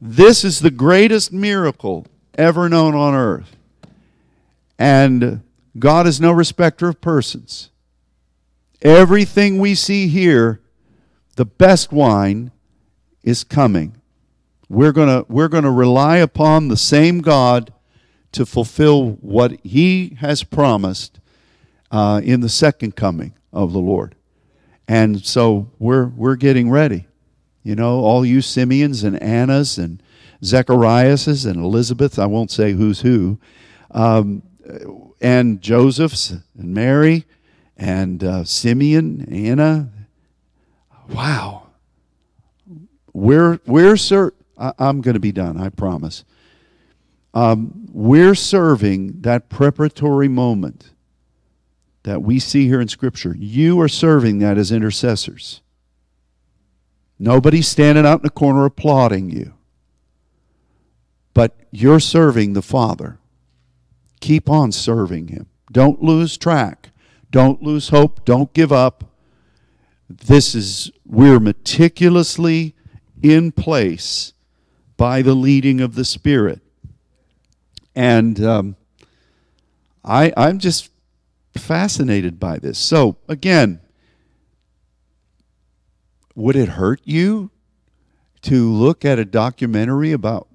This 0.02 0.44
is 0.44 0.60
the 0.60 0.72
greatest 0.72 1.32
miracle 1.32 2.06
ever 2.38 2.70
known 2.70 2.96
on 2.96 3.14
earth. 3.14 3.56
And 4.78 5.42
God 5.78 6.08
is 6.08 6.22
no 6.22 6.32
respecter 6.32 6.88
of 6.90 7.02
persons. 7.02 7.70
Everything 8.82 9.60
we 9.60 9.76
see 9.76 10.08
here, 10.08 10.62
the 11.36 11.46
best 11.46 11.92
wine 11.92 12.52
is 13.24 13.44
coming. 13.44 13.96
We're 14.70 14.92
going 14.92 15.26
we're 15.28 15.48
going 15.48 15.64
to 15.64 15.72
rely 15.72 16.18
upon 16.18 16.68
the 16.68 16.78
same 16.78 17.22
God 17.22 17.74
to 18.32 18.46
fulfill 18.46 19.12
what 19.22 19.60
he 19.64 20.18
has 20.20 20.44
promised 20.44 21.20
uh, 21.90 22.20
in 22.24 22.42
the 22.42 22.50
second 22.50 22.96
coming 22.96 23.34
of 23.54 23.72
the 23.72 23.80
Lord. 23.80 24.16
And 24.88 25.26
so 25.26 25.72
we're, 25.80 26.08
we're 26.08 26.36
getting 26.36 26.70
ready. 26.70 27.08
You 27.64 27.76
know, 27.76 28.00
all 28.00 28.26
you 28.26 28.42
Simeons 28.42 29.04
and 29.04 29.22
Annas 29.24 29.78
and 29.78 30.04
Zechariases 30.44 31.46
and 31.46 31.58
Elizabeths, 31.58 32.20
I 32.20 32.26
won't 32.26 32.52
say 32.52 32.74
who's 32.74 33.02
who, 33.02 33.40
um, 33.92 34.44
and 35.22 35.62
Josephs 35.62 36.32
and 36.58 36.74
Mary 36.74 37.26
and 37.78 38.24
uh, 38.24 38.44
Simeon, 38.44 39.28
Anna. 39.32 39.92
Wow. 41.10 41.68
We're, 43.14 43.60
we're 43.66 43.98
sir, 43.98 44.34
I, 44.58 44.74
am 44.80 45.02
going 45.02 45.14
to 45.14 45.20
be 45.20 45.32
done, 45.32 45.58
I 45.58 45.70
promise. 45.70 46.24
Um, 47.34 47.88
we're 47.92 48.36
serving 48.36 49.22
that 49.22 49.50
preparatory 49.50 50.28
moment 50.28 50.92
that 52.04 52.22
we 52.22 52.40
see 52.40 52.68
here 52.68 52.80
in 52.80 52.88
Scripture. 52.88 53.36
You 53.38 53.80
are 53.82 53.88
serving 53.88 54.40
that 54.40 54.58
as 54.58 54.72
intercessors. 54.72 55.62
Nobody's 57.18 57.68
standing 57.68 58.06
out 58.06 58.20
in 58.20 58.24
the 58.24 58.30
corner 58.30 58.66
applauding 58.66 59.30
you. 59.32 59.54
But 61.36 61.56
you're 61.70 62.00
serving 62.00 62.54
the 62.54 62.64
Father. 62.64 63.20
Keep 64.22 64.50
on 64.50 64.72
serving 64.72 65.28
Him. 65.28 65.46
Don't 65.72 66.02
lose 66.02 66.38
track. 66.38 66.90
Don't 67.30 67.62
lose 67.62 67.90
hope. 67.90 68.26
Don't 68.26 68.52
give 68.54 68.72
up. 68.72 69.04
This 70.10 70.56
is, 70.56 70.92
we're 71.06 71.40
meticulously 71.40 72.74
in 73.22 73.52
place 73.52 74.34
by 74.98 75.22
the 75.22 75.36
leading 75.36 75.82
of 75.82 75.96
the 75.96 76.06
Spirit. 76.06 76.62
And 77.96 78.44
um, 78.44 78.76
I, 80.04 80.32
I'm 80.38 80.60
just 80.60 80.90
fascinated 81.58 82.40
by 82.40 82.60
this. 82.60 82.78
So, 82.78 83.18
again, 83.28 83.82
would 86.36 86.56
it 86.56 86.70
hurt 86.70 87.02
you 87.04 87.52
to 88.44 88.72
look 88.72 89.04
at 89.04 89.20
a 89.20 89.26
documentary 89.26 90.12
about 90.12 90.48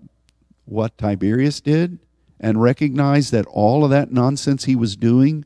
what 0.70 0.96
Tiberius 0.96 1.60
did 1.60 1.98
and 2.38 2.62
recognize 2.62 3.30
that 3.30 3.46
all 3.46 3.84
of 3.84 3.90
that 3.90 4.12
nonsense 4.12 4.64
he 4.64 4.76
was 4.76 4.96
doing 4.96 5.44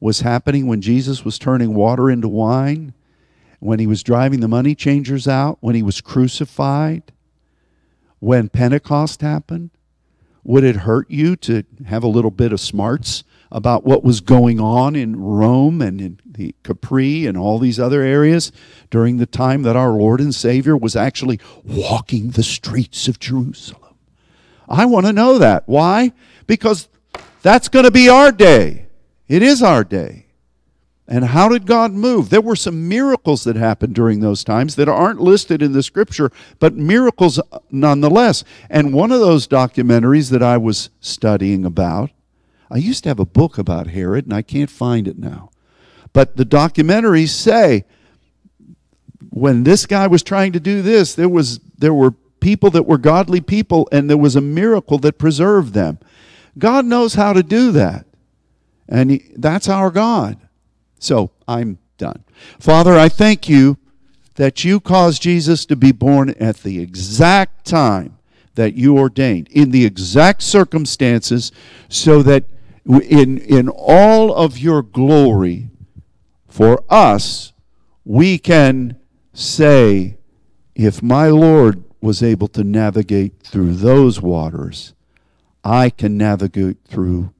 was 0.00 0.20
happening 0.20 0.66
when 0.66 0.80
Jesus 0.80 1.24
was 1.24 1.38
turning 1.38 1.74
water 1.74 2.10
into 2.10 2.28
wine, 2.28 2.92
when 3.58 3.78
he 3.78 3.86
was 3.86 4.02
driving 4.02 4.40
the 4.40 4.48
money 4.48 4.74
changers 4.74 5.26
out, 5.26 5.58
when 5.60 5.74
he 5.74 5.82
was 5.82 6.00
crucified, 6.00 7.02
when 8.20 8.48
Pentecost 8.48 9.22
happened? 9.22 9.70
Would 10.44 10.62
it 10.62 10.76
hurt 10.76 11.10
you 11.10 11.34
to 11.36 11.64
have 11.86 12.04
a 12.04 12.08
little 12.08 12.30
bit 12.30 12.52
of 12.52 12.60
smarts 12.60 13.24
about 13.50 13.84
what 13.84 14.04
was 14.04 14.20
going 14.20 14.60
on 14.60 14.94
in 14.94 15.16
Rome 15.16 15.80
and 15.80 16.00
in 16.00 16.20
the 16.24 16.54
Capri 16.62 17.26
and 17.26 17.36
all 17.36 17.58
these 17.58 17.80
other 17.80 18.02
areas 18.02 18.52
during 18.90 19.16
the 19.16 19.26
time 19.26 19.62
that 19.62 19.76
our 19.76 19.90
Lord 19.90 20.20
and 20.20 20.34
Savior 20.34 20.76
was 20.76 20.94
actually 20.94 21.40
walking 21.64 22.30
the 22.30 22.42
streets 22.42 23.08
of 23.08 23.18
Jerusalem. 23.18 23.85
I 24.68 24.86
want 24.86 25.06
to 25.06 25.12
know 25.12 25.38
that. 25.38 25.64
Why? 25.66 26.12
Because 26.46 26.88
that's 27.42 27.68
going 27.68 27.84
to 27.84 27.90
be 27.90 28.08
our 28.08 28.32
day. 28.32 28.86
It 29.28 29.42
is 29.42 29.62
our 29.62 29.84
day. 29.84 30.26
And 31.08 31.26
how 31.26 31.48
did 31.48 31.66
God 31.66 31.92
move? 31.92 32.30
There 32.30 32.40
were 32.40 32.56
some 32.56 32.88
miracles 32.88 33.44
that 33.44 33.54
happened 33.54 33.94
during 33.94 34.20
those 34.20 34.42
times 34.42 34.74
that 34.74 34.88
aren't 34.88 35.20
listed 35.20 35.62
in 35.62 35.72
the 35.72 35.82
scripture, 35.82 36.32
but 36.58 36.74
miracles 36.74 37.38
uh, 37.38 37.60
nonetheless. 37.70 38.42
And 38.68 38.92
one 38.92 39.12
of 39.12 39.20
those 39.20 39.46
documentaries 39.46 40.30
that 40.30 40.42
I 40.42 40.56
was 40.56 40.90
studying 41.00 41.64
about 41.64 42.10
I 42.70 42.78
used 42.78 43.04
to 43.04 43.10
have 43.10 43.20
a 43.20 43.26
book 43.26 43.58
about 43.58 43.88
Herod, 43.88 44.24
and 44.24 44.34
I 44.34 44.42
can't 44.42 44.70
find 44.70 45.06
it 45.06 45.18
now. 45.18 45.50
But 46.12 46.36
the 46.36 46.44
documentaries 46.44 47.28
say 47.28 47.84
when 49.30 49.64
this 49.64 49.86
guy 49.86 50.06
was 50.06 50.22
trying 50.22 50.52
to 50.52 50.60
do 50.60 50.82
this, 50.82 51.14
there 51.14 51.28
was 51.28 51.60
there 51.78 51.94
were 51.94 52.14
people 52.46 52.70
that 52.70 52.86
were 52.86 52.96
godly 52.96 53.40
people, 53.40 53.88
and 53.90 54.08
there 54.08 54.16
was 54.16 54.36
a 54.36 54.40
miracle 54.40 54.98
that 54.98 55.18
preserved 55.18 55.74
them. 55.74 55.98
God 56.56 56.84
knows 56.84 57.14
how 57.14 57.32
to 57.32 57.42
do 57.42 57.72
that, 57.72 58.06
and 58.88 59.10
he, 59.10 59.32
that's 59.34 59.68
our 59.68 59.90
God. 59.90 60.38
So 61.00 61.32
I'm 61.48 61.78
done. 61.98 62.22
Father, 62.60 62.96
I 62.96 63.08
thank 63.08 63.48
you 63.48 63.78
that 64.36 64.62
you 64.62 64.78
caused 64.78 65.22
Jesus 65.22 65.66
to 65.66 65.74
be 65.74 65.90
born 65.90 66.30
at 66.38 66.58
the 66.58 66.78
exact 66.78 67.64
time 67.64 68.16
that 68.54 68.74
you 68.74 68.96
ordained, 68.96 69.48
in 69.48 69.72
the 69.72 69.84
exact 69.84 70.40
circumstances, 70.40 71.50
so 71.88 72.22
that 72.22 72.44
in, 72.86 73.38
in 73.38 73.68
all 73.68 74.32
of 74.32 74.56
your 74.56 74.82
glory 74.82 75.68
for 76.46 76.84
us, 76.88 77.52
we 78.04 78.38
can 78.38 78.96
say, 79.32 80.16
if 80.76 81.02
my 81.02 81.26
Lord 81.26 81.82
was 82.00 82.22
able 82.22 82.48
to 82.48 82.64
navigate 82.64 83.40
through 83.40 83.74
those 83.74 84.20
waters, 84.20 84.94
I 85.64 85.90
can 85.90 86.16
navigate 86.16 86.78
through 86.86 87.32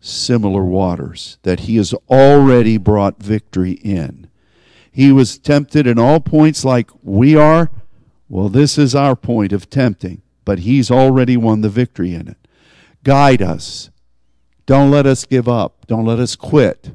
similar 0.00 0.64
waters 0.64 1.38
that 1.42 1.60
he 1.60 1.76
has 1.76 1.92
already 2.10 2.76
brought 2.76 3.22
victory 3.22 3.72
in. 3.72 4.28
He 4.90 5.12
was 5.12 5.38
tempted 5.38 5.86
in 5.86 5.98
all 5.98 6.20
points 6.20 6.64
like 6.64 6.90
we 7.02 7.36
are. 7.36 7.70
Well, 8.28 8.48
this 8.48 8.78
is 8.78 8.94
our 8.94 9.14
point 9.14 9.52
of 9.52 9.70
tempting, 9.70 10.22
but 10.44 10.60
he's 10.60 10.90
already 10.90 11.36
won 11.36 11.60
the 11.60 11.68
victory 11.68 12.14
in 12.14 12.28
it. 12.28 12.36
Guide 13.04 13.42
us 13.42 13.90
don't 14.68 14.90
let 14.90 15.06
us 15.06 15.24
give 15.24 15.48
up. 15.48 15.86
Don't 15.86 16.04
let 16.04 16.18
us 16.18 16.36
quit. 16.36 16.94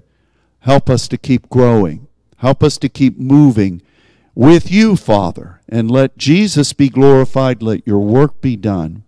Help 0.60 0.92
us 0.92 1.08
to 1.08 1.18
keep 1.18 1.50
growing. 1.50 2.08
Help 2.38 2.62
us 2.62 2.78
to 2.78 2.88
keep 2.88 3.18
moving 3.18 3.82
with 4.36 4.72
you, 4.72 4.96
Father, 4.96 5.62
and 5.70 5.90
let 5.90 6.18
Jesus 6.18 6.74
be 6.74 6.90
glorified. 6.90 7.62
Let 7.62 7.86
your 7.86 8.00
work 8.00 8.42
be 8.42 8.56
done. 8.56 9.04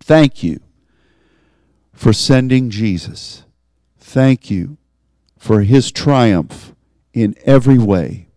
Thank 0.00 0.42
you 0.42 0.60
for 1.92 2.12
sending 2.12 2.70
Jesus. 2.70 3.44
Thank 3.98 4.50
you 4.50 4.76
for 5.38 5.62
his 5.62 5.90
triumph 5.90 6.74
in 7.12 7.34
every 7.44 7.78
way. 7.78 8.28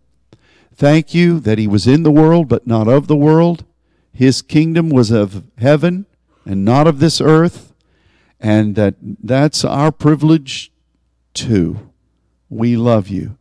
Thank 0.74 1.12
you 1.12 1.40
that 1.40 1.58
he 1.58 1.66
was 1.66 1.86
in 1.86 2.02
the 2.02 2.10
world, 2.10 2.48
but 2.48 2.66
not 2.66 2.88
of 2.88 3.06
the 3.06 3.16
world. 3.16 3.64
His 4.12 4.42
kingdom 4.42 4.88
was 4.90 5.10
of 5.10 5.44
heaven 5.58 6.06
and 6.44 6.64
not 6.64 6.86
of 6.86 6.98
this 6.98 7.20
earth. 7.20 7.72
And 8.40 8.74
that 8.76 8.94
that's 9.00 9.64
our 9.64 9.92
privilege 9.92 10.72
too. 11.34 11.90
We 12.48 12.76
love 12.76 13.08
you 13.08 13.36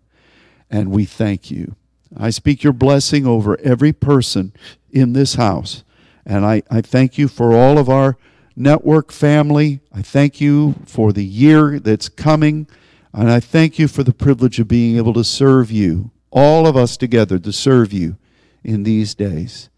and 0.70 0.91
we 0.91 1.06
thank 1.06 1.50
you. 1.50 1.76
I 2.16 2.30
speak 2.30 2.64
your 2.64 2.74
blessing 2.74 3.26
over 3.28 3.60
every 3.62 3.93
person 3.93 4.53
in 4.91 5.14
this 5.14 5.36
house. 5.36 5.84
And 6.26 6.45
I, 6.45 6.64
I 6.70 6.82
thank 6.82 7.18
you 7.18 7.28
for 7.28 7.53
all 7.53 7.78
of 7.78 7.89
our 7.89 8.18
network 8.55 9.12
family. 9.12 9.80
I 9.93 10.01
thank 10.01 10.41
you 10.41 10.76
for 10.86 11.14
the 11.14 11.26
year 11.26 11.80
that's 11.80 12.10
coming. 12.10 12.68
And 13.14 13.32
I 13.32 13.39
thank 13.39 13.80
you 13.80 13.88
for 13.88 14.03
the 14.03 14.14
privilege 14.14 14.60
of 14.60 14.68
being 14.68 14.97
able 14.97 15.14
to 15.14 15.24
serve 15.24 15.72
you, 15.72 16.12
all 16.32 16.68
of 16.68 16.76
us 16.78 16.97
together 16.97 17.39
to 17.39 17.51
serve 17.51 17.91
you 17.93 18.18
in 18.64 18.84
these 18.84 19.16
days. 19.16 19.70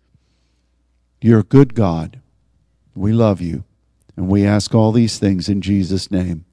You're 1.21 1.39
a 1.39 1.43
good 1.43 1.75
God. 1.75 2.19
We 2.95 3.13
love 3.13 3.39
you. 3.39 3.63
And 4.17 4.27
we 4.27 4.45
ask 4.45 4.75
all 4.75 4.91
these 4.91 5.19
things 5.19 5.47
in 5.47 5.61
Jesus' 5.61 6.11
name. 6.11 6.45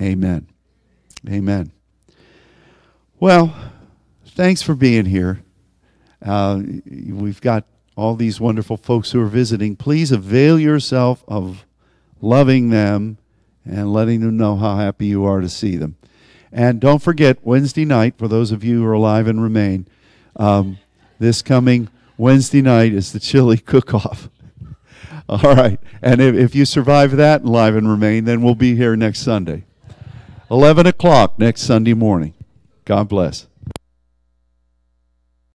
Amen. 0.00 0.48
Amen. 1.28 1.72
Well, 3.18 3.54
thanks 4.34 4.62
for 4.62 4.74
being 4.74 5.06
here. 5.06 5.42
Uh, 6.24 6.62
we've 6.86 7.40
got 7.40 7.64
all 7.96 8.14
these 8.14 8.40
wonderful 8.40 8.76
folks 8.76 9.12
who 9.12 9.20
are 9.20 9.26
visiting. 9.26 9.76
Please 9.76 10.12
avail 10.12 10.58
yourself 10.58 11.24
of 11.28 11.66
loving 12.20 12.70
them 12.70 13.18
and 13.64 13.92
letting 13.92 14.20
them 14.20 14.36
know 14.36 14.56
how 14.56 14.76
happy 14.76 15.06
you 15.06 15.24
are 15.24 15.40
to 15.40 15.48
see 15.48 15.76
them. 15.76 15.96
And 16.50 16.80
don't 16.80 17.02
forget, 17.02 17.38
Wednesday 17.42 17.84
night, 17.84 18.14
for 18.18 18.28
those 18.28 18.52
of 18.52 18.62
you 18.64 18.80
who 18.80 18.86
are 18.86 18.92
alive 18.92 19.26
and 19.26 19.42
remain, 19.42 19.86
um, 20.36 20.78
this 21.18 21.42
coming 21.42 21.88
Wednesday 22.16 22.62
night 22.62 22.92
is 22.92 23.12
the 23.12 23.20
chili 23.20 23.58
cook 23.58 23.94
off. 23.94 24.28
All 25.28 25.54
right. 25.54 25.80
And 26.02 26.20
if, 26.20 26.34
if 26.34 26.54
you 26.54 26.64
survive 26.64 27.12
that 27.12 27.42
and 27.42 27.50
live 27.50 27.74
and 27.74 27.88
remain, 27.88 28.24
then 28.24 28.42
we'll 28.42 28.54
be 28.54 28.76
here 28.76 28.96
next 28.96 29.20
Sunday. 29.20 29.64
11 30.50 30.86
o'clock 30.86 31.38
next 31.38 31.62
Sunday 31.62 31.94
morning. 31.94 32.34
God 32.84 33.08
bless. 33.08 33.46